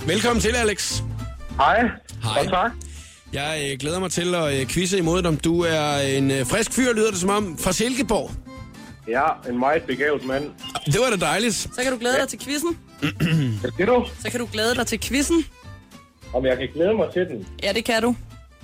Velkommen 0.07 0.41
til, 0.41 0.55
Alex. 0.55 1.01
Hej. 1.57 1.81
Hej. 2.23 2.39
Og 2.39 2.45
tak. 2.45 2.71
Jeg 3.33 3.69
øh, 3.71 3.77
glæder 3.79 3.99
mig 3.99 4.11
til 4.11 4.35
at 4.35 4.59
øh, 4.59 4.67
quizze 4.67 4.97
imod 4.97 5.21
dig. 5.21 5.43
Du 5.43 5.61
er 5.61 5.97
en 5.97 6.31
øh, 6.31 6.45
frisk 6.45 6.73
fyr, 6.73 6.93
lyder 6.93 7.11
det 7.11 7.19
som 7.19 7.29
om, 7.29 7.57
fra 7.57 7.71
Silkeborg. 7.71 8.31
Ja, 9.11 9.49
en 9.49 9.59
meget 9.59 9.83
begavet 9.83 10.25
mand. 10.25 10.43
Det 10.85 10.99
var 10.99 11.09
da 11.17 11.25
dejligt. 11.25 11.53
Så 11.55 11.79
kan 11.83 11.91
du 11.91 11.97
glæde 11.99 12.15
dig 12.21 12.27
til 12.27 12.39
quizzen. 12.39 12.77
Hvad 13.61 13.71
siger 13.75 13.85
du? 13.85 14.05
Så 14.19 14.29
kan 14.31 14.39
du 14.39 14.47
glæde 14.53 14.75
dig 14.75 14.87
til 14.87 14.99
quizzen. 14.99 15.45
Om 16.33 16.45
jeg 16.45 16.57
kan 16.57 16.67
glæde 16.73 16.93
mig 16.93 17.07
til 17.13 17.21
den? 17.27 17.47
Ja, 17.63 17.73
det 17.73 17.85
kan 17.85 18.01
du. 18.01 18.15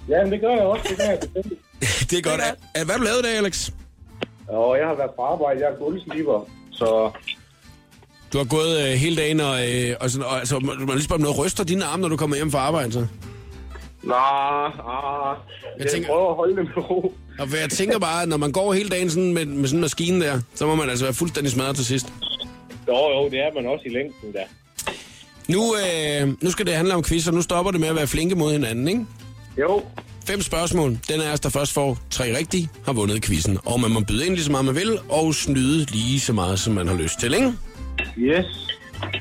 Ja, 0.10 0.24
men 0.24 0.32
det 0.32 0.42
gør 0.42 0.50
jeg 0.50 0.62
også. 0.62 0.86
Det 0.90 0.98
gør 0.98 1.04
jeg 1.06 1.20
bestemt. 1.20 1.60
Det 2.10 2.18
er 2.18 2.22
godt. 2.22 2.42
godt. 2.42 2.60
Er, 2.76 2.84
hvad 2.86 2.94
har 2.96 3.00
du 3.00 3.04
lavet 3.04 3.20
i 3.20 3.22
dag, 3.24 3.38
Alex? 3.38 3.70
Og 4.48 4.78
jeg 4.78 4.88
har 4.88 4.96
været 4.96 5.12
på 5.16 5.22
arbejde. 5.22 5.60
Jeg 5.60 5.70
er 5.74 5.76
gulvsliber. 5.78 6.50
Så 6.72 7.12
Du 8.34 8.38
har 8.38 8.46
gået 8.46 8.80
øh, 8.82 8.94
hele 8.94 9.16
dagen, 9.16 9.40
og, 9.40 9.56
øh, 9.72 9.96
og, 10.02 10.10
sådan, 10.10 10.26
og 10.28 10.40
altså, 10.40 10.60
man 10.60 10.88
lige 10.90 11.04
spørge, 11.04 11.18
om 11.20 11.22
noget 11.22 11.40
ryster 11.40 11.64
dine 11.64 11.86
arme, 11.86 12.02
når 12.02 12.10
du 12.10 12.18
kommer 12.18 12.36
hjem 12.36 12.52
fra 12.52 12.58
arbejde, 12.60 12.92
så? 12.92 13.00
nej, 14.04 14.18
ah, 14.18 15.36
jeg, 15.78 15.84
jeg 15.84 15.92
tænker- 15.92 16.08
prøver 16.10 16.30
at 16.30 16.36
holde 16.36 16.56
det 16.56 16.64
med 16.66 16.84
ro. 16.90 17.14
Og 17.40 17.48
jeg 17.62 17.70
tænker 17.70 18.00
bare, 18.00 18.22
at 18.22 18.30
når 18.30 18.38
man 18.38 18.52
går 18.52 18.74
hele 18.74 18.90
dagen 18.90 19.10
sådan 19.10 19.34
med, 19.34 19.46
med 19.46 19.68
sådan 19.68 19.78
en 19.78 19.82
maskine 19.82 20.26
der, 20.26 20.42
så 20.56 20.66
må 20.68 20.76
man 20.76 20.90
altså 20.90 21.06
være 21.06 21.14
fuldstændig 21.14 21.52
smadret 21.52 21.76
til 21.76 21.86
sidst. 21.86 22.14
Jo, 22.88 22.94
jo, 22.94 23.30
det 23.30 23.40
er 23.40 23.54
man 23.56 23.66
også 23.66 23.84
i 23.86 23.90
længden 23.90 24.32
da. 24.32 24.40
Nu, 25.48 25.76
øh, 25.76 26.34
nu 26.42 26.52
skal 26.52 26.66
det 26.66 26.74
handle 26.74 26.94
om 26.94 27.04
quiz, 27.04 27.28
og 27.28 27.34
nu 27.34 27.42
stopper 27.42 27.72
det 27.72 27.80
med 27.80 27.88
at 27.88 27.96
være 27.96 28.08
flinke 28.08 28.36
mod 28.36 28.52
hinanden, 28.52 28.88
ikke? 28.88 29.06
Jo, 29.62 29.82
Fem 30.28 30.42
spørgsmål. 30.42 30.90
Den 31.10 31.22
er 31.22 31.36
der 31.36 31.50
først 31.50 31.74
får 31.74 31.98
tre 32.10 32.38
rigtige, 32.38 32.70
har 32.86 32.94
vundet 32.94 33.24
quizzen. 33.24 33.58
Og 33.66 33.80
man 33.80 33.92
må 33.92 34.00
byde 34.08 34.26
ind 34.26 34.34
lige 34.34 34.44
så 34.44 34.52
meget 34.52 34.66
man 34.66 34.76
vil, 34.76 35.00
og 35.10 35.36
snyde 35.36 35.86
lige 35.92 36.20
så 36.20 36.34
meget, 36.34 36.60
som 36.60 36.74
man 36.74 36.88
har 36.88 36.96
lyst 36.96 37.20
til, 37.20 37.34
ikke? 37.34 37.54
yes. 38.18 38.46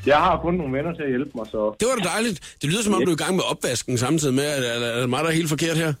Jeg 0.05 0.17
har 0.17 0.39
kun 0.41 0.53
nogle 0.53 0.77
venner 0.77 0.93
til 0.93 1.03
at 1.03 1.09
hjælpe 1.09 1.31
mig, 1.35 1.45
så... 1.51 1.75
Det 1.79 1.87
var 1.87 1.95
da 2.03 2.09
dejligt. 2.09 2.55
Det 2.61 2.69
lyder 2.69 2.83
som 2.83 2.93
om, 2.93 3.05
du 3.05 3.11
er 3.11 3.15
i 3.15 3.23
gang 3.23 3.35
med 3.35 3.43
opvasken 3.51 3.97
samtidig 3.97 4.33
med, 4.33 4.43
at 4.43 4.83
er, 4.83 4.87
er 4.87 4.99
det 4.99 5.09
mig, 5.09 5.23
der 5.23 5.29
er 5.29 5.33
helt 5.33 5.49
forkert 5.49 5.77
her? 5.77 5.93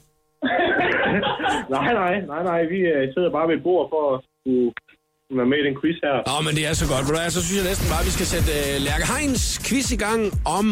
Nej, 1.77 1.89
nej, 2.01 2.13
nej, 2.31 2.41
nej. 2.51 2.61
Vi 2.73 2.79
øh, 2.93 3.03
sidder 3.13 3.29
bare 3.37 3.47
ved 3.49 3.55
et 3.59 3.63
bord 3.69 3.83
for 3.93 4.01
at 4.13 4.17
kunne 5.29 5.37
være 5.41 5.49
med 5.53 5.57
i 5.63 5.65
den 5.67 5.75
quiz 5.81 5.97
her. 6.07 6.15
Nå, 6.29 6.35
men 6.45 6.51
det 6.57 6.63
er 6.69 6.73
så 6.81 6.85
godt. 6.93 7.03
Hvad, 7.11 7.29
Så 7.37 7.41
synes 7.45 7.57
jeg 7.61 7.67
næsten 7.71 7.87
bare, 7.93 8.01
at 8.03 8.07
vi 8.09 8.13
skal 8.17 8.27
sætte 8.33 8.51
uh, 8.63 8.75
Lærke 8.87 9.05
Heinz 9.13 9.41
quiz 9.67 9.87
i 9.97 9.99
gang 10.07 10.21
om 10.57 10.65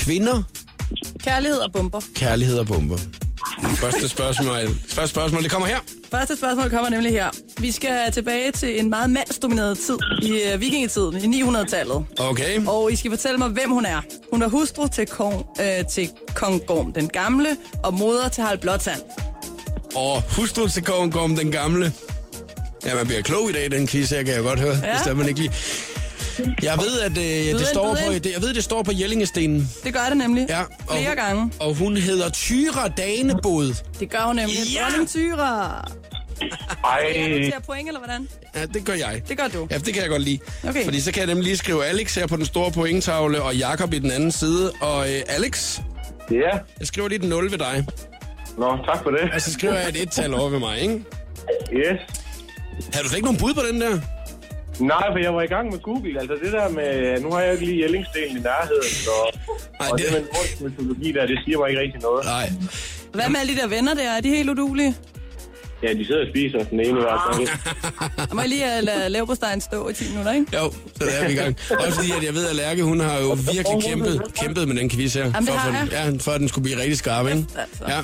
kvinder, 0.00 0.38
Kærlighed 1.26 1.58
og 1.58 1.72
bomber. 1.72 2.00
kærlighed 2.16 2.58
og 2.58 2.66
bomber. 2.66 2.98
Første 3.84 4.08
spørgsmål, 4.08 4.54
første 4.96 5.08
spørgsmål, 5.14 5.42
det 5.42 5.50
kommer 5.50 5.68
her. 5.68 5.78
Første 6.10 6.36
spørgsmål 6.36 6.70
kommer 6.70 6.90
nemlig 6.90 7.10
her. 7.12 7.28
Vi 7.60 7.70
skal 7.70 8.12
tilbage 8.12 8.50
til 8.52 8.80
en 8.80 8.90
meget 8.90 9.10
mandsdomineret 9.10 9.78
tid 9.78 9.98
i 10.22 10.32
uh, 10.54 10.60
vikingetiden, 10.60 11.16
i 11.34 11.42
900-tallet. 11.42 12.04
Okay. 12.20 12.66
Og 12.68 12.92
I 12.92 12.96
skal 12.96 13.10
fortælle 13.10 13.38
mig, 13.38 13.48
hvem 13.48 13.70
hun 13.70 13.84
er. 13.86 14.00
Hun 14.32 14.42
er 14.42 14.48
hustru 14.48 14.86
til 14.88 15.06
kong, 15.06 15.46
øh, 15.60 15.86
til 15.90 16.08
kong 16.34 16.66
Gorm 16.66 16.92
den 16.92 17.08
Gamle 17.08 17.48
og 17.84 17.94
moder 17.94 18.28
til 18.28 18.42
Harald 18.42 18.58
Blåtand. 18.58 19.00
Og 19.94 20.22
hustru 20.36 20.68
til 20.68 20.84
Gorm 20.84 21.36
den 21.36 21.52
gamle. 21.52 21.92
Ja, 22.86 22.94
man 22.94 23.06
bliver 23.06 23.22
klog 23.22 23.50
i 23.50 23.52
dag, 23.52 23.64
i 23.64 23.68
den 23.68 23.86
quiz 23.88 24.10
her, 24.10 24.22
kan 24.22 24.34
jeg 24.34 24.42
godt 24.42 24.60
høre. 24.60 24.76
Ja. 24.82 24.92
Hvis 24.92 25.02
der 25.06 25.14
man 25.14 25.28
ikke 25.28 25.40
lige... 25.40 25.52
Jeg 26.62 26.78
ved, 26.78 27.00
at 27.00 27.18
øh, 27.18 27.58
det, 27.58 27.66
står 27.66 27.94
på, 28.06 28.12
det, 28.12 28.32
jeg 28.32 28.42
ved, 28.42 28.54
det 28.54 28.64
står 28.64 28.82
på 28.82 28.92
Jellingestenen. 28.94 29.70
Det 29.84 29.94
gør 29.94 30.04
det 30.08 30.16
nemlig. 30.16 30.46
Ja, 30.48 30.60
og, 30.60 30.96
Flere 30.96 31.16
gange. 31.16 31.52
Og 31.60 31.74
hun 31.74 31.96
hedder 31.96 32.30
Tyra 32.30 32.88
Danebod. 32.88 33.74
Det 34.00 34.10
gør 34.10 34.26
hun 34.26 34.36
nemlig. 34.36 34.56
Ja! 34.74 34.82
Dronning 34.82 35.08
Tyra. 35.08 35.90
Ej, 36.84 37.12
Jeg 37.16 37.52
point, 37.66 37.88
eller 37.88 38.00
hvordan? 38.00 38.28
Ja, 38.54 38.66
det 38.66 38.84
gør 38.84 38.92
jeg. 38.92 39.22
Det 39.28 39.38
gør 39.38 39.48
du. 39.48 39.66
Ja, 39.70 39.78
det 39.78 39.94
kan 39.94 40.02
jeg 40.02 40.10
godt 40.10 40.22
lide. 40.22 40.38
Okay. 40.68 40.84
Fordi 40.84 41.00
så 41.00 41.12
kan 41.12 41.20
jeg 41.20 41.26
nemlig 41.26 41.44
lige 41.44 41.56
skrive 41.56 41.84
Alex 41.86 42.14
her 42.14 42.26
på 42.26 42.36
den 42.36 42.44
store 42.44 42.70
pointtavle, 42.70 43.42
og 43.42 43.56
Jakob 43.56 43.92
i 43.92 43.98
den 43.98 44.10
anden 44.10 44.32
side. 44.32 44.72
Og 44.80 45.10
øh, 45.10 45.22
Alex, 45.28 45.80
ja. 46.30 46.58
jeg 46.78 46.86
skriver 46.86 47.08
lige 47.08 47.18
den 47.18 47.28
0 47.28 47.50
ved 47.50 47.58
dig. 47.58 47.86
Nå, 48.58 48.78
tak 48.88 49.02
for 49.02 49.10
det. 49.10 49.30
Og 49.34 49.40
så 49.40 49.52
skriver 49.52 49.74
jeg 49.74 49.88
et 49.88 50.02
et-tal 50.02 50.34
over 50.34 50.48
ved 50.48 50.58
mig, 50.58 50.80
ikke? 50.80 51.04
Yes. 51.72 52.00
Har 52.94 53.02
du 53.02 53.08
slet 53.08 53.16
ikke 53.16 53.26
nogen 53.26 53.38
bud 53.40 53.54
på 53.54 53.60
den 53.72 53.80
der? 53.80 53.98
Nej, 54.80 55.06
for 55.12 55.18
jeg 55.18 55.34
var 55.34 55.42
i 55.42 55.46
gang 55.46 55.70
med 55.72 55.78
Google. 55.78 56.20
Altså 56.20 56.34
det 56.44 56.52
der 56.52 56.68
med... 56.68 57.20
Nu 57.20 57.30
har 57.32 57.40
jeg 57.40 57.52
ikke 57.52 57.64
lige 57.66 57.80
Jellingstenen 57.82 58.36
i 58.36 58.40
nærheden, 58.40 58.82
så... 59.06 59.10
Ej, 59.80 59.88
og 59.90 59.98
det- 59.98 60.06
det 60.06 60.12
med 60.14 60.22
nordisk 60.34 60.60
mytologi 60.60 61.12
der, 61.12 61.26
det 61.26 61.38
siger 61.44 61.58
mig 61.58 61.68
ikke 61.70 61.80
rigtig 61.80 62.00
noget. 62.00 62.24
Nej. 62.24 62.46
Hvad 63.12 63.28
med 63.28 63.40
alle 63.40 63.54
de 63.56 63.60
der 63.60 63.68
venner 63.68 63.94
der? 63.94 64.10
Er 64.16 64.20
de 64.20 64.28
helt 64.28 64.50
udulige? 64.50 64.94
Ja, 65.82 65.92
de 65.92 66.06
sidder 66.06 66.20
og 66.20 66.26
spiser 66.30 66.58
den 66.64 66.80
ene 66.80 66.88
i 66.88 67.02
hvert 67.02 67.20
fald. 67.34 67.48
Jeg 68.18 68.26
må 68.32 68.42
I 68.42 68.46
lige 68.46 68.64
uh, 68.78 68.84
lade 68.84 69.08
leverpostejen 69.08 69.60
stå 69.60 69.88
i 69.88 69.92
10 69.94 70.08
minutter, 70.08 70.32
ikke? 70.32 70.46
Jo, 70.56 70.72
så 70.96 71.04
er 71.20 71.26
vi 71.26 71.32
i 71.32 71.36
gang. 71.36 71.56
Også 71.70 71.94
fordi, 71.94 72.10
at 72.10 72.24
jeg 72.24 72.34
ved, 72.34 72.46
at 72.48 72.56
Lærke, 72.56 72.82
hun 72.82 73.00
har 73.00 73.18
jo 73.18 73.28
virkelig 73.52 73.82
kæmpet, 73.82 74.22
kæmpet 74.34 74.68
med 74.68 74.76
den 74.76 74.90
quiz 74.90 75.14
her. 75.14 75.20
Jamen, 75.24 75.46
for, 75.46 75.52
har 75.54 75.86
for, 75.86 75.94
ja, 75.94 76.10
for 76.20 76.32
at 76.32 76.40
den 76.40 76.48
skulle 76.48 76.62
blive 76.62 76.78
rigtig 76.80 76.96
skarp, 76.98 77.26
ikke? 77.26 77.46
Altså. 77.56 77.84
Ja. 77.88 77.96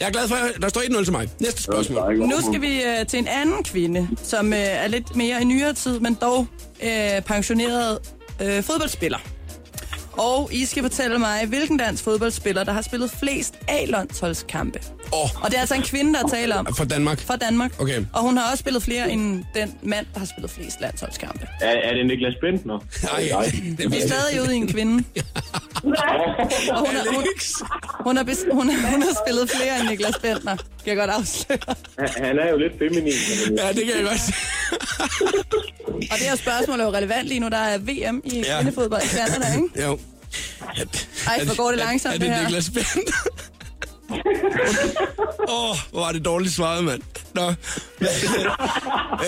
Jeg 0.00 0.06
er 0.06 0.10
glad 0.10 0.28
for, 0.28 0.34
at 0.34 0.62
der 0.62 0.68
står 0.68 0.80
1-0 0.80 1.04
til 1.04 1.12
mig. 1.12 1.28
Næste 1.40 1.62
spørgsmål. 1.62 2.18
Nu 2.18 2.36
skal 2.50 2.60
vi 2.60 2.80
uh, 3.00 3.06
til 3.06 3.18
en 3.18 3.28
anden 3.28 3.64
kvinde, 3.64 4.08
som 4.22 4.46
uh, 4.46 4.58
er 4.58 4.86
lidt 4.88 5.16
mere 5.16 5.40
i 5.42 5.44
nyere 5.44 5.72
tid, 5.72 6.00
men 6.00 6.14
dog 6.20 6.38
uh, 6.82 7.22
pensioneret 7.26 7.98
uh, 8.40 8.62
fodboldspiller. 8.64 9.18
Og 10.12 10.48
I 10.52 10.64
skal 10.64 10.82
fortælle 10.82 11.18
mig, 11.18 11.46
hvilken 11.46 11.76
dansk 11.76 12.04
fodboldspiller, 12.04 12.64
der 12.64 12.72
har 12.72 12.82
spillet 12.82 13.10
flest 13.10 13.54
A-landsholdskampe. 13.68 14.80
Åh, 15.12 15.42
Og 15.44 15.50
det 15.50 15.56
er 15.56 15.60
altså 15.60 15.74
en 15.74 15.82
kvinde, 15.82 16.14
der 16.18 16.28
taler 16.28 16.56
om. 16.56 16.74
for 16.76 16.84
Danmark. 16.84 17.20
Fra 17.20 17.36
Danmark. 17.36 17.80
Okay. 17.80 18.04
Og 18.12 18.20
hun 18.22 18.36
har 18.36 18.50
også 18.50 18.60
spillet 18.60 18.82
flere 18.82 19.10
end 19.10 19.44
den 19.54 19.74
mand, 19.82 20.06
der 20.14 20.18
har 20.18 20.26
spillet 20.26 20.50
flest 20.50 20.80
landsholdskampe. 20.80 21.46
Er, 21.60 21.70
er 21.70 21.94
det 21.94 22.06
Niklas 22.06 22.34
Bentner? 22.40 22.78
Nej, 23.02 23.52
det 23.78 23.90
Vi 23.90 23.96
er 23.96 24.02
er 24.02 24.08
stadig 24.08 24.42
ude 24.42 24.54
i 24.54 24.56
en 24.56 24.68
kvinde. 24.68 25.04
Og 25.78 26.78
hun, 26.78 26.96
har, 26.96 27.14
hun, 27.14 27.24
hun, 28.00 28.16
har, 28.16 28.24
bes- 28.24 28.52
hun, 28.54 28.70
har, 28.70 28.90
hun 28.90 29.02
har 29.02 29.16
spillet 29.26 29.50
flere 29.50 29.80
end 29.80 29.88
Niklas 29.88 30.18
Bentner. 30.22 30.56
Kan 30.56 30.66
jeg 30.86 30.96
godt 30.96 31.10
afsløre. 31.10 31.58
Han, 31.98 32.08
han 32.24 32.38
er 32.38 32.50
jo 32.50 32.56
lidt 32.58 32.72
feminin. 32.78 33.12
Ja, 33.58 33.68
det 33.68 33.84
kan 33.86 33.94
jeg 33.96 34.02
godt. 34.04 34.22
Og 36.10 36.16
det 36.18 36.26
her 36.26 36.36
spørgsmål 36.36 36.80
er 36.80 36.84
jo 36.84 36.90
relevant 36.92 37.26
lige 37.28 37.40
nu. 37.40 37.48
Der 37.48 37.56
er 37.58 37.78
VM 37.78 38.20
i 38.24 38.40
Ja. 38.46 38.56
kvindefodbold 38.60 39.02
i 39.02 39.06
Canada, 39.08 39.46
ikke? 39.56 39.82
Jo. 39.86 39.98
Ja, 40.78 40.82
Ej, 41.28 41.44
hvor 41.44 41.56
går 41.56 41.70
det 41.70 41.80
er- 41.80 41.84
langsomt, 41.84 42.14
Er 42.14 42.18
det 42.18 42.28
det 42.28 42.36
her. 42.36 42.42
Niklas 42.42 42.70
Bent? 42.70 42.86
Åh, 44.10 45.70
oh, 45.70 45.76
hvor 45.90 46.00
var 46.00 46.12
det 46.12 46.24
dårligt 46.24 46.54
svaret, 46.54 46.84
mand. 46.84 47.02
Nå. 47.34 47.52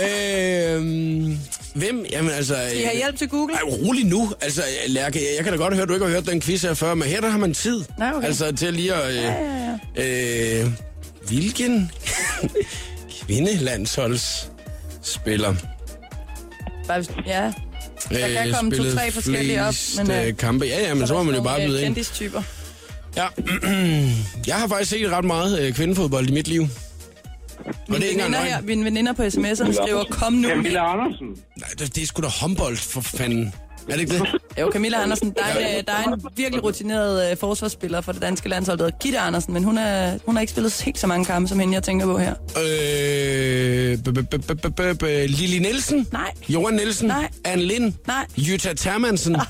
øhm, 0.04 1.38
hvem? 1.74 2.04
Jamen 2.10 2.30
altså... 2.30 2.54
Skal 2.68 2.80
I 2.80 2.84
have 2.84 2.96
hjælp 2.96 3.16
til 3.16 3.28
Google? 3.28 3.54
Ej, 3.54 3.60
rolig 3.62 4.04
nu. 4.06 4.32
Altså, 4.40 4.62
Lærke, 4.88 5.20
jeg, 5.36 5.44
kan 5.44 5.52
da 5.52 5.58
godt 5.58 5.74
høre, 5.74 5.82
at 5.82 5.88
du 5.88 5.94
ikke 5.94 6.06
har 6.06 6.12
hørt 6.12 6.26
den 6.26 6.40
quiz 6.40 6.62
her 6.62 6.74
før, 6.74 6.94
men 6.94 7.08
her 7.08 7.20
der 7.20 7.28
har 7.28 7.38
man 7.38 7.54
tid. 7.54 7.84
Nej, 7.98 8.12
okay. 8.14 8.26
Altså, 8.26 8.52
til 8.56 8.74
lige 8.74 8.94
at... 8.94 9.14
Øh, 9.96 10.60
øh, 10.62 10.66
hvilken... 11.28 11.90
kvindelandsholdsspiller. 13.26 15.54
Ja, 17.26 17.52
der 18.10 18.28
kan 18.28 18.48
Øh, 18.48 18.54
komme 18.54 18.76
to-tre 18.76 19.10
forskellige 19.10 19.64
op. 19.64 19.74
Men, 19.96 20.10
øh, 20.10 20.26
øh, 20.26 20.36
kampe. 20.36 20.66
Ja, 20.66 20.88
ja, 20.88 20.94
men 20.94 21.06
så 21.06 21.14
må 21.14 21.22
man 21.22 21.34
jo 21.34 21.42
bare 21.42 21.66
byde 21.66 21.78
ind. 21.78 21.86
Kendistyper. 21.86 22.42
Ja. 23.16 23.26
jeg 24.46 24.56
har 24.56 24.68
faktisk 24.68 24.90
set 24.90 25.10
ret 25.10 25.24
meget 25.24 25.60
øh, 25.60 25.72
kvindefodbold 25.74 26.28
i 26.28 26.32
mit 26.32 26.48
liv. 26.48 26.62
Og 26.62 26.68
det 27.66 27.76
er 27.88 27.92
Mine 27.92 28.06
ikke 28.06 28.22
veninder, 28.22 28.40
her, 28.40 28.60
mine 28.62 28.84
veninder 28.84 29.12
på 29.12 29.22
sms'erne 29.22 29.72
skriver, 29.72 30.04
kom 30.10 30.32
nu. 30.32 30.48
Camilla 30.48 30.92
Andersen. 30.92 31.26
Nej, 31.56 31.68
det, 31.78 31.94
det 31.94 32.02
er 32.02 32.06
sgu 32.06 32.22
da 32.22 32.28
håndbold, 32.28 32.76
for 32.76 33.00
fanden. 33.00 33.54
Er 33.90 33.96
det 33.96 34.00
ikke 34.00 34.12
det? 34.12 34.22
Jo, 34.60 34.70
Camilla 34.72 35.02
Andersen, 35.02 35.30
der 35.30 35.42
er, 35.44 35.78
en, 35.78 35.84
der 35.84 35.92
er 35.92 36.12
en 36.12 36.20
virkelig 36.36 36.64
rutineret 36.64 37.30
øh, 37.30 37.36
forsvarsspiller 37.36 38.00
for 38.00 38.12
det 38.12 38.22
danske 38.22 38.48
landshold, 38.48 38.78
der 38.78 38.84
hedder 38.84 38.98
Gitte 38.98 39.18
Andersen, 39.18 39.54
men 39.54 39.64
hun, 39.64 39.78
er, 39.78 40.18
hun 40.26 40.36
har 40.36 40.40
ikke 40.40 40.50
spillet 40.50 40.82
helt 40.82 40.98
så 40.98 41.06
mange 41.06 41.24
kampe, 41.24 41.48
som 41.48 41.58
hende, 41.58 41.74
jeg 41.74 41.82
tænker 41.82 42.06
på 42.06 42.18
her. 42.18 42.34
Øh, 42.56 43.98
Lili 45.28 45.58
Nielsen? 45.58 46.06
Nej. 46.12 46.30
Johan 46.48 46.74
Nielsen? 46.74 47.08
Nej. 47.08 47.28
Anne 47.44 47.62
Lind? 47.62 47.92
Nej. 48.06 48.26
Jutta 48.36 48.74
Termansen? 48.74 49.36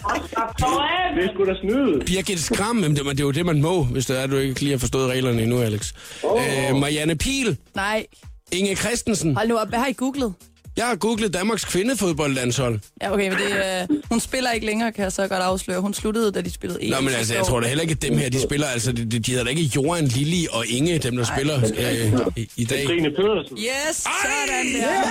Det 1.16 1.24
er 1.24 1.29
sgu 1.35 1.44
da 1.44 1.55
snyde. 1.61 2.00
Birgit 2.07 2.40
Skram? 2.40 2.83
Jamen, 2.83 2.96
det, 2.96 3.05
det 3.07 3.20
er 3.20 3.24
jo 3.24 3.31
det, 3.31 3.46
man 3.46 3.62
må, 3.62 3.85
hvis 3.85 4.07
det 4.07 4.22
er, 4.22 4.26
du 4.26 4.37
ikke 4.37 4.61
lige 4.61 4.70
har 4.70 4.79
forstået 4.79 5.11
reglerne 5.11 5.42
endnu, 5.42 5.61
Alex. 5.61 5.92
Øh, 6.24 6.76
Marianne 6.76 7.16
Pil? 7.16 7.57
Nej, 7.74 8.07
Inge 8.53 8.76
Christensen? 8.76 9.37
hold 9.37 9.48
nu 9.48 9.57
op, 9.57 9.68
hvad 9.68 9.79
har 9.79 9.87
I 9.87 9.92
googlet? 9.92 10.35
Jeg 10.76 10.87
har 10.87 10.96
googlet 10.96 11.35
Danmarks 11.35 11.64
kvindefodboldlandshold. 11.64 12.80
Ja, 13.02 13.12
okay, 13.12 13.28
men 13.28 13.38
det, 13.38 13.88
øh, 13.92 13.98
hun 14.11 14.20
spiller 14.20 14.50
ikke 14.52 14.66
længere, 14.66 14.92
kan 14.92 15.02
jeg 15.04 15.12
så 15.12 15.28
godt 15.28 15.42
afsløre. 15.42 15.80
Hun 15.80 15.94
sluttede, 15.94 16.33
da 16.33 16.40
de 16.40 16.50
spillede 16.52 16.85
EM. 16.85 16.90
Nå, 16.90 17.00
men 17.00 17.14
altså, 17.14 17.35
jeg 17.35 17.44
tror 17.44 17.61
da 17.61 17.68
heller 17.68 17.83
ikke, 17.83 17.92
at 17.92 18.02
dem 18.02 18.18
her, 18.18 18.28
de 18.30 18.40
spiller, 18.42 18.66
altså, 18.66 18.92
de, 18.92 19.04
de 19.20 19.30
hedder 19.33 19.44
da 19.44 19.50
ikke 19.50 19.62
Johan, 19.62 20.06
Lili 20.06 20.46
og 20.50 20.66
Inge, 20.66 20.98
dem 20.98 21.16
der 21.16 21.24
spiller 21.24 21.56
øh, 21.56 22.26
i, 22.37 22.50
i 22.56 22.64
dag. 22.64 22.87
Trine 22.87 23.11
Pedersen. 23.11 23.59
Yes, 23.59 23.96
sådan 23.96 24.66
der. 24.74 25.02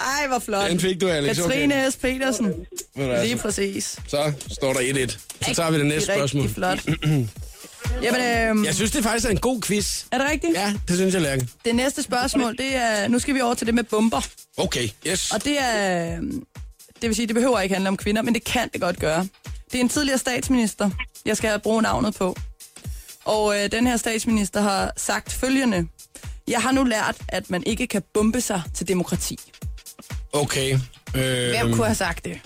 Ej, 0.00 0.28
hvor 0.28 0.38
flot. 0.38 0.70
Den 0.70 0.80
fik 0.80 1.00
du, 1.00 1.08
Alex. 1.08 1.36
Katrine 1.36 1.90
S. 1.90 1.96
Petersen. 1.96 2.46
Du, 2.46 2.54
Lige 2.96 3.12
altså, 3.12 3.36
præcis. 3.36 3.98
så 4.08 4.32
står 4.50 4.72
der 4.72 4.80
1-1. 4.80 5.18
Så 5.48 5.54
tager 5.54 5.70
vi 5.70 5.78
det 5.78 5.86
næste 5.86 6.12
Rigtig 6.22 6.28
spørgsmål. 6.28 6.48
flot. 6.48 6.78
Jamen, 8.02 8.48
øhm, 8.48 8.64
Jeg 8.64 8.74
synes, 8.74 8.90
det 8.90 9.02
faktisk 9.04 9.26
er 9.26 9.30
en 9.30 9.38
god 9.38 9.60
quiz. 9.62 10.04
er 10.12 10.18
det 10.18 10.26
rigtigt? 10.30 10.52
Ja, 10.54 10.74
det 10.88 10.96
synes 10.96 11.14
jeg, 11.14 11.22
Lærke. 11.22 11.48
Det 11.64 11.74
næste 11.74 12.02
spørgsmål, 12.02 12.56
det 12.56 12.76
er... 12.76 13.08
Nu 13.08 13.18
skal 13.18 13.34
vi 13.34 13.40
over 13.40 13.54
til 13.54 13.66
det 13.66 13.74
med 13.74 13.84
bomber. 13.84 14.20
Okay, 14.56 14.88
yes. 15.06 15.30
Og 15.30 15.44
det 15.44 15.56
er... 15.60 16.16
øhm, 16.16 16.44
Det 17.02 17.08
vil 17.08 17.14
sige, 17.16 17.26
det 17.26 17.34
behøver 17.34 17.60
ikke 17.60 17.74
handle 17.74 17.88
om 17.88 17.96
kvinder, 17.96 18.22
men 18.22 18.34
det 18.34 18.44
kan 18.44 18.68
det 18.72 18.80
godt 18.80 18.98
gøre. 18.98 19.26
Det 19.72 19.78
er 19.78 19.80
en 19.80 19.88
tidligere 19.88 20.18
statsminister, 20.18 20.90
jeg 21.26 21.36
skal 21.36 21.60
bruge 21.60 21.82
navnet 21.82 22.14
på. 22.14 22.36
Og 23.24 23.58
øh, 23.64 23.72
den 23.72 23.86
her 23.86 23.96
statsminister 23.96 24.60
har 24.60 24.92
sagt 24.96 25.32
følgende. 25.32 25.86
Jeg 26.48 26.60
har 26.62 26.72
nu 26.72 26.84
lært, 26.84 27.16
at 27.28 27.50
man 27.50 27.62
ikke 27.66 27.86
kan 27.86 28.02
bombe 28.14 28.40
sig 28.40 28.62
til 28.74 28.88
demokrati. 28.88 29.38
Okay. 30.32 30.78
Øh, 31.16 31.48
Hvem 31.48 31.72
kunne 31.72 31.84
have 31.86 31.94
sagt 31.94 32.24
det? 32.24 32.40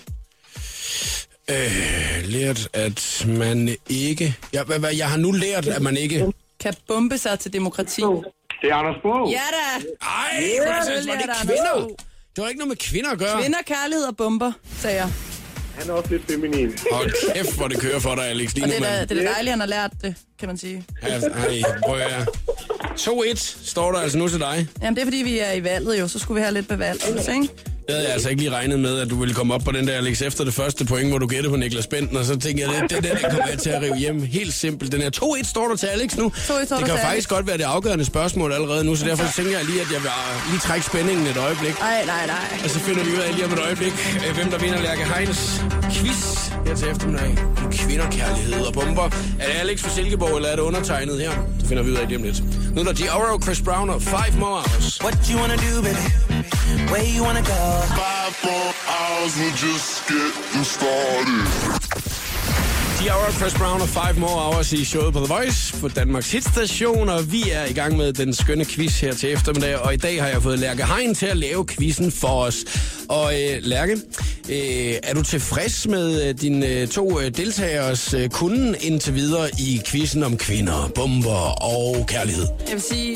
Øh, 1.51 2.23
lært, 2.23 2.67
at 2.73 3.25
man 3.27 3.75
ikke... 3.89 4.35
Jeg, 4.53 4.63
hvad, 4.63 4.79
hvad, 4.79 4.95
jeg 4.95 5.09
har 5.09 5.17
nu 5.17 5.31
lært, 5.31 5.67
at 5.67 5.81
man 5.81 5.97
ikke... 5.97 6.25
Kan 6.59 6.73
bombe 6.87 7.17
sig 7.17 7.39
til 7.39 7.53
demokrati? 7.53 8.01
Det 8.01 8.69
er 8.71 8.75
Anders 8.75 8.95
Fogh. 9.01 9.31
Ja 9.31 9.37
da! 9.37 9.87
Ej, 10.01 10.41
Ja, 10.41 10.63
hvor 10.63 10.73
er 10.73 10.99
det, 10.99 11.07
var 11.07 11.13
det 11.13 11.21
er 11.21 11.25
der 11.25 11.33
kvinder? 11.45 11.87
Det 12.35 12.41
var 12.43 12.47
ikke 12.47 12.57
noget 12.59 12.67
med 12.67 12.75
kvinder 12.77 13.11
at 13.11 13.19
gøre. 13.19 13.41
Kvinder, 13.41 13.59
kærlighed 13.65 14.05
og 14.05 14.17
bomber, 14.17 14.51
sagde 14.79 14.95
jeg. 14.95 15.09
Han 15.79 15.89
er 15.89 15.93
også 15.93 16.09
lidt 16.09 16.25
feminin. 16.31 16.73
Hold 16.91 17.33
kæft, 17.33 17.57
hvor 17.57 17.67
det 17.67 17.79
kører 17.79 17.99
for 17.99 18.15
dig, 18.15 18.25
Alex. 18.25 18.53
Lige 18.53 18.65
Og 18.65 18.69
det 18.69 18.77
er, 18.77 18.81
da, 18.81 19.01
det 19.05 19.11
er 19.11 19.23
da 19.23 19.31
dejligt, 19.31 19.49
han 19.51 19.59
har 19.59 19.67
lært 19.67 19.91
det, 20.01 20.15
kan 20.39 20.47
man 20.47 20.57
sige. 20.57 20.85
Ja, 21.03 21.07
ej, 21.07 21.61
prøv 21.85 21.99
at 21.99 22.11
høre. 22.11 22.25
2-1 22.97 23.35
står 23.65 23.91
der 23.91 23.99
altså 23.99 24.17
nu 24.17 24.27
til 24.29 24.39
dig. 24.39 24.67
Jamen, 24.81 24.95
det 24.95 25.01
er 25.01 25.05
fordi, 25.05 25.17
vi 25.17 25.39
er 25.39 25.51
i 25.51 25.63
valget 25.63 25.99
jo, 25.99 26.07
så 26.07 26.19
skulle 26.19 26.35
vi 26.35 26.41
have 26.41 26.53
lidt 26.53 26.67
bevalg, 26.67 27.01
ikke? 27.07 27.49
Det 27.87 27.95
havde 27.95 28.05
jeg 28.05 28.13
altså 28.13 28.29
ikke 28.29 28.41
lige 28.41 28.55
regnet 28.55 28.79
med, 28.79 28.99
at 28.99 29.09
du 29.09 29.15
ville 29.19 29.33
komme 29.33 29.53
op 29.53 29.61
på 29.61 29.71
den 29.71 29.87
der, 29.87 29.93
Alex, 29.97 30.21
efter 30.21 30.43
det 30.43 30.53
første 30.53 30.85
point, 30.85 31.09
hvor 31.09 31.17
du 31.17 31.27
gættede 31.27 31.49
på 31.49 31.55
Niklas 31.55 31.87
Benten, 31.87 32.17
og 32.17 32.25
så 32.25 32.39
tænkte 32.39 32.63
jeg, 32.63 32.69
det, 32.81 32.89
det, 32.89 33.03
det, 33.03 33.11
det 33.11 33.21
kommer 33.31 33.47
jeg 33.49 33.59
til 33.59 33.69
at 33.69 33.81
rive 33.81 33.97
hjem. 33.97 34.23
Helt 34.23 34.53
simpelt. 34.53 34.91
Den 34.91 35.01
her 35.01 35.09
2-1 35.23 35.49
står 35.49 35.67
der 35.67 35.75
til 35.75 35.87
Alex 35.87 36.15
nu. 36.17 36.27
2-1 36.35 36.41
står 36.43 36.55
det 36.59 36.69
der 36.69 36.77
kan 36.77 36.87
faktisk 36.87 37.05
Alex. 37.11 37.27
godt 37.27 37.47
være 37.47 37.57
det 37.57 37.63
afgørende 37.63 38.05
spørgsmål 38.05 38.51
allerede 38.53 38.83
nu, 38.83 38.95
så 38.95 39.05
derfor 39.05 39.25
tænker 39.35 39.57
jeg 39.57 39.65
lige, 39.65 39.81
at 39.81 39.87
jeg 39.93 40.01
vil 40.01 40.09
uh, 40.09 40.51
lige 40.51 40.59
trække 40.59 40.85
spændingen 40.85 41.27
et 41.27 41.37
øjeblik. 41.37 41.79
Nej, 41.79 42.05
nej, 42.05 42.25
nej. 42.27 42.59
Og 42.63 42.69
så 42.69 42.79
finder 42.79 43.03
vi 43.03 43.11
ud 43.11 43.17
af 43.17 43.33
lige 43.35 43.45
om 43.45 43.53
et 43.53 43.59
øjeblik, 43.59 43.93
øh, 44.27 44.35
hvem 44.35 44.49
der 44.51 44.57
vinder 44.59 44.81
Lærke 44.81 45.03
Heins 45.13 45.61
quiz 45.93 46.21
her 46.65 46.75
til 46.75 46.87
eftermiddag 46.87 47.37
om 47.65 47.71
kvinder, 47.71 48.09
kærlighed 48.11 48.61
og 48.65 48.73
bomber. 48.73 49.03
Er 49.39 49.47
det 49.51 49.55
Alex 49.61 49.81
fra 49.81 49.89
Silkeborg, 49.89 50.35
eller 50.35 50.49
er 50.49 50.55
det 50.55 50.63
undertegnet 50.63 51.19
her? 51.19 51.31
Det 51.59 51.67
finder 51.67 51.83
vi 51.83 51.91
ud 51.91 51.95
af 51.95 52.07
lige 52.07 52.17
om 52.17 52.23
lidt. 52.23 52.43
Nu 52.75 52.81
er 52.81 52.85
der 52.85 52.93
Dioro, 52.93 53.41
Chris 53.41 53.61
Brown 53.61 53.89
og 53.89 54.01
Five 54.01 54.33
More 54.39 54.61
Hours. 54.61 55.01
What 55.03 55.17
you 55.31 55.39
wanna 55.39 55.55
do, 55.55 55.81
baby? 55.83 56.26
Where 56.91 57.03
you 57.03 57.23
wanna 57.23 57.41
go? 57.41 57.81
Five, 57.95 58.35
four 58.35 58.73
hours, 58.95 59.37
we're 59.37 59.51
just 59.55 60.07
getting 60.07 60.63
started. 60.63 61.86
Diora, 63.01 63.31
Chris 63.31 63.53
Brown 63.53 63.81
og 63.81 63.89
Five 63.89 64.19
More 64.19 64.53
Hours 64.53 64.73
i 64.73 64.85
showet 64.85 65.13
på 65.13 65.19
The 65.19 65.33
Voice 65.33 65.77
på 65.81 65.87
Danmarks 65.87 66.31
hitstation, 66.31 67.09
og 67.09 67.31
vi 67.31 67.43
er 67.51 67.65
i 67.65 67.73
gang 67.73 67.97
med 67.97 68.13
den 68.13 68.33
skønne 68.33 68.65
quiz 68.65 68.99
her 68.99 69.13
til 69.13 69.33
eftermiddag, 69.33 69.77
og 69.77 69.93
i 69.93 69.97
dag 69.97 70.21
har 70.21 70.29
jeg 70.29 70.43
fået 70.43 70.59
Lærke 70.59 70.85
Hein 70.85 71.15
til 71.15 71.25
at 71.25 71.37
lave 71.37 71.67
quizzen 71.67 72.11
for 72.11 72.27
os. 72.27 72.55
Og 73.09 73.33
øh, 73.33 73.57
Lærke, 73.61 73.97
øh, 74.49 74.93
er 75.03 75.13
du 75.13 75.23
tilfreds 75.23 75.87
med 75.87 76.27
øh, 76.27 76.35
dine 76.41 76.67
øh, 76.67 76.87
to 76.87 77.19
øh, 77.19 77.37
deltagers 77.37 78.13
øh, 78.13 78.29
kunden 78.29 78.75
indtil 78.79 79.15
videre 79.15 79.49
i 79.59 79.81
quizzen 79.85 80.23
om 80.23 80.37
kvinder, 80.37 80.91
bomber 80.95 81.63
og 81.63 82.05
kærlighed? 82.07 82.45
Jeg 82.67 82.73
vil 82.73 82.81
sige, 82.81 83.15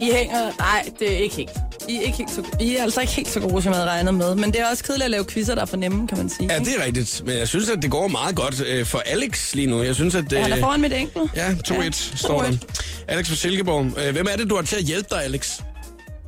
I 0.00 0.10
hænger... 0.12 0.52
Nej, 0.58 0.88
det 0.98 1.12
er 1.12 1.18
ikke 1.18 1.36
helt. 1.36 1.50
I 1.88 1.96
er, 1.96 2.00
ikke 2.00 2.18
helt 2.18 2.30
så, 2.30 2.42
I 2.60 2.76
er 2.76 2.82
altså 2.82 3.00
ikke 3.00 3.12
helt 3.12 3.28
så 3.28 3.40
gode, 3.40 3.62
som 3.62 3.72
jeg 3.72 3.80
havde 3.80 3.90
regnet 3.90 4.14
med. 4.14 4.34
Men 4.34 4.52
det 4.52 4.60
er 4.60 4.70
også 4.70 4.84
kedeligt 4.84 5.04
at 5.04 5.10
lave 5.10 5.24
quizzer, 5.24 5.54
der 5.54 5.62
er 5.62 5.66
for 5.66 5.76
nemme, 5.76 6.08
kan 6.08 6.18
man 6.18 6.28
sige. 6.28 6.52
Ja, 6.52 6.58
det 6.58 6.68
er 6.78 6.84
rigtigt, 6.84 7.22
men 7.26 7.38
jeg 7.38 7.48
synes, 7.48 7.68
at 7.68 7.82
det 7.82 7.90
går 7.90 8.08
meget 8.08 8.36
godt 8.36 8.62
øh, 8.66 8.86
for 8.86 9.02
Alex 9.10 9.54
lige 9.54 9.66
nu. 9.66 9.82
Jeg 9.82 9.94
synes, 9.94 10.14
at... 10.14 10.32
Ja, 10.32 10.40
han 10.42 10.50
er 10.52 10.56
øh, 10.56 10.62
foran 10.62 10.80
mit 10.80 10.92
enkelt. 10.92 11.30
Ja, 11.36 11.48
2-1 11.68 11.82
ja, 11.82 11.90
står 12.16 12.42
der. 12.42 12.48
2-1. 12.50 13.04
Alex 13.08 13.28
fra 13.28 13.34
Silkeborg. 13.36 13.84
Øh, 14.06 14.12
Hvem 14.12 14.26
er 14.32 14.36
det, 14.36 14.50
du 14.50 14.54
har 14.54 14.62
til 14.62 14.76
at 14.76 14.82
hjælpe 14.84 15.08
dig, 15.10 15.24
Alex? 15.24 15.60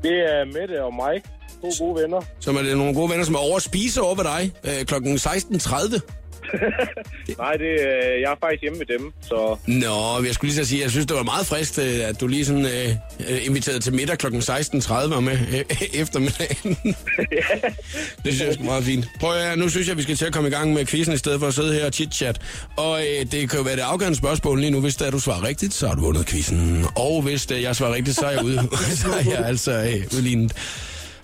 Det 0.03 0.12
er 0.12 0.45
Mette 0.61 0.85
og 0.85 0.92
Mike. 0.95 1.29
To 1.62 1.85
gode 1.87 2.03
venner. 2.03 2.21
Som 2.40 2.57
er 2.57 2.62
det 2.62 2.77
nogle 2.77 2.95
gode 2.95 3.11
venner, 3.11 3.25
som 3.25 3.35
er 3.35 3.38
over 3.38 3.57
at 3.57 3.62
spise 3.62 4.03
over 4.03 4.14
ved 4.14 4.25
dig 4.25 4.53
øh, 4.64 4.85
kl. 4.85 4.95
16.30. 4.95 6.22
Nej, 7.39 7.53
det, 7.53 7.71
øh, 7.71 8.21
jeg 8.23 8.31
er 8.31 8.37
faktisk 8.41 8.63
hjemme 8.63 8.79
med 8.79 8.87
dem, 8.87 9.13
så 9.23 9.57
Nå, 9.67 10.25
jeg 10.25 10.35
skulle 10.35 10.53
lige 10.53 10.65
så 10.65 10.69
sige, 10.69 10.83
jeg 10.83 10.91
synes, 10.91 11.07
det 11.07 11.17
var 11.17 11.23
meget 11.23 11.47
frisk, 11.47 11.79
øh, 11.79 12.09
at 12.09 12.21
du 12.21 12.27
lige 12.27 12.45
sådan 12.45 12.67
øh, 12.67 12.89
øh, 13.29 13.47
inviterede 13.47 13.81
til 13.81 13.95
middag 13.95 14.19
kl. 14.19 14.27
16.30 14.27 14.93
var 14.93 15.21
med 15.21 15.33
øh, 15.33 15.65
eftermiddagen. 15.95 16.77
det 18.25 18.35
synes 18.35 18.41
jeg 18.41 18.61
er 18.61 18.65
meget 18.65 18.85
fint. 18.85 19.09
Prøv 19.21 19.37
at 19.37 19.59
nu 19.59 19.69
synes 19.69 19.89
jeg, 19.89 19.97
vi 19.97 20.03
skal 20.03 20.17
til 20.17 20.25
at 20.25 20.33
komme 20.33 20.49
i 20.49 20.53
gang 20.53 20.73
med 20.73 20.87
quizzen 20.87 21.15
i 21.15 21.17
stedet 21.17 21.41
for 21.41 21.47
at 21.47 21.55
sidde 21.55 21.75
her 21.75 21.87
og 21.87 21.93
chit-chat. 21.95 22.37
Og 22.77 23.01
øh, 23.01 23.27
det 23.33 23.51
kan 23.51 23.59
jo 23.59 23.65
være 23.65 23.77
det 23.77 23.83
afgørende 23.83 24.19
spørgsmål 24.19 24.61
lige 24.61 24.71
nu. 24.71 24.81
Hvis 24.81 24.97
det 24.97 25.07
er, 25.07 25.11
du 25.11 25.19
svarer 25.19 25.45
rigtigt, 25.45 25.75
så 25.75 25.89
har 25.89 25.95
du 25.95 26.01
vundet 26.01 26.27
quizzen. 26.27 26.85
Og 26.97 27.23
hvis 27.23 27.47
det, 27.47 27.63
jeg 27.63 27.77
svarer 27.77 27.95
rigtigt, 27.95 28.17
så 28.17 28.27
er 28.27 28.31
jeg 28.31 28.45
ude. 28.45 28.69
så 29.03 29.09
er 29.09 29.31
jeg 29.31 29.47
altså 29.47 29.73
øh, 29.73 30.19
udlignet. 30.19 30.53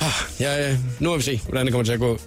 Ah, 0.01 0.41
ja, 0.41 0.71
øh, 0.71 0.77
nu 1.01 1.11
har 1.11 1.17
vi 1.17 1.23
se, 1.23 1.41
hvordan 1.49 1.67
det 1.67 1.73
kommer 1.73 1.85
til 1.85 1.93
at 1.93 1.99
gå. 1.99 2.19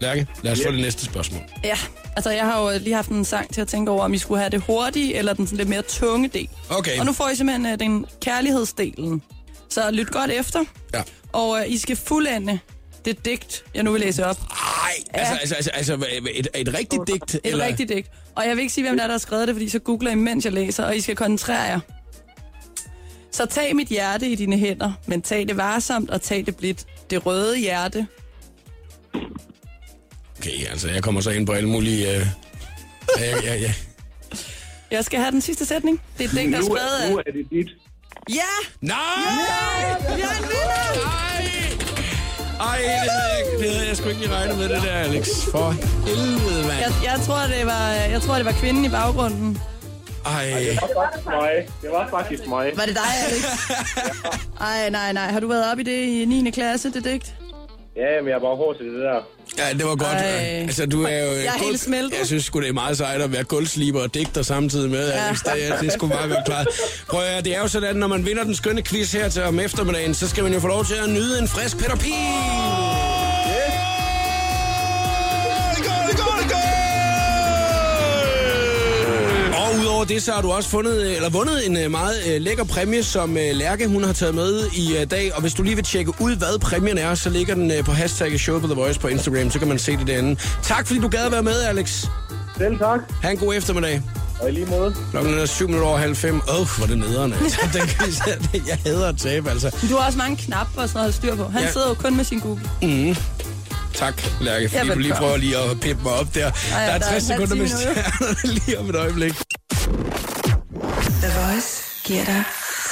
Lærke, 0.00 0.26
lad 0.42 0.52
os 0.52 0.60
få 0.66 0.72
det 0.72 0.80
næste 0.80 1.04
spørgsmål. 1.04 1.42
Ja, 1.64 1.76
altså 2.16 2.30
jeg 2.30 2.44
har 2.44 2.62
jo 2.62 2.78
lige 2.78 2.94
haft 2.94 3.08
en 3.08 3.24
sang 3.24 3.54
til 3.54 3.60
at 3.60 3.68
tænke 3.68 3.90
over, 3.90 4.04
om 4.04 4.14
I 4.14 4.18
skulle 4.18 4.40
have 4.40 4.50
det 4.50 4.62
hurtige 4.62 5.16
eller 5.16 5.32
den 5.32 5.46
sådan 5.46 5.56
lidt 5.56 5.68
mere 5.68 5.82
tunge 5.82 6.28
del. 6.28 6.48
Okay. 6.70 6.98
Og 6.98 7.06
nu 7.06 7.12
får 7.12 7.28
I 7.28 7.36
simpelthen 7.36 7.72
uh, 7.72 7.78
den 7.78 8.06
kærlighedsdelen. 8.20 9.22
Så 9.68 9.90
lyt 9.90 10.10
godt 10.10 10.30
efter. 10.30 10.64
Ja. 10.94 11.02
Og 11.32 11.50
uh, 11.50 11.72
I 11.72 11.78
skal 11.78 11.96
fuldende 11.96 12.58
det 13.04 13.24
digt, 13.24 13.64
jeg 13.74 13.82
nu 13.82 13.92
vil 13.92 14.00
læse 14.00 14.26
op. 14.26 14.36
Ej, 14.50 14.90
altså, 15.14 15.34
altså, 15.34 15.54
altså, 15.54 15.70
altså 15.74 15.94
et, 16.34 16.48
et 16.54 16.74
rigtigt 16.74 17.02
digt? 17.06 17.34
Et 17.34 17.40
eller? 17.44 17.64
rigtigt 17.64 17.88
digt. 17.88 18.10
Og 18.34 18.46
jeg 18.46 18.56
vil 18.56 18.62
ikke 18.62 18.74
sige, 18.74 18.84
hvem 18.84 18.96
der 18.96 19.02
er, 19.02 19.06
der 19.06 19.14
har 19.14 19.18
skrevet 19.18 19.48
det, 19.48 19.54
fordi 19.54 19.68
så 19.68 19.78
googler 19.78 20.10
I, 20.10 20.14
mens 20.14 20.44
jeg 20.44 20.52
læser, 20.52 20.84
og 20.84 20.96
I 20.96 21.00
skal 21.00 21.16
koncentrere 21.16 21.62
jer. 21.62 21.80
Så 23.32 23.46
tag 23.46 23.76
mit 23.76 23.88
hjerte 23.88 24.28
i 24.28 24.34
dine 24.34 24.58
hænder, 24.58 24.92
men 25.06 25.22
tag 25.22 25.48
det 25.48 25.56
varsomt 25.56 26.10
og 26.10 26.22
tag 26.22 26.46
det 26.46 26.56
blidt. 26.56 26.86
Det 27.10 27.26
røde 27.26 27.58
hjerte. 27.58 28.06
Okay, 30.38 30.70
altså, 30.70 30.88
jeg 30.88 31.02
kommer 31.02 31.20
så 31.20 31.30
ind 31.30 31.46
på 31.46 31.52
alle 31.52 31.68
mulige... 31.68 32.16
Øh... 32.16 32.26
Ja, 33.18 33.36
ja, 33.44 33.54
ja. 33.54 33.72
Jeg 34.90 35.04
skal 35.04 35.20
have 35.20 35.30
den 35.30 35.40
sidste 35.40 35.66
sætning. 35.66 36.02
Det 36.18 36.24
er 36.24 36.28
digt, 36.28 36.52
der 36.52 36.58
er 36.58 37.06
er, 37.06 37.10
nu 37.10 37.16
er 37.18 37.22
det 37.22 37.50
dit. 37.50 37.68
Ja! 38.34 38.54
Nej! 38.80 38.98
Vi 40.16 40.20
har 40.20 40.42
en 40.42 40.48
vinder! 40.52 40.82
Ej! 41.06 41.58
Ej, 42.60 42.78
det 42.78 42.90
havde, 42.90 43.22
jeg, 43.36 43.60
det 43.60 43.70
havde 43.70 43.88
jeg 43.88 43.96
sgu 43.96 44.08
ikke 44.08 44.20
lige 44.20 44.34
regnet 44.34 44.58
med 44.58 44.68
det 44.68 44.82
der, 44.82 44.92
Alex. 44.92 45.28
For 45.52 45.70
helvede, 46.06 46.62
mand. 46.68 46.80
Jeg, 46.84 46.92
jeg, 47.04 47.20
tror, 47.26 47.40
det 47.56 47.66
var, 47.66 47.90
jeg 48.14 48.20
tror, 48.22 48.34
det 48.34 48.44
var 48.44 48.52
kvinden 48.52 48.84
i 48.84 48.88
baggrunden. 48.88 49.58
Ej. 50.26 50.44
Det 50.44 50.78
var 50.82 51.04
faktisk 51.04 51.26
mig. 51.26 51.68
Det 51.82 51.90
var 51.90 52.08
faktisk 52.10 52.46
mig. 52.46 52.72
Var 52.76 52.84
det 52.84 52.94
dig, 52.94 53.12
Alex? 53.26 53.44
Ej, 54.70 54.90
nej, 54.90 55.12
nej. 55.12 55.28
Har 55.30 55.40
du 55.40 55.48
været 55.48 55.72
op 55.72 55.78
i 55.78 55.82
det 55.82 56.02
i 56.02 56.24
9. 56.24 56.50
klasse, 56.50 56.92
det 56.92 57.04
digt? 57.04 57.34
Ja, 57.96 58.20
men 58.20 58.28
jeg 58.28 58.36
er 58.36 58.40
bare 58.40 58.56
hård 58.56 58.76
til 58.76 58.86
det 58.86 59.00
der. 59.00 59.20
Ja, 59.58 59.72
det 59.72 59.86
var 59.86 59.96
godt. 59.96 60.08
Ej. 60.12 60.22
Altså, 60.62 60.86
du 60.86 61.02
er 61.02 61.18
jo... 61.18 61.30
Jeg 61.32 61.46
er 61.46 61.64
helt 61.64 61.80
smeltet. 61.80 62.18
Jeg 62.18 62.26
synes 62.26 62.44
sgu, 62.44 62.60
det 62.60 62.68
er 62.68 62.72
meget 62.72 62.96
sejt 62.96 63.22
at 63.22 63.32
være 63.32 63.44
guldsliber 63.44 64.02
og 64.02 64.14
digter 64.14 64.42
samtidig 64.42 64.90
med. 64.90 65.08
Ja. 65.08 65.26
Alex. 65.28 65.38
Det, 65.42 65.80
det 65.80 65.92
sgu 65.92 66.06
meget 66.06 66.30
godt 66.30 66.44
klart. 66.46 66.66
Prøv 67.08 67.22
at 67.22 67.44
det 67.44 67.56
er 67.56 67.60
jo 67.60 67.68
sådan, 67.68 67.96
når 67.96 68.06
man 68.06 68.26
vinder 68.26 68.44
den 68.44 68.54
skønne 68.54 68.82
quiz 68.82 69.12
her 69.12 69.28
til 69.28 69.42
om 69.42 69.60
eftermiddagen, 69.60 70.14
så 70.14 70.28
skal 70.28 70.42
man 70.44 70.52
jo 70.52 70.60
få 70.60 70.66
lov 70.66 70.84
til 70.84 70.94
at 70.94 71.08
nyde 71.08 71.38
en 71.38 71.48
frisk 71.48 71.78
Peter 71.78 71.96
Pil. 71.96 72.97
Udover 79.98 80.06
det, 80.14 80.22
så 80.22 80.32
har 80.32 80.42
du 80.42 80.50
også 80.50 80.68
fundet, 80.68 81.16
eller 81.16 81.28
vundet 81.30 81.66
en 81.66 81.76
øh, 81.76 81.90
meget 81.90 82.14
øh, 82.28 82.40
lækker 82.40 82.64
præmie, 82.64 83.02
som 83.02 83.36
øh, 83.36 83.54
Lærke 83.56 83.86
hun 83.88 84.04
har 84.04 84.12
taget 84.12 84.34
med 84.34 84.66
i 84.74 84.96
øh, 84.96 85.10
dag. 85.10 85.34
Og 85.34 85.40
hvis 85.40 85.54
du 85.54 85.62
lige 85.62 85.74
vil 85.74 85.84
tjekke 85.84 86.12
ud, 86.20 86.36
hvad 86.36 86.58
præmien 86.58 86.98
er, 86.98 87.14
så 87.14 87.30
ligger 87.30 87.54
den 87.54 87.70
øh, 87.70 87.84
på 87.84 87.92
hashtag 87.92 88.40
Show 88.40 88.60
på 88.60 88.66
The 88.66 88.74
Voice 88.74 89.00
på 89.00 89.08
Instagram, 89.08 89.50
så 89.50 89.58
kan 89.58 89.68
man 89.68 89.78
se 89.78 89.96
det 89.96 90.06
derinde. 90.06 90.40
Tak 90.62 90.86
fordi 90.86 91.00
du 91.00 91.08
gad 91.08 91.24
at 91.26 91.32
være 91.32 91.42
med, 91.42 91.60
Alex. 91.62 92.06
Selv 92.58 92.78
tak, 92.78 93.00
Ha' 93.22 93.30
en 93.30 93.36
god 93.36 93.54
eftermiddag. 93.54 94.02
og 94.40 94.48
i 94.48 94.52
lige 94.52 94.66
måde. 94.66 94.94
Klokken 95.10 95.38
er 95.38 95.46
7 95.46 95.66
minutter 95.66 95.88
over 95.88 95.98
halv 95.98 96.16
fem. 96.16 96.40
Åh, 96.48 96.60
oh, 96.60 96.66
hvor 96.76 96.84
er 96.84 96.88
det 96.88 96.98
nederen, 96.98 97.32
altså. 97.32 97.58
Den 98.52 98.62
jeg 98.68 98.78
hader 98.86 99.08
at 99.08 99.16
tabe, 99.18 99.50
altså. 99.50 99.70
Du 99.90 99.96
har 99.96 100.06
også 100.06 100.18
mange 100.18 100.36
knapper 100.36 100.82
og 100.82 100.88
sådan 100.88 100.98
noget 100.98 101.08
at 101.08 101.14
styr 101.14 101.34
på. 101.36 101.44
Han 101.48 101.62
Ja. 101.62 101.72
sidder 101.72 101.88
jo 101.88 101.94
kun 101.94 102.16
med 102.16 102.24
sin 102.24 102.38
Google. 102.38 103.16
Tak, 103.94 104.22
Lærke, 104.40 104.68
fordi 104.68 104.88
du 104.88 104.98
lige 104.98 105.14
prøver 105.14 105.36
lige 105.36 105.58
at 105.58 105.80
pippe 105.80 106.02
mig 106.02 106.12
op 106.12 106.34
der. 106.34 106.40
ja, 106.40 106.50
der 106.74 106.76
er 106.76 106.98
der 106.98 107.06
er 107.06 107.10
60 107.10 107.24
en 107.24 107.30
halv 107.36 107.48
sekunder 107.48 107.54
med 107.62 107.68
stjernerne 107.68 108.54
lige 108.54 108.78
om 108.78 108.90
et 108.90 108.96
øjeblik. 108.96 109.32
The 111.22 111.30
Voice 111.40 111.70
giver 112.04 112.24
dig 112.24 112.44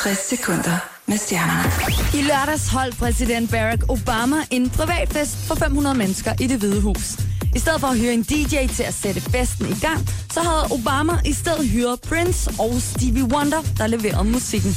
60 0.03 0.18
sekunder 0.28 0.78
med 1.07 1.18
stjernerne. 1.18 1.70
I 2.18 2.22
lørdags 2.22 2.68
holdt 2.68 2.99
præsident 2.99 3.51
Barack 3.51 3.82
Obama 3.88 4.36
en 4.51 4.70
privatfest 4.70 5.36
for 5.36 5.55
500 5.55 5.97
mennesker 5.97 6.32
i 6.40 6.47
det 6.47 6.59
hvide 6.59 6.80
hus. 6.80 7.18
I 7.57 7.59
stedet 7.59 7.80
for 7.80 7.88
at 7.88 7.99
hyre 7.99 8.14
en 8.14 8.22
DJ 8.22 8.66
til 8.66 8.82
at 8.82 8.94
sætte 8.94 9.20
festen 9.20 9.66
i 9.66 9.78
gang, 9.80 10.09
så 10.32 10.40
havde 10.40 10.64
Obama 10.70 11.12
i 11.24 11.32
stedet 11.32 11.68
hyret 11.68 12.01
Prince 12.01 12.51
og 12.59 12.72
Stevie 12.80 13.24
Wonder, 13.24 13.62
der 13.78 13.86
leverede 13.86 14.28
musikken. 14.28 14.76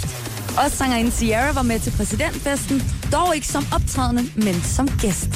Også 0.63 0.77
sangeren 0.77 1.11
Sierra 1.11 1.51
var 1.51 1.61
med 1.61 1.79
til 1.79 1.91
præsidentfesten, 1.91 2.83
dog 3.11 3.35
ikke 3.35 3.47
som 3.47 3.65
optrædende, 3.73 4.23
men 4.35 4.61
som 4.63 4.87
gæst. 4.87 5.29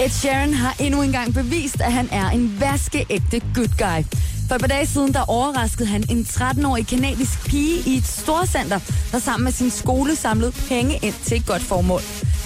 Ed 0.00 0.10
Sheeran 0.10 0.54
har 0.54 0.76
endnu 0.80 1.02
engang 1.02 1.34
bevist, 1.34 1.80
at 1.80 1.92
han 1.92 2.08
er 2.12 2.30
en 2.30 2.60
vaskeægte 2.60 3.40
good 3.54 3.72
guy. 3.78 4.18
For 4.48 4.54
et 4.54 4.60
par 4.60 4.68
dage 4.68 4.86
siden, 4.86 5.14
der 5.14 5.30
overraskede 5.30 5.88
han 5.88 6.04
en 6.10 6.26
13-årig 6.30 6.86
kanadisk 6.86 7.44
pige 7.46 7.82
i 7.86 7.96
et 7.96 8.06
storcenter, 8.06 8.80
der 9.12 9.18
sammen 9.18 9.44
med 9.44 9.52
sin 9.52 9.70
skole 9.70 10.16
samlede 10.16 10.52
penge 10.68 10.98
ind 11.02 11.14
til 11.24 11.36
et 11.36 11.46
godt 11.46 11.62
formål. 11.62 12.00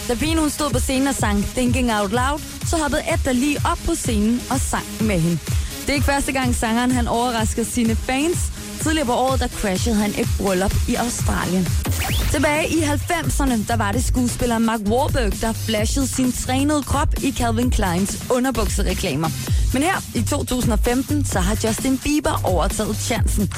Da 0.08 0.14
pigen 0.14 0.38
hun 0.38 0.50
stod 0.50 0.70
på 0.70 0.78
scenen 0.78 1.08
og 1.08 1.14
sang 1.14 1.44
Thinking 1.44 1.92
Out 1.92 2.12
Loud, 2.12 2.40
så 2.66 2.76
hoppede 2.76 3.02
Edda 3.02 3.24
der 3.24 3.32
lige 3.32 3.58
op 3.64 3.78
på 3.86 3.94
scenen 3.94 4.42
og 4.50 4.60
sang 4.60 4.86
med 5.00 5.20
hende. 5.20 5.38
Det 5.80 5.90
er 5.90 5.94
ikke 5.94 6.06
første 6.06 6.32
gang 6.32 6.54
sangeren 6.54 6.90
han 6.90 7.08
overrasker 7.08 7.64
sine 7.64 7.96
fans. 7.96 8.38
Tidligere 8.82 9.06
på 9.06 9.12
året, 9.12 9.40
der 9.40 9.48
crashede 9.48 9.96
han 9.96 10.10
et 10.10 10.28
bryllup 10.38 10.74
i 10.88 10.94
Australien. 10.94 11.68
Tilbage 12.30 12.68
i 12.68 12.80
90'erne, 12.80 13.68
der 13.68 13.76
var 13.76 13.92
det 13.92 14.04
skuespiller 14.04 14.58
Mark 14.58 14.80
Wahlberg, 14.80 15.40
der 15.40 15.52
flashede 15.52 16.06
sin 16.06 16.32
trænede 16.32 16.82
krop 16.82 17.08
i 17.22 17.32
Calvin 17.32 17.70
Kleins 17.70 18.24
underbuksereklamer. 18.30 19.28
Men 19.76 19.82
her 19.82 20.00
i 20.14 20.22
2015, 20.22 21.24
så 21.24 21.40
har 21.40 21.58
Justin 21.64 21.98
Bieber 21.98 22.40
overtaget 22.44 22.96
chancen. 22.96 23.52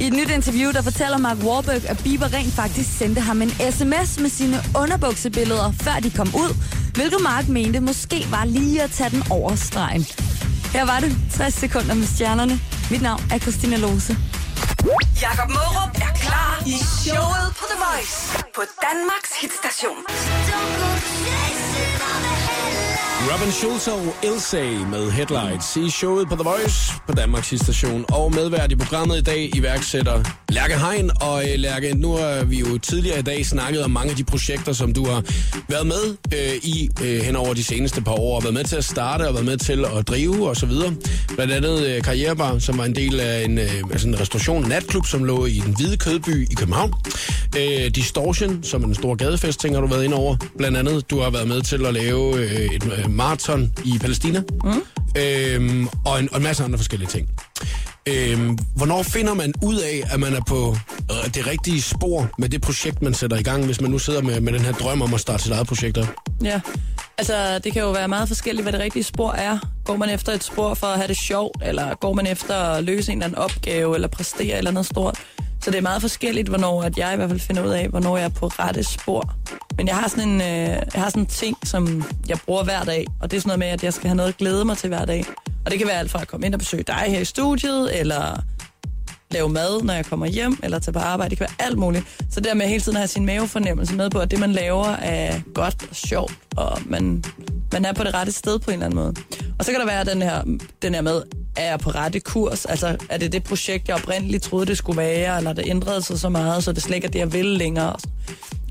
I 0.00 0.06
et 0.06 0.12
nyt 0.12 0.30
interview, 0.30 0.72
der 0.72 0.82
fortæller 0.82 1.18
Mark 1.18 1.36
Wahlberg, 1.36 1.84
at 1.84 1.98
Bieber 2.04 2.32
rent 2.34 2.52
faktisk 2.52 2.98
sendte 2.98 3.20
ham 3.20 3.42
en 3.42 3.50
sms 3.50 4.20
med 4.20 4.30
sine 4.30 4.56
underbuksebilleder, 4.78 5.72
før 5.72 6.00
de 6.02 6.10
kom 6.10 6.28
ud, 6.34 6.52
hvilket 6.94 7.20
Mark 7.22 7.48
mente 7.48 7.80
måske 7.80 8.26
var 8.30 8.44
lige 8.44 8.82
at 8.82 8.90
tage 8.90 9.10
den 9.10 9.22
over 9.30 9.54
stregen. 9.54 10.06
Her 10.72 10.84
var 10.84 11.00
det 11.00 11.16
60 11.32 11.54
sekunder 11.54 11.94
med 11.94 12.06
stjernerne. 12.06 12.60
Mit 12.90 13.02
navn 13.02 13.22
er 13.32 13.38
Christina 13.38 13.76
Lose. 13.76 14.16
Jakob 15.22 15.48
Mørup 15.48 15.96
er 15.96 16.12
klar 16.24 16.62
i 16.66 16.76
showet 17.02 17.46
på 17.58 17.64
The 17.70 17.78
Voice 17.84 18.16
på 18.56 18.62
Danmarks 18.86 19.32
hitstation. 19.40 19.98
Robin 23.32 23.52
Schulz 23.52 23.88
og 23.88 24.14
Ilse 24.22 24.62
med 24.90 25.10
Headlights 25.10 25.76
i 25.76 25.90
showet 25.90 26.28
på 26.28 26.34
The 26.34 26.44
Voice 26.44 26.92
på 27.06 27.12
Danmarks 27.12 27.46
station. 27.46 28.04
Og 28.08 28.34
medvært 28.34 28.72
i 28.72 28.76
programmet 28.76 29.18
i 29.18 29.22
dag 29.22 29.50
iværksætter 29.56 30.22
Lærke 30.48 30.74
Hein. 30.78 31.10
Og 31.20 31.44
øh, 31.44 31.54
Lærke, 31.56 31.94
nu 31.94 32.12
har 32.12 32.44
vi 32.44 32.58
jo 32.58 32.78
tidligere 32.78 33.18
i 33.18 33.22
dag 33.22 33.46
snakket 33.46 33.84
om 33.84 33.90
mange 33.90 34.10
af 34.10 34.16
de 34.16 34.24
projekter, 34.24 34.72
som 34.72 34.92
du 34.94 35.06
har 35.06 35.22
været 35.68 35.86
med 35.86 36.16
øh, 36.34 36.54
i 36.62 36.90
øh, 37.04 37.20
hen 37.20 37.36
over 37.36 37.54
de 37.54 37.64
seneste 37.64 38.02
par 38.02 38.12
år. 38.12 38.36
Og 38.36 38.42
været 38.42 38.54
med 38.54 38.64
til 38.64 38.76
at 38.76 38.84
starte 38.84 39.28
og 39.28 39.34
været 39.34 39.46
med 39.46 39.56
til 39.56 39.84
at 39.84 40.08
drive 40.08 40.48
og 40.48 40.56
så 40.56 40.66
videre. 40.66 40.94
Blandt 41.34 41.52
andet 41.52 41.86
øh, 41.86 42.02
Karrierebar, 42.02 42.58
som 42.58 42.78
var 42.78 42.84
en 42.84 42.94
del 42.94 43.20
af 43.20 43.44
en, 43.44 43.58
øh, 43.58 43.82
altså 43.90 44.08
en 44.08 44.20
restauration, 44.20 44.62
en 44.62 44.68
natklub, 44.68 45.06
som 45.06 45.24
lå 45.24 45.46
i 45.46 45.62
den 45.66 45.74
hvide 45.76 45.96
kødby 45.96 46.50
i 46.50 46.54
København. 46.54 46.94
Øh, 47.58 47.90
Distortion, 47.94 48.62
som 48.62 48.82
er 48.82 48.86
en 48.86 48.94
stor 48.94 49.14
gadefest, 49.14 49.60
ting 49.60 49.74
har 49.74 49.80
du 49.80 49.86
været 49.86 50.04
ind 50.04 50.14
over. 50.14 50.36
Blandt 50.58 50.76
andet, 50.76 51.10
du 51.10 51.20
har 51.20 51.30
været 51.30 51.48
med 51.48 51.62
til 51.62 51.86
at 51.86 51.94
lave 51.94 52.36
øh, 52.36 52.74
et 52.74 52.84
øh, 52.98 53.10
maraton 53.20 53.72
i 53.84 53.98
Palæstina. 53.98 54.42
Mm. 54.64 54.82
Øhm, 55.16 55.88
og, 56.04 56.20
en, 56.20 56.28
og 56.32 56.36
en 56.36 56.42
masse 56.42 56.64
andre 56.64 56.78
forskellige 56.78 57.08
ting. 57.08 57.28
Øhm, 58.06 58.58
hvornår 58.76 59.02
finder 59.02 59.34
man 59.34 59.52
ud 59.62 59.76
af, 59.76 60.02
at 60.12 60.20
man 60.20 60.34
er 60.34 60.40
på 60.46 60.76
øh, 61.10 61.34
det 61.34 61.46
rigtige 61.46 61.82
spor 61.82 62.30
med 62.38 62.48
det 62.48 62.60
projekt, 62.60 63.02
man 63.02 63.14
sætter 63.14 63.36
i 63.36 63.42
gang, 63.42 63.64
hvis 63.64 63.80
man 63.80 63.90
nu 63.90 63.98
sidder 63.98 64.22
med, 64.22 64.40
med 64.40 64.52
den 64.52 64.60
her 64.60 64.72
drøm 64.72 65.02
om 65.02 65.14
at 65.14 65.20
starte 65.20 65.42
sit 65.42 65.52
eget 65.52 65.66
projekt 65.66 65.98
op? 65.98 66.06
Ja, 66.44 66.60
altså 67.20 67.58
det 67.58 67.72
kan 67.72 67.82
jo 67.82 67.90
være 67.90 68.08
meget 68.08 68.28
forskelligt, 68.28 68.64
hvad 68.64 68.72
det 68.72 68.80
rigtige 68.80 69.02
spor 69.02 69.32
er. 69.32 69.58
Går 69.84 69.96
man 69.96 70.10
efter 70.10 70.32
et 70.32 70.44
spor 70.44 70.74
for 70.74 70.86
at 70.86 70.96
have 70.96 71.08
det 71.08 71.16
sjovt, 71.16 71.62
eller 71.64 71.94
går 71.94 72.12
man 72.12 72.26
efter 72.26 72.54
at 72.54 72.84
løse 72.84 73.12
en 73.12 73.18
eller 73.18 73.26
anden 73.26 73.38
opgave, 73.38 73.94
eller 73.94 74.08
præstere 74.08 74.58
eller 74.58 74.70
noget 74.70 74.86
stort. 74.86 75.18
Så 75.62 75.70
det 75.70 75.78
er 75.78 75.82
meget 75.82 76.00
forskelligt, 76.00 76.48
hvornår 76.48 76.82
at 76.82 76.98
jeg 76.98 77.12
i 77.12 77.16
hvert 77.16 77.28
fald 77.28 77.40
finder 77.40 77.64
ud 77.64 77.70
af, 77.70 77.88
hvornår 77.88 78.16
jeg 78.16 78.24
er 78.24 78.28
på 78.28 78.46
rette 78.46 78.84
spor. 78.84 79.34
Men 79.76 79.88
jeg 79.88 79.96
har 79.96 80.08
sådan 80.08 80.28
en, 80.28 80.40
øh, 80.40 80.46
jeg 80.94 81.02
har 81.02 81.08
sådan 81.08 81.22
en 81.22 81.26
ting, 81.26 81.56
som 81.64 82.04
jeg 82.28 82.38
bruger 82.46 82.64
hver 82.64 82.84
dag, 82.84 83.06
og 83.20 83.30
det 83.30 83.36
er 83.36 83.40
sådan 83.40 83.48
noget 83.48 83.58
med, 83.58 83.68
at 83.68 83.84
jeg 83.84 83.92
skal 83.94 84.08
have 84.08 84.16
noget 84.16 84.28
at 84.28 84.36
glæde 84.36 84.64
mig 84.64 84.76
til 84.76 84.88
hver 84.88 85.04
dag. 85.04 85.24
Og 85.64 85.70
det 85.70 85.78
kan 85.78 85.88
være 85.88 85.98
alt 85.98 86.10
fra 86.10 86.20
at 86.20 86.28
komme 86.28 86.46
ind 86.46 86.54
og 86.54 86.58
besøge 86.58 86.82
dig 86.82 87.04
her 87.06 87.20
i 87.20 87.24
studiet, 87.24 88.00
eller 88.00 88.42
lave 89.30 89.48
mad, 89.48 89.82
når 89.82 89.94
jeg 89.94 90.06
kommer 90.06 90.26
hjem, 90.26 90.58
eller 90.62 90.78
tage 90.78 90.92
på 90.92 90.98
arbejde. 90.98 91.30
Det 91.30 91.38
kan 91.38 91.46
være 91.58 91.66
alt 91.66 91.78
muligt. 91.78 92.04
Så 92.30 92.40
det 92.40 92.44
der 92.44 92.54
med 92.54 92.66
hele 92.66 92.80
tiden 92.80 92.96
at 92.96 93.00
have 93.00 93.08
sin 93.08 93.26
mavefornemmelse 93.26 93.94
med 93.94 94.10
på, 94.10 94.18
at 94.18 94.30
det, 94.30 94.38
man 94.38 94.52
laver, 94.52 94.86
er 94.86 95.40
godt 95.54 95.76
og 95.90 95.96
sjovt, 95.96 96.32
og 96.56 96.78
man, 96.86 97.24
man 97.72 97.84
er 97.84 97.92
på 97.92 98.04
det 98.04 98.14
rette 98.14 98.32
sted 98.32 98.58
på 98.58 98.70
en 98.70 98.74
eller 98.74 98.86
anden 98.86 98.98
måde. 98.98 99.14
Og 99.58 99.64
så 99.64 99.70
kan 99.70 99.80
der 99.80 99.86
være 99.86 100.04
den 100.04 100.22
her, 100.22 100.42
den 100.82 100.94
her 100.94 101.02
med, 101.02 101.22
er 101.56 101.70
jeg 101.70 101.78
på 101.78 101.90
rette 101.90 102.20
kurs? 102.20 102.64
Altså, 102.64 102.96
er 103.08 103.18
det 103.18 103.32
det 103.32 103.44
projekt, 103.44 103.88
jeg 103.88 103.96
oprindeligt 103.96 104.42
troede, 104.42 104.66
det 104.66 104.78
skulle 104.78 104.98
være, 104.98 105.38
eller 105.38 105.52
det 105.52 105.64
ændrede 105.66 106.02
sig 106.02 106.20
så 106.20 106.28
meget, 106.28 106.64
så 106.64 106.72
det 106.72 106.82
slet 106.82 106.96
ikke 106.96 107.06
er 107.06 107.10
det, 107.10 107.18
jeg 107.18 107.32
vil 107.32 107.46
længere? 107.46 107.96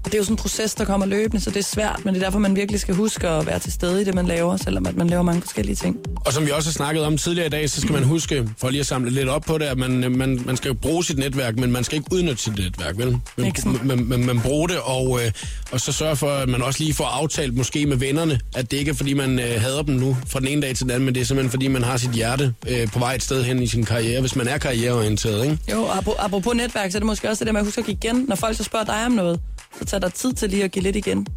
Det 0.10 0.16
er 0.16 0.20
jo 0.20 0.24
sådan 0.24 0.34
en 0.34 0.38
proces, 0.38 0.76
der 0.76 0.86
kommer 0.86 1.05
løbende, 1.05 1.43
så 1.43 1.49
det 1.49 1.57
er 1.57 1.64
svært, 1.64 2.01
men 2.05 2.14
det 2.14 2.22
er 2.22 2.26
derfor, 2.26 2.39
man 2.39 2.55
virkelig 2.55 2.80
skal 2.82 2.95
huske 2.95 3.28
at 3.28 3.45
være 3.45 3.60
til 3.60 3.72
stede 3.72 4.01
i 4.01 4.05
det, 4.05 4.16
man 4.16 4.26
laver, 4.26 4.57
selvom 4.57 4.86
at 4.86 4.95
man 4.95 5.07
laver 5.07 5.24
mange 5.24 5.41
forskellige 5.41 5.76
ting. 5.76 5.97
Og 6.26 6.34
som 6.34 6.45
vi 6.45 6.51
også 6.51 6.70
har 6.70 6.74
snakket 6.74 7.03
om 7.03 7.18
tidligere 7.18 7.47
i 7.47 7.49
dag, 7.49 7.70
så 7.70 7.82
skal 7.82 7.93
man 7.93 8.03
huske, 8.03 8.49
for 8.57 8.70
lige 8.70 8.80
at 8.80 8.86
samle 8.86 9.12
lidt 9.12 9.30
op 9.30 9.41
på 9.41 9.57
det, 9.57 9.66
at 9.66 9.78
man, 9.78 9.91
man, 10.18 10.41
man 10.45 10.57
skal 10.57 10.70
jo 10.70 10.74
bruge 10.74 11.05
sit 11.05 11.18
netværk, 11.18 11.60
men 11.60 11.72
man 11.72 11.84
skal 11.84 11.97
ikke 11.97 12.14
udnytte 12.14 12.43
sit 12.43 12.57
netværk, 12.57 12.97
vel? 12.97 13.18
Sådan. 13.38 13.80
man, 13.84 14.05
man, 14.05 14.26
man 14.26 14.41
bruger 14.41 14.68
det, 14.68 14.78
og, 14.84 15.20
øh, 15.26 15.32
og 15.72 15.82
så 15.82 15.91
sørge 15.91 16.16
for, 16.16 16.30
at 16.30 16.49
man 16.49 16.62
også 16.62 16.84
lige 16.84 16.93
får 16.93 17.05
aftalt 17.05 17.57
måske 17.57 17.86
med 17.86 17.97
vennerne, 17.97 18.39
at 18.55 18.72
det 18.72 18.78
ikke 18.78 18.91
er, 18.91 18.95
fordi 18.95 19.14
man 19.14 19.39
øh, 19.39 19.62
hader 19.62 19.82
dem 19.82 19.95
nu 19.95 20.18
fra 20.28 20.39
den 20.39 20.47
ene 20.47 20.62
dag 20.62 20.76
til 20.76 20.84
den 20.84 20.91
anden, 20.91 21.05
men 21.05 21.16
det 21.16 21.22
er 21.22 21.26
simpelthen, 21.26 21.51
fordi 21.51 21.68
man 21.68 21.84
har 21.84 21.97
sit 21.97 22.12
hjerte 22.12 22.53
øh, 22.68 22.91
på 22.91 22.99
vej 22.99 23.16
et 23.16 23.24
sted 23.24 23.43
hen 23.43 23.64
i 23.64 23.68
sin 23.68 23.86
karriere, 23.86 24.22
hvis 24.22 24.36
man 24.36 24.47
er 24.47 24.57
karriereorienteret, 24.57 25.43
ikke? 25.43 25.57
Jo, 25.72 25.82
og 25.82 26.26
apropos 26.26 26.55
netværk, 26.55 26.91
så 26.91 26.97
er 26.97 26.99
det 26.99 27.07
måske 27.07 27.30
også 27.30 27.39
det 27.39 27.47
der 27.47 27.53
med 27.53 27.62
at 27.62 27.66
huske 27.66 27.82
at 27.82 27.88
igen. 27.88 28.26
Når 28.28 28.36
folk 28.36 28.57
så 28.57 28.64
spørger 28.64 28.86
dig 28.86 29.05
om 29.05 29.12
noget, 29.12 29.39
så 29.80 29.86
tager 29.86 29.99
der 30.01 30.09
tid 30.09 30.34
til 30.34 30.49
lige 30.49 30.63
at 30.63 30.72
give 30.72 30.84
lidt 30.84 30.95
igen. 30.95 31.28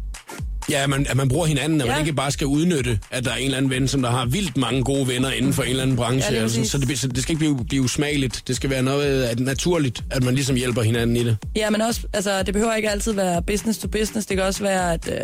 Ja, 0.69 0.83
at 0.83 0.89
man, 0.89 1.05
at 1.09 1.17
man 1.17 1.29
bruger 1.29 1.45
hinanden, 1.45 1.81
at 1.81 1.87
ja. 1.87 1.91
Man 1.91 1.99
ikke 2.01 2.13
bare 2.13 2.31
skal 2.31 2.47
udnytte, 2.47 2.99
at 3.11 3.25
der 3.25 3.31
er 3.31 3.35
en 3.35 3.45
eller 3.45 3.57
anden 3.57 3.71
ven, 3.71 3.87
som 3.87 4.01
der 4.01 4.09
har 4.11 4.25
vildt 4.25 4.57
mange 4.57 4.83
gode 4.83 5.07
venner 5.07 5.31
inden 5.31 5.53
for 5.53 5.63
en 5.63 5.69
eller 5.69 5.83
anden 5.83 5.95
branche. 5.97 6.31
Ja, 6.31 6.37
Ja, 6.37 6.43
altså, 6.43 6.63
så, 6.65 6.77
det, 6.77 6.99
så 6.99 7.07
det 7.07 7.23
skal 7.23 7.31
ikke 7.33 7.39
blive, 7.39 7.65
blive 7.69 7.81
usmageligt. 7.83 8.43
Det 8.47 8.55
skal 8.55 8.69
være 8.69 8.83
noget 8.83 9.23
at 9.23 9.39
naturligt, 9.39 10.03
at 10.11 10.23
man 10.23 10.35
ligesom 10.35 10.55
hjælper 10.55 10.81
hinanden 10.81 11.15
i 11.17 11.23
det. 11.23 11.37
Ja, 11.55 11.69
men 11.69 11.81
også, 11.81 12.01
altså, 12.13 12.43
det 12.43 12.53
behøver 12.53 12.73
ikke 12.75 12.89
altid 12.89 13.11
være 13.11 13.41
business 13.41 13.79
to 13.79 13.87
business. 13.87 14.27
Det 14.27 14.37
kan 14.37 14.45
også 14.45 14.63
være, 14.63 14.93
at 14.93 15.09
øh, 15.11 15.17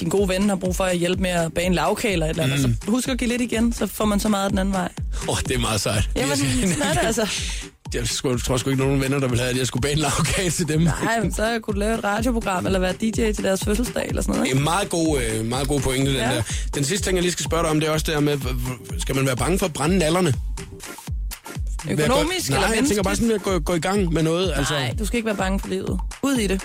din 0.00 0.08
gode 0.08 0.28
ven 0.28 0.48
har 0.48 0.56
brug 0.56 0.76
for 0.76 0.84
at 0.84 0.98
hjælpe 0.98 1.22
med 1.22 1.30
at 1.30 1.54
bage 1.54 1.66
en 1.66 1.74
lavkage 1.74 2.12
eller 2.12 2.26
et 2.26 2.30
eller 2.30 2.44
andet. 2.44 2.68
Mm. 2.68 2.74
Så 2.84 2.90
husk 2.90 3.08
at 3.08 3.18
give 3.18 3.28
lidt 3.30 3.42
igen, 3.42 3.72
så 3.72 3.86
får 3.86 4.04
man 4.04 4.20
så 4.20 4.28
meget 4.28 4.50
den 4.50 4.58
anden 4.58 4.74
vej. 4.74 4.88
Åh, 5.22 5.28
oh, 5.28 5.38
det 5.48 5.54
er 5.56 5.58
meget 5.58 5.80
sejt. 5.80 6.10
Jamen, 6.16 6.36
sådan 6.36 6.82
er 6.82 6.92
det 6.92 7.00
altså. 7.06 7.28
Jeg 7.94 8.08
skulle, 8.08 8.38
tror 8.38 8.56
sgu 8.56 8.70
ikke 8.70 8.82
nogen 8.82 9.00
venner, 9.00 9.18
der 9.18 9.28
ville 9.28 9.42
have, 9.42 9.50
at 9.50 9.58
jeg 9.58 9.66
skulle 9.66 9.80
bage 9.80 9.92
en 9.92 9.98
lavkage 9.98 10.50
til 10.50 10.68
dem. 10.68 10.80
Nej, 10.80 11.20
men 11.22 11.32
så 11.32 11.58
kunne 11.62 11.74
du 11.74 11.78
lave 11.80 11.94
et 11.98 12.04
radioprogram, 12.04 12.66
eller 12.66 12.78
være 12.78 12.92
DJ 12.92 13.10
til 13.32 13.44
deres 13.44 13.64
fødselsdag, 13.64 14.06
eller 14.08 14.22
sådan 14.22 14.34
noget. 14.34 14.46
Det 14.50 14.54
er 14.54 14.58
en 14.58 14.64
meget 14.64 14.88
god, 14.88 15.20
øh, 15.20 15.44
meget 15.46 15.68
god 15.68 15.80
pointe, 15.80 16.10
den 16.10 16.16
Ja. 16.20 16.34
der. 16.34 16.42
Den 16.74 16.84
sidste 16.84 17.06
ting, 17.06 17.16
jeg 17.16 17.22
lige 17.22 17.32
skal 17.32 17.44
spørge 17.44 17.62
dig 17.62 17.70
om, 17.70 17.80
det 17.80 17.88
er 17.88 17.92
også 17.92 18.04
det 18.06 18.14
her 18.14 18.20
med, 18.20 18.38
skal 18.98 19.14
man 19.16 19.26
være 19.26 19.36
bange 19.36 19.58
for 19.58 19.66
at 19.66 19.72
brænde 19.72 19.98
nallerne? 19.98 20.34
Økonomisk 21.90 22.50
Nej, 22.50 22.58
eller 22.58 22.74
jeg 22.76 22.84
tænker 22.86 23.02
bare 23.02 23.16
sådan 23.16 23.30
at 23.30 23.42
gå, 23.42 23.58
gå 23.58 23.74
i 23.74 23.78
gang 23.80 24.12
med 24.12 24.22
noget. 24.22 24.52
Altså, 24.56 24.74
Nej, 24.74 24.94
du 24.98 25.06
skal 25.06 25.16
ikke 25.16 25.26
være 25.26 25.36
bange 25.36 25.60
for 25.60 25.68
livet. 25.68 26.00
Ud 26.22 26.34
i 26.36 26.46
det. 26.46 26.62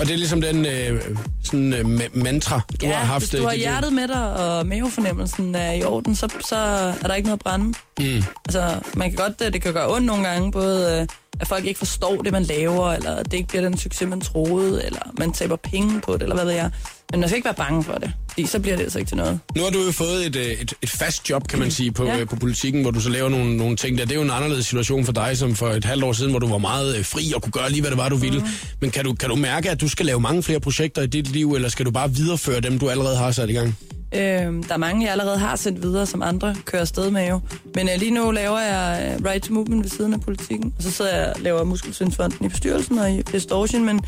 Og 0.00 0.06
det 0.06 0.12
er 0.12 0.16
ligesom 0.16 0.40
den 0.40 0.66
øh, 0.66 1.02
sådan, 1.44 1.72
øh, 1.72 1.80
ma- 1.80 2.18
mantra, 2.22 2.60
du 2.80 2.86
ja, 2.86 2.92
har 2.92 3.04
haft. 3.04 3.20
hvis 3.22 3.30
du 3.30 3.36
øh, 3.36 3.42
har 3.44 3.52
liv. 3.52 3.60
hjertet 3.60 3.92
med 3.92 4.08
dig, 4.08 4.32
og 4.36 4.66
mavefornemmelsen 4.66 5.54
er 5.54 5.72
i 5.72 5.84
orden, 5.84 6.16
så, 6.16 6.28
så 6.48 6.56
er 7.02 7.06
der 7.08 7.14
ikke 7.14 7.28
noget 7.28 7.38
at 7.38 7.42
brænde. 7.44 7.66
Mm. 7.98 8.22
Altså, 8.44 8.80
man 8.94 9.10
kan 9.10 9.16
godt, 9.16 9.32
øh, 9.46 9.52
det 9.52 9.62
kan 9.62 9.72
gøre 9.72 9.92
ondt 9.94 10.06
nogle 10.06 10.28
gange, 10.28 10.52
både 10.52 11.00
øh, 11.00 11.06
at 11.40 11.48
folk 11.48 11.64
ikke 11.66 11.78
forstår 11.78 12.22
det, 12.22 12.32
man 12.32 12.42
laver, 12.42 12.92
eller 12.92 13.16
at 13.16 13.24
det 13.30 13.36
ikke 13.36 13.48
bliver 13.48 13.62
den 13.62 13.78
succes, 13.78 14.08
man 14.08 14.20
troede, 14.20 14.84
eller 14.86 15.00
man 15.18 15.32
taber 15.32 15.56
penge 15.56 16.00
på 16.00 16.12
det, 16.12 16.22
eller 16.22 16.34
hvad 16.34 16.44
ved 16.44 16.52
jeg. 16.52 16.70
Men 17.10 17.20
man 17.20 17.28
skal 17.28 17.36
ikke 17.36 17.44
være 17.44 17.54
bange 17.54 17.84
for 17.84 17.92
det, 17.92 18.12
fordi 18.30 18.46
så 18.46 18.58
bliver 18.60 18.76
det 18.76 18.82
altså 18.84 18.98
ikke 18.98 19.08
til 19.08 19.16
noget. 19.16 19.40
Nu 19.56 19.62
har 19.62 19.70
du 19.70 19.78
jo 19.86 19.92
fået 19.92 20.26
et, 20.26 20.36
øh, 20.36 20.46
et, 20.46 20.74
et 20.82 20.90
fast 20.90 21.30
job, 21.30 21.48
kan 21.48 21.58
man 21.58 21.70
sige, 21.70 21.92
på, 21.92 22.04
Ja. 22.04 22.16
ja. 22.18 22.24
på 22.24 22.36
politikken, 22.36 22.82
hvor 22.82 22.90
du 22.90 23.00
så 23.00 23.08
laver 23.10 23.28
nogle, 23.28 23.56
nogle 23.56 23.76
ting 23.76 23.98
der. 23.98 24.04
Det 24.04 24.12
er 24.12 24.16
jo 24.16 24.22
en 24.22 24.30
anderledes 24.30 24.66
situation 24.66 25.04
for 25.04 25.12
dig, 25.12 25.38
som 25.38 25.54
for 25.54 25.68
et 25.68 25.84
halvt 25.84 26.04
år 26.04 26.12
siden, 26.12 26.30
hvor 26.30 26.38
du 26.38 26.48
var 26.48 26.58
meget 26.58 26.96
øh, 26.96 27.04
fri 27.04 27.32
og 27.36 27.42
kunne 27.42 27.52
gøre 27.52 27.70
lige, 27.70 27.80
hvad 27.80 27.90
det 27.90 27.98
var, 27.98 28.08
du 28.08 28.16
ville. 28.16 28.38
Mhm. 28.40 28.48
Men 28.80 28.90
kan 28.90 29.04
du, 29.04 29.14
kan 29.14 29.28
du 29.28 29.34
mærke, 29.36 29.70
at 29.70 29.80
du 29.80 29.88
skal 29.88 30.06
lave 30.06 30.20
mange 30.20 30.42
flere 30.42 30.60
projekter 30.60 31.02
i 31.02 31.06
dit 31.06 31.28
liv, 31.32 31.52
eller 31.54 31.68
skal 31.68 31.86
du 31.86 31.90
bare 31.90 32.10
videreføre 32.14 32.60
dem, 32.60 32.78
du 32.78 32.88
allerede 32.90 33.16
har 33.16 33.30
sat 33.32 33.50
i 33.50 33.52
gang? 33.52 33.76
Øh, 34.14 34.20
der 34.20 34.64
er 34.70 34.76
mange, 34.76 35.04
jeg 35.04 35.12
allerede 35.12 35.38
har 35.38 35.56
sendt 35.56 35.82
videre, 35.82 36.06
som 36.06 36.22
andre 36.22 36.56
kører 36.64 36.82
afsted 36.82 37.10
med 37.10 37.28
jo. 37.28 37.40
Men 37.74 37.88
øh, 37.88 37.94
lige 37.98 38.10
nu 38.10 38.30
laver 38.30 38.58
jeg 38.58 39.16
øh, 39.20 39.26
Right 39.26 39.44
to 39.44 39.54
Movement 39.54 39.82
ved 39.82 39.90
siden 39.90 40.14
af 40.14 40.20
politikken, 40.20 40.74
og 40.76 40.82
så 40.82 40.90
sidder 40.90 41.16
jeg 41.16 41.32
og 41.34 41.40
laver 41.40 41.64
Muskelsvindsfonden 41.64 42.46
i 42.46 42.48
bestyrelsen 42.48 42.98
og 42.98 43.12
i 43.12 43.22
Distortion, 43.22 43.84
men 43.84 44.00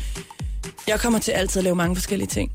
jeg 0.87 0.99
kommer 0.99 1.19
til 1.19 1.31
altid 1.31 1.59
at 1.59 1.63
lave 1.63 1.75
mange 1.75 1.95
forskellige 1.95 2.27
ting. 2.27 2.51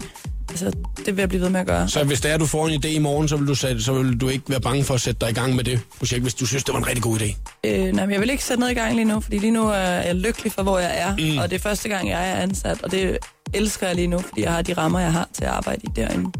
Altså, 0.51 0.73
det 1.07 1.17
vil 1.17 1.23
jeg 1.23 1.29
blive 1.29 1.43
ved 1.43 1.49
med 1.49 1.61
at 1.61 1.67
gøre. 1.67 1.89
Så 1.89 2.05
hvis 2.05 2.21
det 2.21 2.31
er, 2.31 2.35
at 2.35 2.41
du 2.41 2.47
får 2.47 2.69
en 2.69 2.85
idé 2.85 2.89
i 2.89 2.99
morgen, 2.99 3.29
så 3.29 3.37
vil, 3.37 3.49
du 3.49 3.55
sætte, 3.55 3.83
så 3.83 3.93
vil 3.93 4.21
du 4.21 4.29
ikke 4.29 4.45
være 4.49 4.61
bange 4.61 4.85
for 4.85 4.95
at 4.95 5.01
sætte 5.01 5.21
dig 5.21 5.31
i 5.31 5.33
gang 5.33 5.57
med 5.57 5.65
det 5.65 5.81
projekt, 5.99 6.23
hvis 6.23 6.35
du 6.35 6.47
synes, 6.47 6.65
det 6.65 6.73
var 6.73 6.79
en 6.79 6.87
rigtig 6.87 7.03
god 7.03 7.19
idé. 7.19 7.37
Øh, 7.65 7.93
nej, 7.93 8.07
men 8.07 8.13
jeg 8.13 8.21
vil 8.21 8.31
ikke 8.31 8.45
sætte 8.45 8.61
noget 8.61 8.73
i 8.73 8.75
gang 8.75 8.95
lige 8.95 9.05
nu, 9.05 9.21
fordi 9.21 9.39
lige 9.39 9.51
nu 9.51 9.69
er 9.69 9.79
jeg 9.79 10.15
lykkelig 10.15 10.53
for, 10.53 10.63
hvor 10.63 10.79
jeg 10.79 10.99
er, 10.99 11.17
mm. 11.33 11.39
og 11.39 11.51
det 11.51 11.57
er 11.57 11.61
første 11.61 11.89
gang, 11.89 12.09
jeg 12.09 12.31
er 12.31 12.35
ansat, 12.35 12.83
og 12.83 12.91
det 12.91 13.19
elsker 13.55 13.87
jeg 13.87 13.97
lige 13.97 14.07
nu, 14.07 14.19
fordi 14.19 14.43
jeg 14.43 14.53
har 14.53 14.63
de 14.63 14.73
rammer, 14.73 15.01
jeg 15.01 15.13
har 15.13 15.29
til 15.33 15.45
at 15.45 15.51
arbejde 15.51 15.81
i 15.85 15.89
derinde. 15.97 16.33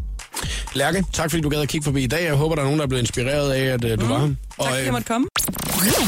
Lærke, 0.73 1.03
tak 1.13 1.29
fordi 1.29 1.41
du 1.41 1.49
gad 1.49 1.61
at 1.61 1.69
kigge 1.69 1.85
forbi 1.85 2.03
i 2.03 2.07
dag. 2.07 2.23
Jeg 2.23 2.33
håber, 2.33 2.55
der 2.55 2.61
er 2.61 2.65
nogen, 2.65 2.79
der 2.79 2.85
er 2.85 2.89
blevet 2.89 3.01
inspireret 3.01 3.51
af, 3.51 3.63
at 3.73 3.83
uh, 3.83 3.91
du 3.91 4.05
mm. 4.05 4.09
var 4.09 4.19
her. 4.19 4.27
Tak 4.27 4.67
fordi 4.67 4.83
jeg 4.83 4.91
måtte 4.91 5.07
komme. 5.07 5.27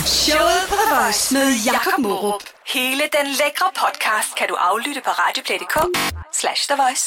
Showet 0.06 0.62
på 0.70 0.76
The 0.82 0.88
Voice 0.96 1.34
med 1.34 1.48
Jakob 1.66 1.98
Morup. 2.00 2.44
Hele 2.74 3.04
den 3.18 3.28
lækre 3.42 3.70
podcast 3.82 4.32
kan 4.40 4.48
du 4.52 4.56
aflytte 4.70 5.02
på 5.08 5.12
radioplay.dk 5.24 5.76
slash 6.40 6.62
The 6.70 6.78
Voice. 6.84 7.06